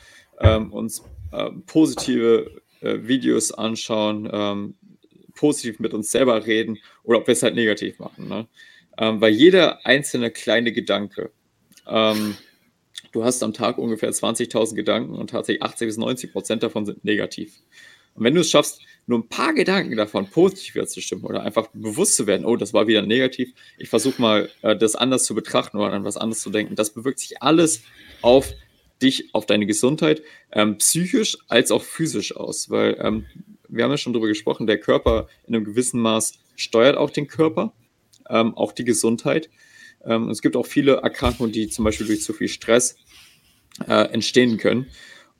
ähm, 0.41 0.73
uns 0.73 1.05
äh, 1.33 1.51
positive 1.67 2.63
äh, 2.81 2.99
Videos 3.03 3.53
anschauen, 3.53 4.29
ähm, 4.33 4.75
positiv 5.41 5.81
mit 5.81 5.95
uns 5.95 6.11
selber 6.11 6.47
reden 6.47 6.79
oder 7.03 7.19
ob 7.19 7.27
wir 7.27 7.33
es 7.33 7.43
halt 7.43 7.55
negativ 7.55 7.99
machen. 7.99 8.29
Ne? 8.29 8.47
Ähm, 8.99 9.23
weil 9.23 9.33
jeder 9.33 9.87
einzelne 9.87 10.31
kleine 10.31 10.71
Gedanke, 10.71 11.31
ähm, 11.87 12.37
du 13.13 13.25
hast 13.25 13.43
am 13.43 13.55
Tag 13.55 13.79
ungefähr 13.79 14.11
20.000 14.11 14.75
Gedanken 14.75 15.15
und 15.15 15.31
tatsächlich 15.31 15.63
80 15.63 15.89
bis 15.89 15.97
90 15.97 16.33
Prozent 16.33 16.63
davon 16.63 16.85
sind 16.85 17.07
negativ. 17.07 17.55
Und 18.15 18.25
wenn 18.25 18.35
du 18.35 18.43
es 18.43 18.51
schaffst, 18.51 18.83
nur 19.07 19.21
ein 19.21 19.29
paar 19.29 19.55
Gedanken 19.55 19.97
davon 19.97 20.29
positiv 20.29 20.85
zu 20.87 21.01
stimmen 21.01 21.25
oder 21.25 21.43
einfach 21.43 21.69
bewusst 21.73 22.17
zu 22.17 22.27
werden, 22.27 22.45
oh, 22.45 22.57
das 22.57 22.75
war 22.75 22.87
wieder 22.87 23.01
negativ, 23.01 23.51
ich 23.79 23.89
versuche 23.89 24.21
mal, 24.21 24.51
äh, 24.61 24.77
das 24.77 24.95
anders 24.95 25.25
zu 25.25 25.35
betrachten 25.35 25.79
oder 25.79 25.95
an 25.95 26.05
was 26.05 26.19
anderes 26.19 26.43
zu 26.43 26.51
denken, 26.51 26.75
das 26.75 26.91
bewirkt 26.91 27.21
sich 27.21 27.41
alles 27.41 27.83
auf 28.21 28.53
dich, 29.01 29.35
auf 29.35 29.47
deine 29.47 29.65
Gesundheit, 29.65 30.23
ähm, 30.53 30.77
psychisch 30.77 31.39
als 31.49 31.71
auch 31.71 31.83
physisch 31.83 32.37
aus, 32.37 32.69
weil 32.69 32.99
ähm, 33.01 33.25
wir 33.71 33.85
haben 33.85 33.91
ja 33.91 33.97
schon 33.97 34.13
darüber 34.13 34.29
gesprochen, 34.29 34.67
der 34.67 34.79
Körper 34.79 35.29
in 35.47 35.55
einem 35.55 35.65
gewissen 35.65 36.01
Maß 36.01 36.35
steuert 36.57 36.97
auch 36.97 37.11
den 37.11 37.27
Körper, 37.27 37.73
ähm, 38.29 38.55
auch 38.55 38.73
die 38.73 38.85
Gesundheit. 38.85 39.51
Ähm, 40.05 40.29
es 40.29 40.43
gibt 40.43 40.57
auch 40.57 40.67
viele 40.67 40.97
Erkrankungen, 40.97 41.53
die 41.53 41.69
zum 41.69 41.85
Beispiel 41.85 42.07
durch 42.07 42.23
zu 42.23 42.33
viel 42.33 42.49
Stress 42.49 42.97
äh, 43.87 44.13
entstehen 44.13 44.59
können. 44.59 44.87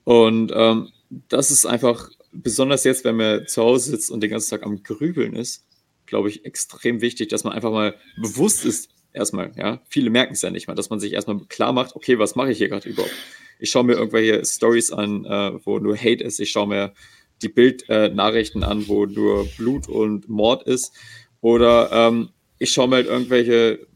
Und 0.03 0.51
ähm, 0.55 0.89
das 1.29 1.51
ist 1.51 1.65
einfach, 1.65 2.09
besonders 2.31 2.83
jetzt, 2.83 3.03
wenn 3.03 3.17
man 3.17 3.47
zu 3.47 3.61
Hause 3.61 3.91
sitzt 3.91 4.11
und 4.11 4.21
den 4.21 4.31
ganzen 4.31 4.51
Tag 4.51 4.63
am 4.63 4.83
Grübeln 4.83 5.35
ist, 5.35 5.65
glaube 6.05 6.29
ich, 6.29 6.45
extrem 6.45 7.01
wichtig, 7.01 7.29
dass 7.29 7.43
man 7.43 7.53
einfach 7.53 7.71
mal 7.71 7.95
bewusst 8.21 8.65
ist, 8.65 8.89
erstmal, 9.13 9.51
ja. 9.57 9.81
Viele 9.89 10.09
merken 10.09 10.33
es 10.33 10.41
ja 10.41 10.49
nicht 10.49 10.67
mal, 10.67 10.75
dass 10.75 10.89
man 10.89 10.99
sich 10.99 11.13
erstmal 11.13 11.39
klar 11.49 11.73
macht, 11.73 11.95
okay, 11.95 12.19
was 12.19 12.35
mache 12.35 12.51
ich 12.51 12.57
hier 12.57 12.69
gerade 12.69 12.89
überhaupt? 12.89 13.13
Ich 13.59 13.69
schaue 13.69 13.83
mir 13.83 13.93
irgendwelche 13.93 14.43
Stories 14.43 14.91
an, 14.91 15.25
äh, 15.25 15.65
wo 15.65 15.79
nur 15.79 15.95
Hate 15.95 16.23
ist. 16.23 16.39
Ich 16.39 16.49
schaue 16.49 16.67
mir 16.67 16.93
die 17.41 17.49
Bildnachrichten 17.49 18.63
äh, 18.63 18.65
an, 18.65 18.87
wo 18.87 19.05
nur 19.05 19.47
Blut 19.57 19.87
und 19.87 20.29
Mord 20.29 20.63
ist. 20.63 20.93
Oder 21.41 21.89
ähm, 21.91 22.29
ich 22.59 22.71
schaue 22.71 22.87
mir 22.87 22.97
halt 22.97 23.07
irgendwelche, 23.07 23.87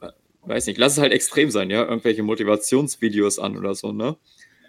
weiß 0.44 0.68
nicht, 0.68 0.78
lass 0.78 0.94
es 0.94 1.00
halt 1.00 1.14
extrem 1.14 1.52
sein, 1.52 1.70
ja, 1.70 1.84
irgendwelche 1.84 2.24
Motivationsvideos 2.24 3.40
an 3.40 3.58
oder 3.58 3.76
so, 3.76 3.92
ne? 3.92 4.18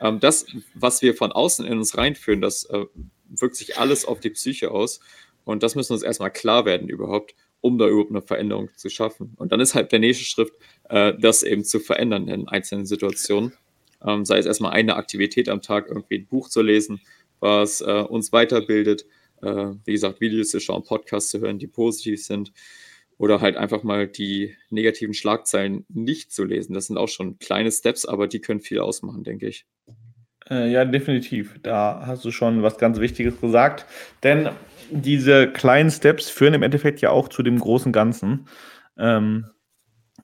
Ähm, 0.00 0.20
das, 0.20 0.46
was 0.74 1.00
wir 1.02 1.14
von 1.14 1.32
außen 1.32 1.66
in 1.66 1.78
uns 1.78 1.96
reinführen, 1.96 2.40
das 2.40 2.64
äh, 2.64 2.84
wirkt 3.28 3.56
sich 3.56 3.78
alles 3.78 4.04
auf 4.04 4.20
die 4.20 4.30
Psyche 4.30 4.70
aus. 4.70 5.00
Und 5.44 5.62
das 5.62 5.74
müssen 5.74 5.92
uns 5.92 6.02
erstmal 6.02 6.32
klar 6.32 6.64
werden 6.64 6.88
überhaupt, 6.88 7.34
um 7.60 7.78
da 7.78 7.86
überhaupt 7.86 8.10
eine 8.10 8.22
Veränderung 8.22 8.68
zu 8.76 8.90
schaffen. 8.90 9.32
Und 9.36 9.52
dann 9.52 9.60
ist 9.60 9.74
halt 9.74 9.92
der 9.92 10.00
nächste 10.00 10.24
Schritt, 10.24 10.52
äh, 10.88 11.14
das 11.18 11.42
eben 11.42 11.64
zu 11.64 11.80
verändern 11.80 12.28
in 12.28 12.48
einzelnen 12.48 12.84
Situationen. 12.84 13.52
Ähm, 14.04 14.24
sei 14.24 14.38
es 14.38 14.46
erstmal 14.46 14.72
eine 14.72 14.96
Aktivität 14.96 15.48
am 15.48 15.62
Tag, 15.62 15.86
irgendwie 15.88 16.18
ein 16.18 16.26
Buch 16.26 16.48
zu 16.48 16.62
lesen, 16.62 17.00
was 17.40 17.80
äh, 17.80 18.02
uns 18.02 18.32
weiterbildet. 18.32 19.06
Äh, 19.42 19.72
wie 19.84 19.92
gesagt, 19.92 20.20
Videos 20.20 20.50
zu 20.50 20.60
schauen, 20.60 20.84
Podcasts 20.84 21.30
zu 21.30 21.40
hören, 21.40 21.58
die 21.58 21.66
positiv 21.66 22.24
sind. 22.24 22.52
Oder 23.18 23.40
halt 23.40 23.56
einfach 23.56 23.82
mal 23.82 24.06
die 24.06 24.54
negativen 24.68 25.14
Schlagzeilen 25.14 25.86
nicht 25.88 26.32
zu 26.32 26.44
lesen. 26.44 26.74
Das 26.74 26.86
sind 26.86 26.98
auch 26.98 27.08
schon 27.08 27.38
kleine 27.38 27.72
Steps, 27.72 28.04
aber 28.04 28.28
die 28.28 28.40
können 28.40 28.60
viel 28.60 28.78
ausmachen, 28.78 29.24
denke 29.24 29.48
ich. 29.48 29.64
Äh, 30.50 30.70
ja, 30.70 30.84
definitiv. 30.84 31.58
Da 31.62 32.02
hast 32.06 32.24
du 32.24 32.30
schon 32.30 32.62
was 32.62 32.78
ganz 32.78 33.00
Wichtiges 33.00 33.40
gesagt. 33.40 33.86
Denn 34.22 34.50
diese 34.90 35.50
kleinen 35.50 35.90
Steps 35.90 36.28
führen 36.28 36.54
im 36.54 36.62
Endeffekt 36.62 37.00
ja 37.00 37.10
auch 37.10 37.28
zu 37.28 37.42
dem 37.42 37.58
großen 37.58 37.92
Ganzen. 37.92 38.46
Ähm, 38.98 39.46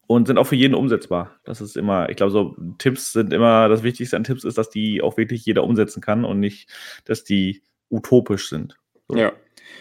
und 0.07 0.27
sind 0.27 0.39
auch 0.39 0.47
für 0.47 0.57
jeden 0.57 0.75
umsetzbar. 0.75 1.39
Das 1.45 1.61
ist 1.61 1.77
immer, 1.77 2.09
ich 2.09 2.17
glaube, 2.17 2.33
so 2.33 2.57
Tipps 2.79 3.13
sind 3.13 3.33
immer, 3.33 3.69
das 3.69 3.83
Wichtigste 3.83 4.17
an 4.17 4.25
Tipps 4.25 4.45
ist, 4.45 4.59
dass 4.59 4.71
die 4.71 5.01
auch 5.03 5.17
wirklich 5.17 5.45
jeder 5.45 5.65
umsetzen 5.65 6.01
kann 6.01 6.25
und 6.25 6.41
nicht, 6.41 6.69
dass 7.05 7.25
die 7.25 7.63
utopisch 7.91 8.49
sind. 8.49 8.79
So. 9.09 9.17
Ja. 9.17 9.33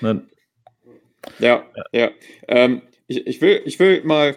Ne? 0.01 0.24
Ja, 1.39 1.63
ja. 1.76 1.86
ja. 1.91 2.11
Ähm, 2.47 2.82
ich, 3.07 3.28
ich, 3.28 3.41
will, 3.41 3.61
ich 3.65 3.80
will 3.80 4.03
mal, 4.03 4.36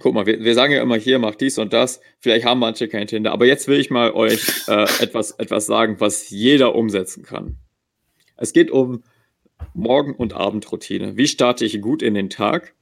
guck 0.00 0.14
mal, 0.14 0.26
wir, 0.26 0.40
wir 0.40 0.54
sagen 0.54 0.72
ja 0.72 0.82
immer 0.82 0.96
hier, 0.96 1.18
mach 1.18 1.34
dies 1.34 1.58
und 1.58 1.72
das. 1.72 2.00
Vielleicht 2.18 2.44
haben 2.44 2.60
manche 2.60 2.88
kein 2.88 3.06
Tinder, 3.06 3.32
aber 3.32 3.46
jetzt 3.46 3.68
will 3.68 3.78
ich 3.78 3.90
mal 3.90 4.12
euch 4.12 4.68
äh, 4.68 4.86
etwas, 5.00 5.32
etwas 5.32 5.66
sagen, 5.66 5.96
was 6.00 6.30
jeder 6.30 6.74
umsetzen 6.74 7.22
kann. 7.22 7.58
Es 8.36 8.52
geht 8.52 8.70
um 8.70 9.02
Morgen- 9.74 10.16
und 10.16 10.34
Abendroutine. 10.34 11.16
Wie 11.16 11.28
starte 11.28 11.64
ich 11.64 11.80
gut 11.80 12.02
in 12.02 12.14
den 12.14 12.30
Tag? 12.30 12.74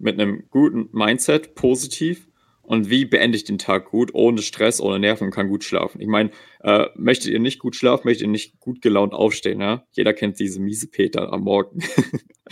Mit 0.00 0.20
einem 0.20 0.48
guten 0.50 0.88
Mindset, 0.92 1.54
positiv. 1.54 2.26
Und 2.62 2.88
wie 2.88 3.04
beende 3.04 3.36
ich 3.36 3.44
den 3.44 3.58
Tag 3.58 3.90
gut, 3.90 4.14
ohne 4.14 4.42
Stress, 4.42 4.80
ohne 4.80 5.00
Nerven 5.00 5.24
und 5.24 5.30
kann 5.32 5.48
gut 5.48 5.64
schlafen? 5.64 6.00
Ich 6.00 6.06
meine, 6.06 6.30
äh, 6.60 6.86
möchtet 6.94 7.32
ihr 7.32 7.40
nicht 7.40 7.58
gut 7.58 7.74
schlafen, 7.74 8.06
möchtet 8.06 8.26
ihr 8.26 8.30
nicht 8.30 8.60
gut 8.60 8.80
gelaunt 8.80 9.12
aufstehen? 9.12 9.60
Ja? 9.60 9.86
Jeder 9.90 10.12
kennt 10.12 10.38
diese 10.38 10.60
miese 10.60 10.88
Peter 10.88 11.32
am 11.32 11.42
Morgen. 11.42 11.80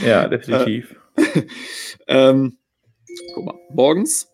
Ja, 0.01 0.29
definitiv. 0.29 0.95
ähm, 2.07 2.57
guck 3.35 3.45
mal, 3.45 3.59
morgens, 3.71 4.29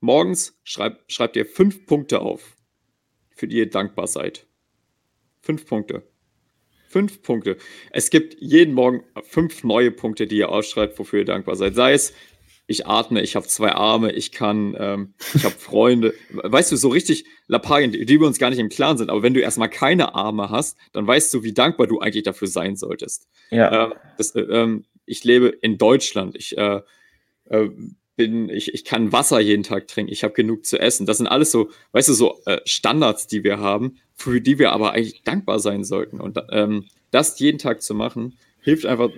morgens 0.00 0.58
schreibt, 0.64 1.12
schreibt 1.12 1.36
ihr 1.36 1.44
fünf 1.44 1.84
Punkte 1.84 2.20
auf, 2.20 2.56
für 3.36 3.46
die 3.46 3.58
ihr 3.58 3.68
dankbar 3.68 4.06
seid. 4.06 4.46
Fünf 5.42 5.66
Punkte. 5.66 6.02
Fünf 6.94 7.22
Punkte. 7.22 7.56
Es 7.90 8.08
gibt 8.08 8.36
jeden 8.38 8.72
Morgen 8.72 9.02
fünf 9.24 9.64
neue 9.64 9.90
Punkte, 9.90 10.28
die 10.28 10.36
ihr 10.36 10.48
ausschreibt, 10.48 10.96
wofür 10.96 11.18
ihr 11.18 11.24
dankbar 11.24 11.56
seid. 11.56 11.74
Sei 11.74 11.92
es, 11.92 12.14
ich 12.68 12.86
atme, 12.86 13.20
ich 13.20 13.34
habe 13.34 13.48
zwei 13.48 13.72
Arme, 13.72 14.12
ich 14.12 14.30
kann, 14.30 14.76
ähm, 14.78 15.14
ich 15.34 15.42
habe 15.42 15.56
Freunde. 15.58 16.14
Weißt 16.30 16.70
du, 16.70 16.76
so 16.76 16.90
richtig 16.90 17.24
Lappalien, 17.48 17.90
die, 17.90 18.06
die 18.06 18.20
wir 18.20 18.28
uns 18.28 18.38
gar 18.38 18.50
nicht 18.50 18.60
im 18.60 18.68
Klaren 18.68 18.96
sind. 18.96 19.10
Aber 19.10 19.24
wenn 19.24 19.34
du 19.34 19.40
erstmal 19.40 19.70
keine 19.70 20.14
Arme 20.14 20.50
hast, 20.50 20.78
dann 20.92 21.04
weißt 21.04 21.34
du, 21.34 21.42
wie 21.42 21.52
dankbar 21.52 21.88
du 21.88 21.98
eigentlich 21.98 22.22
dafür 22.22 22.46
sein 22.46 22.76
solltest. 22.76 23.26
Ja. 23.50 23.86
Ähm, 23.86 23.94
das, 24.16 24.36
äh, 24.36 24.42
ähm, 24.42 24.84
ich 25.04 25.24
lebe 25.24 25.48
in 25.48 25.78
Deutschland. 25.78 26.36
Ich 26.36 26.56
äh, 26.56 26.80
äh, 27.46 27.70
bin, 28.14 28.48
ich, 28.48 28.72
ich 28.72 28.84
kann 28.84 29.10
Wasser 29.10 29.40
jeden 29.40 29.64
Tag 29.64 29.88
trinken, 29.88 30.12
ich 30.12 30.22
habe 30.22 30.34
genug 30.34 30.64
zu 30.64 30.78
essen. 30.78 31.06
Das 31.06 31.16
sind 31.18 31.26
alles 31.26 31.50
so, 31.50 31.70
weißt 31.90 32.08
du, 32.08 32.12
so 32.12 32.40
äh, 32.46 32.60
Standards, 32.64 33.26
die 33.26 33.42
wir 33.42 33.58
haben, 33.58 33.98
für 34.14 34.40
die 34.40 34.58
wir 34.58 34.72
aber 34.72 34.92
eigentlich 34.92 35.22
dankbar 35.22 35.58
sein 35.58 35.84
sollten. 35.84 36.20
Und 36.20 36.38
ähm, 36.50 36.86
das 37.10 37.38
jeden 37.38 37.58
Tag 37.58 37.82
zu 37.82 37.94
machen, 37.94 38.38
hilft 38.60 38.86
einfach 38.86 39.10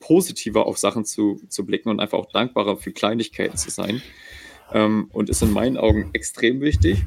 positiver 0.00 0.66
auf 0.66 0.78
Sachen 0.78 1.04
zu, 1.04 1.40
zu 1.48 1.66
blicken 1.66 1.90
und 1.90 2.00
einfach 2.00 2.18
auch 2.18 2.32
dankbarer 2.32 2.76
für 2.76 2.92
Kleinigkeiten 2.92 3.56
zu 3.56 3.70
sein. 3.70 4.02
Ähm, 4.72 5.08
und 5.12 5.28
ist 5.28 5.42
in 5.42 5.52
meinen 5.52 5.76
Augen 5.76 6.10
extrem 6.14 6.60
wichtig. 6.60 7.04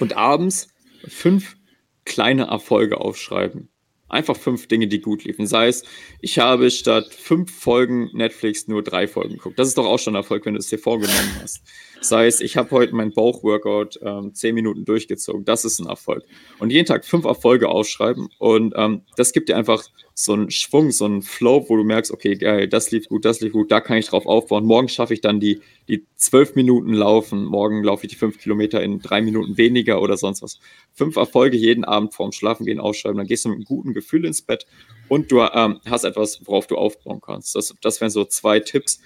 Und 0.00 0.16
abends 0.16 0.68
fünf 1.06 1.56
kleine 2.04 2.44
Erfolge 2.44 3.00
aufschreiben. 3.00 3.68
Einfach 4.08 4.36
fünf 4.36 4.68
Dinge, 4.68 4.88
die 4.88 5.00
gut 5.00 5.24
liefen. 5.24 5.46
Sei 5.46 5.68
es, 5.68 5.84
ich 6.20 6.38
habe 6.38 6.70
statt 6.70 7.14
fünf 7.14 7.54
Folgen 7.54 8.10
Netflix 8.12 8.68
nur 8.68 8.82
drei 8.82 9.08
Folgen 9.08 9.34
geguckt. 9.34 9.58
Das 9.58 9.68
ist 9.68 9.78
doch 9.78 9.86
auch 9.86 9.98
schon 9.98 10.14
Erfolg, 10.14 10.44
wenn 10.44 10.54
du 10.54 10.60
es 10.60 10.68
dir 10.68 10.78
vorgenommen 10.78 11.36
hast. 11.40 11.62
Sei 12.00 12.26
es, 12.26 12.40
ich 12.40 12.56
habe 12.56 12.70
heute 12.70 12.94
mein 12.94 13.12
Bauchworkout 13.12 14.00
ähm, 14.02 14.34
zehn 14.34 14.54
Minuten 14.54 14.84
durchgezogen. 14.84 15.44
Das 15.44 15.64
ist 15.64 15.78
ein 15.78 15.86
Erfolg. 15.86 16.24
Und 16.58 16.70
jeden 16.70 16.86
Tag 16.86 17.04
fünf 17.04 17.24
Erfolge 17.24 17.68
ausschreiben. 17.68 18.28
Und 18.38 18.74
ähm, 18.76 19.02
das 19.16 19.32
gibt 19.32 19.48
dir 19.48 19.56
einfach 19.56 19.84
so 20.14 20.32
einen 20.34 20.50
Schwung, 20.50 20.90
so 20.90 21.04
einen 21.04 21.22
Flow, 21.22 21.64
wo 21.68 21.76
du 21.76 21.84
merkst, 21.84 22.12
okay, 22.12 22.36
geil, 22.36 22.68
das 22.68 22.90
lief 22.90 23.08
gut, 23.08 23.24
das 23.24 23.40
lief 23.40 23.52
gut, 23.52 23.70
da 23.70 23.80
kann 23.80 23.96
ich 23.96 24.06
drauf 24.06 24.26
aufbauen. 24.26 24.64
Morgen 24.64 24.88
schaffe 24.88 25.14
ich 25.14 25.20
dann 25.20 25.40
die, 25.40 25.60
die 25.88 26.06
zwölf 26.16 26.54
Minuten 26.54 26.92
laufen. 26.92 27.44
Morgen 27.44 27.82
laufe 27.82 28.06
ich 28.06 28.12
die 28.12 28.18
fünf 28.18 28.38
Kilometer 28.38 28.82
in 28.82 29.00
drei 29.00 29.22
Minuten 29.22 29.56
weniger 29.56 30.02
oder 30.02 30.16
sonst 30.16 30.42
was. 30.42 30.58
Fünf 30.92 31.16
Erfolge 31.16 31.56
jeden 31.56 31.84
Abend 31.84 32.14
vorm 32.14 32.32
Schlafengehen 32.32 32.80
ausschreiben. 32.80 33.18
Dann 33.18 33.26
gehst 33.26 33.44
du 33.44 33.48
mit 33.48 33.56
einem 33.56 33.64
guten 33.64 33.94
Gefühl 33.94 34.24
ins 34.24 34.42
Bett 34.42 34.66
und 35.08 35.32
du 35.32 35.40
ähm, 35.40 35.80
hast 35.86 36.04
etwas, 36.04 36.40
worauf 36.44 36.66
du 36.66 36.76
aufbauen 36.76 37.20
kannst. 37.20 37.54
Das, 37.56 37.74
das 37.80 38.00
wären 38.00 38.10
so 38.10 38.24
zwei 38.24 38.60
Tipps 38.60 39.00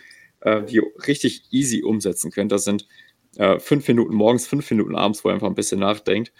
äh, 0.46 0.62
die 0.62 0.80
richtig 1.06 1.42
easy 1.50 1.82
umsetzen 1.82 2.30
könnt. 2.30 2.52
Das 2.52 2.64
sind 2.64 2.86
äh, 3.36 3.58
fünf 3.58 3.86
Minuten 3.88 4.14
morgens, 4.14 4.46
fünf 4.46 4.70
Minuten 4.70 4.94
abends, 4.94 5.24
wo 5.24 5.28
ihr 5.28 5.34
einfach 5.34 5.48
ein 5.48 5.56
bisschen 5.56 5.80
nachdenkt, 5.80 6.32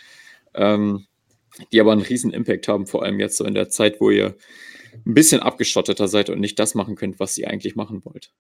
ähm, 0.55 1.07
die 1.73 1.81
aber 1.81 1.93
einen 1.93 2.03
riesen 2.03 2.33
Impact 2.33 2.69
haben, 2.69 2.87
vor 2.87 3.03
allem 3.03 3.19
jetzt 3.19 3.37
so 3.37 3.45
in 3.45 3.55
der 3.55 3.69
Zeit, 3.69 4.01
wo 4.01 4.11
ihr 4.11 4.37
ein 5.05 5.15
bisschen 5.15 5.41
abgeschotteter 5.41 6.07
seid 6.07 6.31
und 6.31 6.41
nicht 6.41 6.59
das 6.59 6.75
machen 6.75 6.95
könnt, 6.95 7.19
was 7.19 7.37
ihr 7.37 7.51
eigentlich 7.51 7.75
machen 7.75 8.05
wollt. 8.05 8.33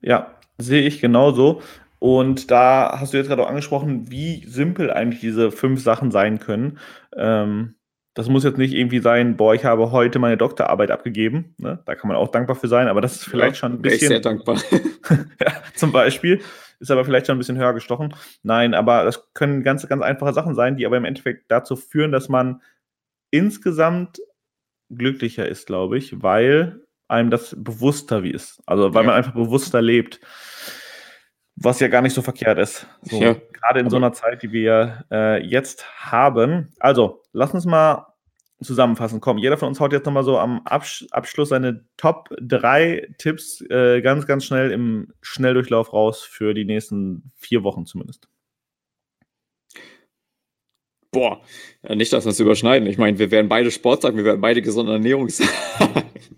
Ja, 0.00 0.38
sehe 0.58 0.86
ich 0.86 1.00
genauso. 1.00 1.60
Und 1.98 2.50
da 2.50 2.96
hast 2.98 3.12
du 3.12 3.18
jetzt 3.18 3.26
gerade 3.26 3.42
auch 3.42 3.48
angesprochen, 3.50 4.10
wie 4.10 4.42
simpel 4.46 4.90
eigentlich 4.90 5.20
diese 5.20 5.50
fünf 5.50 5.82
Sachen 5.82 6.10
sein 6.10 6.38
können. 6.38 6.78
Ähm, 7.14 7.74
das 8.14 8.28
muss 8.28 8.44
jetzt 8.44 8.58
nicht 8.58 8.74
irgendwie 8.74 8.98
sein, 8.98 9.36
boah, 9.36 9.54
ich 9.54 9.64
habe 9.64 9.92
heute 9.92 10.18
meine 10.18 10.36
Doktorarbeit 10.36 10.90
abgegeben. 10.90 11.54
Ne? 11.58 11.80
Da 11.84 11.94
kann 11.94 12.08
man 12.08 12.16
auch 12.16 12.28
dankbar 12.28 12.56
für 12.56 12.68
sein, 12.68 12.88
aber 12.88 13.00
das 13.00 13.16
ist 13.16 13.24
vielleicht 13.24 13.56
ja, 13.56 13.60
schon 13.60 13.72
ein 13.74 13.82
bisschen. 13.82 14.02
Ich 14.02 14.08
sehr 14.08 14.20
dankbar. 14.20 14.60
ja, 15.40 15.62
zum 15.76 15.92
Beispiel. 15.92 16.40
Ist 16.80 16.90
aber 16.90 17.04
vielleicht 17.04 17.26
schon 17.26 17.36
ein 17.36 17.38
bisschen 17.38 17.58
höher 17.58 17.74
gestochen. 17.74 18.14
Nein, 18.42 18.72
aber 18.74 19.04
das 19.04 19.32
können 19.34 19.62
ganz, 19.62 19.86
ganz 19.86 20.02
einfache 20.02 20.32
Sachen 20.32 20.54
sein, 20.54 20.76
die 20.76 20.86
aber 20.86 20.96
im 20.96 21.04
Endeffekt 21.04 21.50
dazu 21.50 21.76
führen, 21.76 22.10
dass 22.10 22.30
man 22.30 22.62
insgesamt 23.30 24.18
glücklicher 24.88 25.46
ist, 25.46 25.66
glaube 25.66 25.98
ich, 25.98 26.22
weil 26.22 26.80
einem 27.06 27.30
das 27.30 27.54
bewusster 27.58 28.22
wie 28.22 28.30
ist. 28.30 28.62
Also 28.66 28.94
weil 28.94 29.02
ja. 29.02 29.08
man 29.08 29.16
einfach 29.16 29.34
bewusster 29.34 29.82
lebt. 29.82 30.20
Was 31.62 31.80
ja 31.80 31.88
gar 31.88 32.02
nicht 32.02 32.14
so 32.14 32.22
verkehrt 32.22 32.58
ist. 32.58 32.86
So, 33.02 33.20
ja. 33.20 33.34
Gerade 33.52 33.80
in 33.80 33.86
aber 33.86 33.90
so 33.90 33.96
einer 33.96 34.12
Zeit, 34.12 34.42
die 34.42 34.50
wir 34.50 35.04
äh, 35.10 35.44
jetzt 35.44 35.86
haben. 36.00 36.72
Also, 36.80 37.22
lass 37.32 37.52
uns 37.52 37.66
mal 37.66 38.06
zusammenfassen. 38.62 39.20
Komm, 39.20 39.38
jeder 39.38 39.58
von 39.58 39.68
uns 39.68 39.80
haut 39.80 39.92
jetzt 39.92 40.06
nochmal 40.06 40.24
so 40.24 40.38
am 40.38 40.62
Absch 40.64 41.06
Abschluss 41.10 41.50
seine 41.50 41.84
Top 41.96 42.30
3 42.40 43.14
Tipps 43.18 43.62
äh, 43.70 44.00
ganz, 44.00 44.26
ganz 44.26 44.44
schnell 44.44 44.70
im 44.70 45.12
Schnelldurchlauf 45.22 45.92
raus 45.92 46.22
für 46.22 46.54
die 46.54 46.64
nächsten 46.64 47.30
vier 47.36 47.62
Wochen 47.62 47.86
zumindest. 47.86 48.28
Boah, 51.12 51.42
nicht, 51.88 52.12
dass 52.12 52.24
wir 52.24 52.28
uns 52.28 52.38
überschneiden. 52.38 52.88
Ich 52.88 52.96
meine, 52.96 53.18
wir 53.18 53.32
werden 53.32 53.48
beide 53.48 53.70
Sport 53.72 54.02
sagen, 54.02 54.16
wir 54.16 54.24
werden 54.24 54.40
beide 54.40 54.62
gesunde 54.62 54.92
Ernährung 54.92 55.28
sagen. 55.28 55.50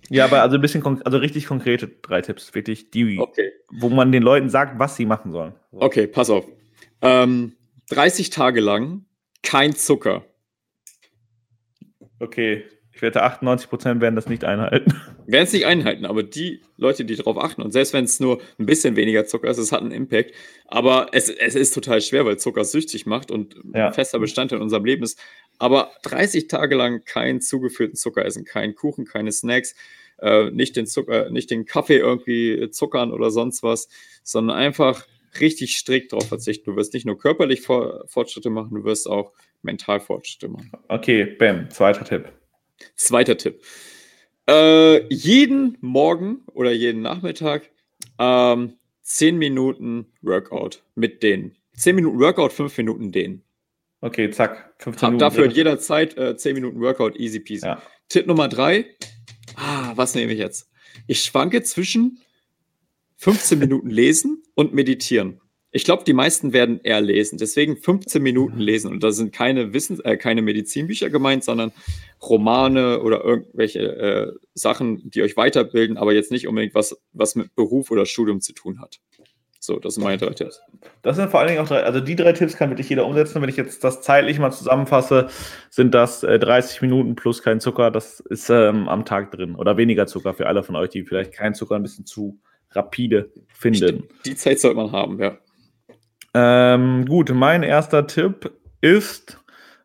Ja, 0.09 0.25
aber 0.25 0.43
also 0.43 0.57
ein 0.57 0.63
bisschen, 0.63 0.83
also 1.05 1.19
richtig 1.19 1.47
konkrete 1.47 1.89
drei 1.89 2.23
Tipps, 2.23 2.55
wirklich, 2.55 2.91
die, 2.91 3.19
okay. 3.19 3.53
wo 3.71 3.91
man 3.91 4.13
den 4.13 4.23
Leuten 4.23 4.49
sagt, 4.49 4.79
was 4.79 4.97
sie 4.97 5.07
machen 5.07 5.31
sollen. 5.33 5.55
Okay, 5.73 6.07
pass 6.07 6.31
auf. 6.31 6.47
Ähm, 7.03 7.55
30 7.91 8.31
Tage 8.31 8.61
lang 8.61 9.05
kein 9.43 9.75
Zucker. 9.75 10.25
Okay, 12.19 12.65
ich 12.95 13.01
wette, 13.01 13.23
98 13.23 13.71
Prozent 13.71 14.01
werden 14.01 14.17
das 14.17 14.29
nicht 14.29 14.45
einhalten. 14.45 14.95
Werden 15.27 15.45
es 15.45 15.53
nicht 15.53 15.67
einhalten, 15.67 16.05
aber 16.05 16.23
die 16.23 16.61
Leute, 16.77 17.05
die 17.05 17.17
darauf 17.17 17.39
achten, 17.39 17.63
und 17.63 17.71
selbst 17.71 17.95
wenn 17.95 18.05
es 18.05 18.21
nur 18.21 18.41
ein 18.59 18.67
bisschen 18.67 18.97
weniger 18.97 19.25
Zucker 19.25 19.49
ist, 19.49 19.59
es 19.59 19.73
hat 19.73 19.81
einen 19.81 19.93
Impact. 19.93 20.33
Aber 20.67 21.09
es, 21.13 21.29
es 21.31 21.55
ist 21.55 21.73
total 21.73 22.01
schwer, 22.03 22.27
weil 22.27 22.39
Zucker 22.39 22.65
süchtig 22.65 23.07
macht 23.07 23.31
und 23.31 23.57
ja. 23.75 23.87
ein 23.87 23.95
fester 23.95 24.19
Bestandteil 24.19 24.59
in 24.59 24.63
unserem 24.63 24.85
Leben 24.85 25.03
ist. 25.03 25.19
Aber 25.59 25.93
30 26.03 26.49
Tage 26.49 26.75
lang 26.75 27.05
keinen 27.05 27.41
zugeführten 27.41 27.97
Zucker 27.97 28.25
essen, 28.27 28.45
keinen 28.45 28.75
Kuchen, 28.75 29.05
keine 29.05 29.33
Snacks, 29.33 29.75
äh, 30.19 30.51
nicht, 30.51 30.77
den 30.77 30.87
Zucker, 30.87 31.31
nicht 31.31 31.51
den 31.51 31.65
Kaffee 31.65 31.99
irgendwie 31.99 32.69
zuckern 32.71 33.13
oder 33.13 33.31
sonst 33.31 33.63
was, 33.63 33.89
sondern 34.23 34.57
einfach 34.57 35.07
richtig 35.41 35.77
strikt 35.77 36.13
darauf 36.13 36.29
verzichten. 36.29 36.71
Du 36.71 36.77
wirst 36.77 36.93
nicht 36.95 37.07
nur 37.07 37.19
körperlich 37.19 37.63
Fortschritte 37.63 38.51
machen, 38.51 38.75
du 38.75 38.85
wirst 38.85 39.09
auch 39.09 39.33
mental 39.63 40.01
Fortschritte 40.01 40.49
machen. 40.49 40.73
Okay, 40.89 41.25
bam, 41.25 41.71
zweiter 41.71 42.05
Tipp. 42.05 42.33
Zweiter 42.97 43.37
Tipp. 43.37 43.63
Äh, 44.49 45.07
jeden 45.13 45.79
Morgen 45.81 46.43
oder 46.53 46.73
jeden 46.73 47.03
Nachmittag 47.03 47.71
ähm, 48.19 48.75
10 49.03 49.37
Minuten 49.39 50.07
Workout 50.23 50.83
mit 50.95 51.23
denen. 51.23 51.57
10 51.77 51.97
Minuten 51.97 52.19
Workout, 52.19 52.53
5 52.53 52.77
Minuten 52.79 53.13
dehnen. 53.13 53.43
Okay, 54.01 54.31
zack. 54.31 54.75
15 54.79 55.11
Minuten. 55.11 55.21
Dafür 55.21 55.47
jederzeit 55.47 56.17
äh, 56.17 56.37
10 56.37 56.55
Minuten 56.55 56.81
Workout, 56.81 57.17
easy 57.19 57.41
peasy. 57.41 57.67
Ja. 57.67 57.83
Tipp 58.09 58.27
Nummer 58.27 58.49
3. 58.49 58.85
Ah, 59.57 59.93
was 59.95 60.15
nehme 60.15 60.33
ich 60.33 60.39
jetzt? 60.39 60.71
Ich 61.07 61.23
schwanke 61.23 61.63
zwischen 61.63 62.19
15 63.17 63.59
Minuten 63.59 63.91
lesen 63.91 64.43
und 64.55 64.75
meditieren. 64.75 65.41
Ich 65.75 65.85
glaube, 65.85 66.05
die 66.05 66.13
meisten 66.13 66.53
werden 66.53 66.81
eher 66.83 67.01
lesen. 67.01 67.39
Deswegen 67.39 67.77
15 67.79 68.23
Minuten 68.23 68.57
mhm. 68.57 68.63
lesen. 68.63 68.93
Und 68.93 69.03
da 69.03 69.11
sind 69.11 69.33
keine 69.33 69.73
Wissen, 69.73 70.05
äh, 70.05 70.17
keine 70.17 70.43
Medizinbücher 70.43 71.09
gemeint, 71.09 71.45
sondern 71.45 71.73
Romane 72.21 73.01
oder 73.01 73.25
irgendwelche 73.25 73.81
äh, 73.81 74.33
Sachen, 74.55 75.11
die 75.11 75.23
euch 75.23 75.37
weiterbilden, 75.37 75.97
aber 75.97 76.13
jetzt 76.13 76.31
nicht 76.31 76.47
unbedingt 76.47 76.75
was, 76.75 76.97
was 77.13 77.35
mit 77.35 77.55
Beruf 77.55 77.91
oder 77.91 78.05
Studium 78.05 78.41
zu 78.41 78.53
tun 78.53 78.81
hat. 78.81 79.01
So, 79.65 79.79
das 79.79 79.95
sind 79.95 80.03
meine 80.03 80.19
drei 80.19 80.31
Tipps. 80.31 80.61
Das 81.03 81.17
sind 81.17 81.31
vor 81.31 81.39
allen 81.39 81.51
Dingen 81.51 81.61
auch 81.61 81.69
drei, 81.69 81.85
also 81.85 82.01
die 82.01 82.17
drei 82.17 82.33
Tipps 82.33 82.57
kann 82.57 82.71
wirklich 82.71 82.89
jeder 82.89 83.07
umsetzen. 83.07 83.41
Wenn 83.41 83.49
ich 83.49 83.57
jetzt 83.57 83.85
das 83.85 84.03
zeitlich 84.03 84.41
mal 84.41 84.51
zusammenfasse, 84.51 85.29
sind 85.71 85.95
das 85.95 86.25
äh, 86.25 86.39
30 86.41 86.83
Minuten 86.83 87.15
plus 87.15 87.43
kein 87.43 87.61
Zucker. 87.61 87.93
Das 87.93 88.19
ist 88.19 88.51
ähm, 88.51 88.89
am 88.89 89.05
Tag 89.05 89.31
drin. 89.31 89.55
Oder 89.55 89.77
weniger 89.77 90.09
Zucker 90.09 90.35
für 90.35 90.49
alle 90.49 90.65
von 90.65 90.75
euch, 90.75 90.91
die 90.91 91.05
vielleicht 91.05 91.33
keinen 91.33 91.55
Zucker 91.55 91.77
ein 91.77 91.83
bisschen 91.83 92.05
zu 92.05 92.41
rapide 92.73 93.31
finden. 93.55 94.09
Die 94.27 94.35
Zeit 94.35 94.59
sollte 94.59 94.77
man 94.77 94.91
haben, 94.91 95.21
ja. 95.21 95.39
Ähm, 96.35 97.07
gut, 97.07 97.31
mein 97.31 97.63
erster 97.63 98.07
Tipp 98.07 98.53
ist, 98.81 99.39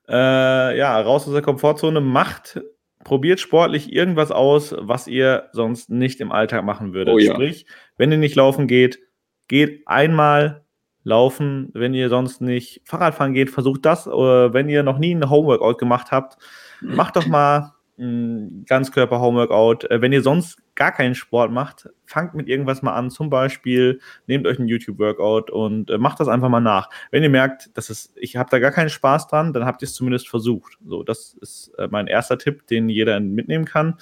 äh, 0.08 0.78
ja, 0.78 1.00
raus 1.02 1.28
aus 1.28 1.34
der 1.34 1.42
Komfortzone, 1.42 2.00
macht, 2.02 2.62
probiert 3.04 3.40
sportlich 3.40 3.92
irgendwas 3.92 4.32
aus, 4.32 4.76
was 4.78 5.08
ihr 5.08 5.50
sonst 5.52 5.90
nicht 5.90 6.20
im 6.22 6.32
Alltag 6.32 6.64
machen 6.64 6.94
würdet. 6.94 7.14
Oh, 7.14 7.18
ja. 7.18 7.34
Sprich, 7.34 7.66
wenn 7.98 8.12
ihr 8.12 8.18
nicht 8.18 8.36
laufen 8.36 8.68
geht, 8.68 9.00
geht 9.48 9.84
einmal 9.86 10.66
laufen, 11.04 11.70
wenn 11.74 11.94
ihr 11.94 12.10
sonst 12.10 12.42
nicht 12.42 12.82
Fahrradfahren 12.84 13.34
geht, 13.34 13.50
versucht 13.50 13.86
das. 13.86 14.08
Oder 14.08 14.54
wenn 14.54 14.68
ihr 14.68 14.84
noch 14.84 15.00
nie 15.00 15.16
ein 15.16 15.30
Homeworkout 15.30 15.78
gemacht 15.78 16.12
habt, 16.12 16.38
macht 16.82 17.16
doch 17.16 17.26
mal 17.28 17.74
Ganzkörper-Homeworkout. 17.98 19.90
Äh, 19.90 20.02
wenn 20.02 20.14
ihr 20.14 20.22
sonst 20.22 20.60
gar 20.76 20.92
keinen 20.92 21.16
Sport 21.16 21.52
macht, 21.52 21.90
fangt 22.06 22.36
mit 22.36 22.48
irgendwas 22.48 22.82
mal 22.82 22.94
an. 22.94 23.10
Zum 23.10 23.30
Beispiel 23.30 24.00
nehmt 24.28 24.46
euch 24.46 24.60
einen 24.60 24.68
YouTube-Workout 24.68 25.50
und 25.50 25.90
äh, 25.90 25.98
macht 25.98 26.20
das 26.20 26.28
einfach 26.28 26.50
mal 26.50 26.60
nach. 26.60 26.90
Wenn 27.10 27.24
ihr 27.24 27.30
merkt, 27.30 27.76
dass 27.76 27.90
es, 27.90 28.14
ich 28.16 28.36
habe 28.36 28.50
da 28.52 28.60
gar 28.60 28.72
keinen 28.72 28.90
Spaß 28.90 29.28
dran, 29.28 29.54
dann 29.54 29.66
habt 29.66 29.82
ihr 29.82 29.88
es 29.88 29.96
zumindest 29.96 30.30
versucht. 30.30 30.78
So, 30.86 31.04
das 31.04 31.36
ist 31.42 31.74
äh, 31.80 31.88
mein 31.90 32.08
erster 32.08 32.38
Tipp, 32.38 32.68
den 32.68 32.90
jeder 32.90 33.20
mitnehmen 33.20 33.66
kann. 33.66 33.96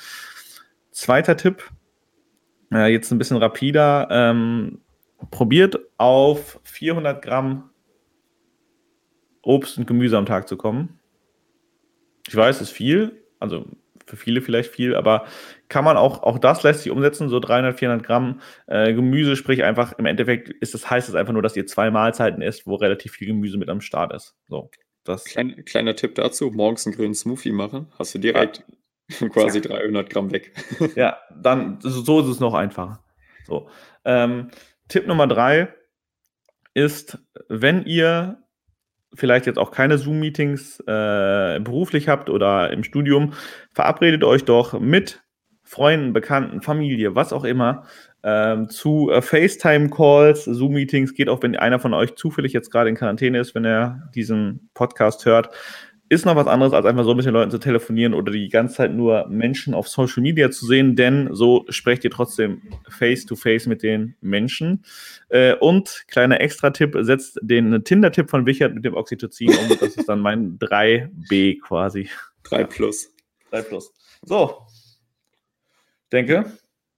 Zweiter 0.92 1.38
Tipp, 1.38 1.70
jetzt 2.72 3.12
ein 3.12 3.18
bisschen 3.18 3.38
rapider. 3.38 4.08
Ähm, 4.10 4.82
probiert 5.32 5.78
auf 5.98 6.60
400 6.64 7.22
Gramm 7.22 7.70
Obst 9.42 9.78
und 9.78 9.88
Gemüse 9.88 10.18
am 10.18 10.26
Tag 10.26 10.48
zu 10.48 10.58
kommen. 10.58 11.00
Ich 12.28 12.36
weiß, 12.36 12.56
es 12.58 12.70
ist 12.70 12.72
viel, 12.72 13.24
also 13.40 13.66
für 14.06 14.18
viele 14.18 14.42
vielleicht 14.42 14.72
viel, 14.72 14.96
aber 14.96 15.26
kann 15.68 15.84
man 15.84 15.98
auch, 15.98 16.24
auch 16.24 16.40
das 16.40 16.64
lässt 16.64 16.84
sich 16.84 16.92
umsetzen, 16.92 17.30
so 17.30 17.40
300, 17.40 17.78
400 17.78 18.06
Gramm 18.06 18.42
äh, 18.68 18.94
Gemüse, 18.94 19.36
sprich 19.36 19.64
einfach, 19.64 19.98
im 19.98 20.06
Endeffekt 20.06 20.50
ist 20.50 20.74
das, 20.74 20.90
heißt 20.90 21.10
es 21.10 21.16
einfach 21.16 21.34
nur, 21.34 21.42
dass 21.42 21.56
ihr 21.56 21.66
zwei 21.66 21.92
Mahlzeiten 21.92 22.42
isst, 22.42 22.68
wo 22.68 22.76
relativ 22.76 23.14
viel 23.14 23.28
Gemüse 23.28 23.58
mit 23.58 23.70
am 23.70 23.82
Start 23.82 24.14
ist. 24.14 24.36
So, 24.48 24.70
das. 25.04 25.26
Klein, 25.26 25.64
kleiner 25.66 25.96
Tipp 25.96 26.16
dazu, 26.16 26.52
morgens 26.52 26.86
einen 26.86 26.96
grünen 26.96 27.16
Smoothie 27.16 27.52
machen, 27.52 27.92
hast 27.98 28.14
du 28.16 28.20
direkt 28.20 28.64
ja. 29.20 29.30
quasi 29.30 29.62
300 29.62 30.10
Gramm 30.10 30.32
weg. 30.32 30.54
ja, 30.96 31.18
dann, 31.36 31.80
so 31.82 32.20
ist 32.20 32.28
es 32.28 32.40
noch 32.40 32.54
einfacher. 32.54 33.04
So, 33.46 33.70
ähm, 34.04 34.50
Tipp 34.88 35.08
Nummer 35.08 35.28
drei 35.28 35.74
ist, 36.74 37.18
wenn 37.48 37.86
ihr 37.86 38.45
vielleicht 39.16 39.46
jetzt 39.46 39.58
auch 39.58 39.72
keine 39.72 39.98
Zoom-Meetings 39.98 40.80
äh, 40.82 41.60
beruflich 41.60 42.08
habt 42.08 42.30
oder 42.30 42.72
im 42.72 42.84
Studium, 42.84 43.34
verabredet 43.74 44.24
euch 44.24 44.46
doch 44.46 44.80
mit 44.80 45.22
Freunden, 45.64 46.14
Bekannten, 46.14 46.62
Familie, 46.62 47.16
was 47.16 47.34
auch 47.34 47.44
immer, 47.44 47.86
ähm, 48.24 48.70
zu 48.70 49.10
äh, 49.12 49.22
FaceTime-Calls, 49.22 50.46
Zoom-Meetings. 50.46 51.16
Geht 51.16 51.28
auch, 51.30 51.42
wenn 51.42 51.56
einer 51.56 51.80
von 51.80 51.94
euch 51.94 52.16
zufällig 52.16 52.54
jetzt 52.54 52.72
gerade 52.72 52.90
in 52.90 52.96
Quarantäne 52.96 53.40
ist, 53.40 53.56
wenn 53.56 53.66
er 53.66 54.10
diesen 54.14 54.70
Podcast 54.74 55.26
hört. 55.26 55.50
Ist 56.08 56.26
noch 56.26 56.36
was 56.36 56.48
anderes, 56.48 56.74
als 56.74 56.86
einfach 56.86 57.04
so 57.04 57.12
ein 57.12 57.18
bisschen 57.18 57.34
Leuten 57.34 57.50
zu 57.50 57.58
telefonieren 57.58 58.14
oder 58.14 58.32
die 58.32 58.50
ganze 58.50 58.76
Zeit 58.76 58.94
nur 58.94 59.28
Menschen 59.28 59.74
auf 59.74 59.88
Social 59.88 60.22
Media 60.22 60.52
zu 60.52 60.66
sehen, 60.68 60.96
denn 60.96 61.30
so 61.32 61.66
sprecht 61.70 62.04
ihr 62.04 62.12
trotzdem 62.12 62.62
face-to-face 62.90 63.66
mit 63.66 63.82
den 63.82 64.16
Menschen. 64.22 64.86
Äh, 65.30 65.56
und 65.56 66.06
kleiner 66.08 66.42
Extra-Tipp, 66.42 66.96
setzt 67.00 67.40
den 67.42 67.84
Tinder-Tipp 67.84 68.30
von 68.30 68.46
Wichert 68.46 68.76
mit 68.76 68.86
dem 68.86 68.94
Oxytocin 68.94 69.50
um. 69.50 69.70
Das 69.70 69.96
ist 69.96 70.08
dann 70.08 70.20
mein 70.20 70.58
3b 70.60 71.60
quasi. 71.62 72.10
3 72.44 72.64
plus. 72.66 73.12
3 73.50 73.62
plus. 73.64 73.92
So. 74.22 74.62
Ich 76.04 76.10
denke, 76.12 76.46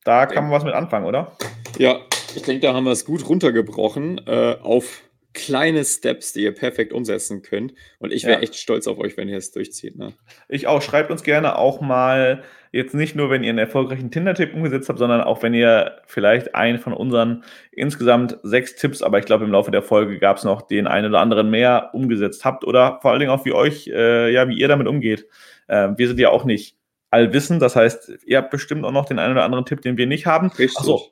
da 0.03 0.25
kann 0.25 0.43
man 0.45 0.53
was 0.53 0.65
mit 0.65 0.73
anfangen, 0.73 1.05
oder? 1.05 1.37
Ja, 1.77 1.99
ich 2.35 2.41
denke, 2.41 2.67
da 2.67 2.73
haben 2.73 2.83
wir 2.83 2.91
es 2.91 3.05
gut 3.05 3.27
runtergebrochen 3.27 4.21
äh, 4.27 4.57
auf 4.61 5.03
kleine 5.37 5.85
Steps, 5.85 6.33
die 6.33 6.41
ihr 6.41 6.53
perfekt 6.53 6.91
umsetzen 6.91 7.43
könnt. 7.43 7.75
Und 7.99 8.11
ich 8.11 8.23
wäre 8.23 8.37
ja. 8.37 8.41
echt 8.41 8.55
stolz 8.55 8.87
auf 8.87 8.97
euch, 8.97 9.17
wenn 9.17 9.29
ihr 9.29 9.37
es 9.37 9.51
durchzieht. 9.51 9.95
Ne? 9.95 10.13
Ich 10.49 10.65
auch. 10.65 10.81
Schreibt 10.81 11.11
uns 11.11 11.21
gerne 11.21 11.59
auch 11.59 11.79
mal, 11.79 12.43
jetzt 12.71 12.95
nicht 12.95 13.15
nur, 13.15 13.29
wenn 13.29 13.43
ihr 13.43 13.51
einen 13.51 13.59
erfolgreichen 13.59 14.09
Tinder-Tipp 14.09 14.55
umgesetzt 14.55 14.89
habt, 14.89 14.97
sondern 14.97 15.21
auch, 15.21 15.43
wenn 15.43 15.53
ihr 15.53 16.01
vielleicht 16.07 16.55
einen 16.55 16.79
von 16.79 16.93
unseren 16.93 17.43
insgesamt 17.71 18.39
sechs 18.41 18.75
Tipps, 18.75 19.03
aber 19.03 19.19
ich 19.19 19.25
glaube, 19.25 19.45
im 19.45 19.51
Laufe 19.51 19.69
der 19.69 19.83
Folge 19.83 20.17
gab 20.17 20.37
es 20.37 20.43
noch 20.43 20.63
den 20.63 20.87
einen 20.87 21.09
oder 21.09 21.21
anderen 21.21 21.51
mehr 21.51 21.91
umgesetzt 21.93 22.43
habt 22.43 22.65
oder 22.65 22.97
vor 23.03 23.11
allen 23.11 23.19
Dingen 23.19 23.31
auch, 23.31 23.45
wie 23.45 23.53
euch, 23.53 23.87
äh, 23.87 24.33
ja, 24.33 24.49
wie 24.49 24.57
ihr 24.57 24.67
damit 24.67 24.87
umgeht. 24.87 25.27
Äh, 25.67 25.89
wir 25.97 26.07
sind 26.07 26.19
ja 26.19 26.29
auch 26.29 26.45
nicht 26.45 26.77
allwissend. 27.11 27.61
Das 27.61 27.75
heißt, 27.75 28.25
ihr 28.25 28.37
habt 28.37 28.49
bestimmt 28.49 28.85
auch 28.85 28.91
noch 28.91 29.05
den 29.05 29.19
einen 29.19 29.33
oder 29.33 29.43
anderen 29.43 29.65
Tipp, 29.65 29.81
den 29.81 29.97
wir 29.97 30.07
nicht 30.07 30.25
haben. 30.25 30.47
Richtig. 30.47 30.79
Achso, 30.79 31.11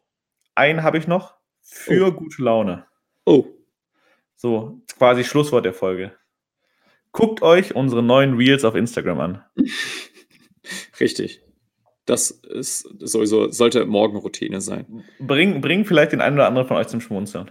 einen 0.56 0.82
habe 0.82 0.98
ich 0.98 1.08
noch 1.08 1.36
für 1.62 2.08
oh. 2.08 2.12
gute 2.12 2.42
Laune. 2.42 2.86
Oh. 3.26 3.46
So, 4.36 4.82
quasi 4.98 5.24
Schlusswort 5.24 5.66
der 5.66 5.74
Folge. 5.74 6.14
Guckt 7.12 7.42
euch 7.42 7.76
unsere 7.76 8.04
neuen 8.04 8.36
Reels 8.36 8.66
auf 8.66 8.76
Instagram 8.76 9.20
an. 9.20 9.44
Richtig. 11.00 11.42
Das 12.06 12.30
ist 12.30 12.88
sowieso, 13.00 13.50
sollte 13.50 13.86
Morgenroutine 13.86 14.62
sein. 14.62 15.04
Bring, 15.20 15.62
bring 15.62 15.86
vielleicht 15.86 16.12
den 16.12 16.22
einen 16.22 16.36
oder 16.36 16.48
anderen 16.48 16.68
von 16.68 16.78
euch 16.78 16.88
zum 16.88 17.02
Schmunzeln. 17.02 17.50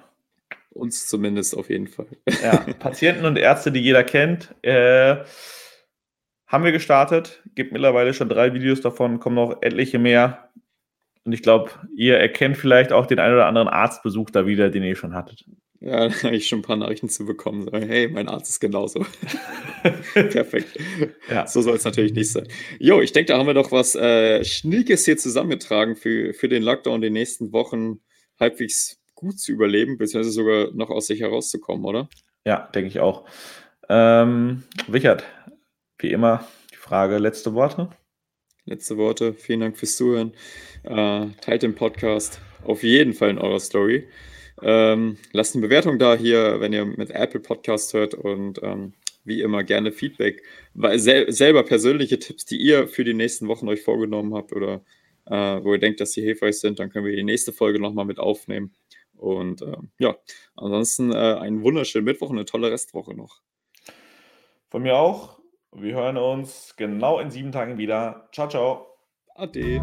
Uns 0.71 1.07
zumindest 1.07 1.57
auf 1.57 1.71
jeden 1.71 1.89
Fall. 1.89 2.07
Ja, 2.43 2.59
Patienten 2.79 3.25
und 3.25 3.37
Ärzte, 3.37 3.73
die 3.73 3.81
jeder 3.81 4.05
kennt, 4.05 4.55
äh, 4.63 5.25
haben 6.47 6.65
wir 6.65 6.73
gestartet. 6.73 7.43
Gibt 7.55 7.73
mittlerweile 7.73 8.15
schon 8.15 8.29
drei 8.29 8.55
Videos 8.55 8.81
davon, 8.81 9.19
kommen 9.19 9.37
noch 9.37 9.63
etliche 9.63 9.99
mehr. 9.99 10.51
Und 11.25 11.33
ich 11.33 11.43
glaube, 11.43 11.71
ihr 11.97 12.19
erkennt 12.19 12.57
vielleicht 12.57 12.93
auch 12.93 13.07
den 13.07 13.19
einen 13.19 13.35
oder 13.35 13.47
anderen 13.47 13.69
Arztbesuch 13.69 14.31
da 14.31 14.47
wieder, 14.47 14.69
den 14.71 14.83
ihr 14.83 14.95
schon 14.95 15.15
hattet. 15.15 15.47
Ja, 15.81 16.09
da 16.09 16.23
habe 16.23 16.37
ich 16.37 16.49
schon 16.49 16.61
ein 16.61 16.63
paar 16.63 16.77
Nachrichten 16.77 17.09
zu 17.09 17.25
bekommen. 17.25 17.63
So, 17.63 17.73
hey, 17.73 18.09
mein 18.09 18.29
Arzt 18.29 18.51
ist 18.51 18.61
genauso. 18.61 19.05
Perfekt. 20.15 20.79
Ja. 21.29 21.47
So 21.47 21.63
soll 21.63 21.77
es 21.77 21.85
natürlich 21.85 22.15
nicht 22.15 22.33
sein. 22.33 22.49
Jo, 22.79 23.01
ich 23.01 23.13
denke, 23.13 23.33
da 23.33 23.39
haben 23.39 23.47
wir 23.47 23.55
doch 23.55 23.73
was 23.73 23.95
äh, 23.95 24.45
Schniekes 24.45 25.05
hier 25.05 25.17
zusammengetragen 25.17 25.97
für, 25.97 26.33
für 26.35 26.49
den 26.49 26.63
Lockdown 26.63 27.01
die 27.01 27.11
nächsten 27.11 27.53
Wochen 27.53 28.01
halbwegs 28.39 28.99
gut 29.15 29.39
zu 29.39 29.53
überleben, 29.53 29.99
beziehungsweise 29.99 30.33
sogar 30.33 30.73
noch 30.73 30.91
aus 30.91 31.07
sich 31.07 31.21
herauszukommen, 31.21 31.85
oder? 31.85 32.09
Ja, 32.45 32.69
denke 32.75 32.89
ich 32.89 33.01
auch. 33.01 33.25
Ähm, 33.89 34.63
Richard, 34.93 35.25
wie 35.99 36.11
immer 36.11 36.47
die 36.73 36.77
Frage, 36.77 37.19
letzte 37.19 37.55
Worte? 37.55 37.91
Letzte 38.67 38.97
Worte. 38.97 39.35
Vielen 39.35 39.61
Dank 39.61 39.77
fürs 39.77 39.97
Zuhören. 39.97 40.33
Äh, 40.85 41.27
teilt 41.41 41.63
den 41.63 41.75
Podcast 41.75 42.41
auf 42.65 42.83
jeden 42.83 43.13
Fall 43.13 43.31
in 43.31 43.39
eurer 43.39 43.61
Story. 43.61 44.09
Ähm, 44.63 45.17
lasst 45.33 45.55
eine 45.55 45.67
Bewertung 45.67 45.99
da 45.99 46.15
hier, 46.15 46.61
wenn 46.61 46.73
ihr 46.73 46.85
mit 46.85 47.11
Apple 47.11 47.41
Podcast 47.41 47.93
hört 47.95 48.15
und 48.15 48.63
ähm, 48.63 48.95
wie 49.25 49.41
immer 49.41 49.65
gerne 49.65 49.91
Feedback, 49.91 50.43
weil 50.75 50.99
sel 50.99 51.33
selber 51.33 51.65
persönliche 51.65 52.19
Tipps, 52.19 52.45
die 52.45 52.59
ihr 52.59 52.87
für 52.89 53.05
die 53.05 53.15
nächsten 53.15 53.49
Wochen 53.49 53.69
euch 53.69 53.83
vorgenommen 53.83 54.35
habt 54.35 54.53
oder 54.53 54.83
äh, 55.27 55.35
wo 55.35 55.73
ihr 55.73 55.81
denkt, 55.81 56.01
dass 56.01 56.13
sie 56.13 56.23
hilfreich 56.23 56.61
sind, 56.61 56.79
dann 56.79 56.91
können 56.91 57.07
wir 57.07 57.17
die 57.17 57.25
nächste 57.25 57.53
Folge 57.53 57.81
nochmal 57.81 58.05
mit 58.05 58.19
aufnehmen. 58.19 58.75
Und 59.17 59.63
äh, 59.63 59.77
ja, 59.99 60.17
ansonsten 60.57 61.13
äh, 61.13 61.17
einen 61.17 61.63
wunderschönen 61.63 62.05
Mittwoch 62.05 62.31
und 62.31 62.37
eine 62.37 62.45
tolle 62.45 62.71
Restwoche 62.71 63.15
noch. 63.15 63.41
Von 64.69 64.83
mir 64.83 64.97
auch. 64.97 65.39
Wir 65.73 65.95
hören 65.95 66.17
uns 66.17 66.75
genau 66.77 67.19
in 67.19 67.31
sieben 67.31 67.53
Tagen 67.53 67.79
wieder. 67.79 68.29
Ciao, 68.33 68.49
ciao. 68.49 68.87
Ade. 69.35 69.83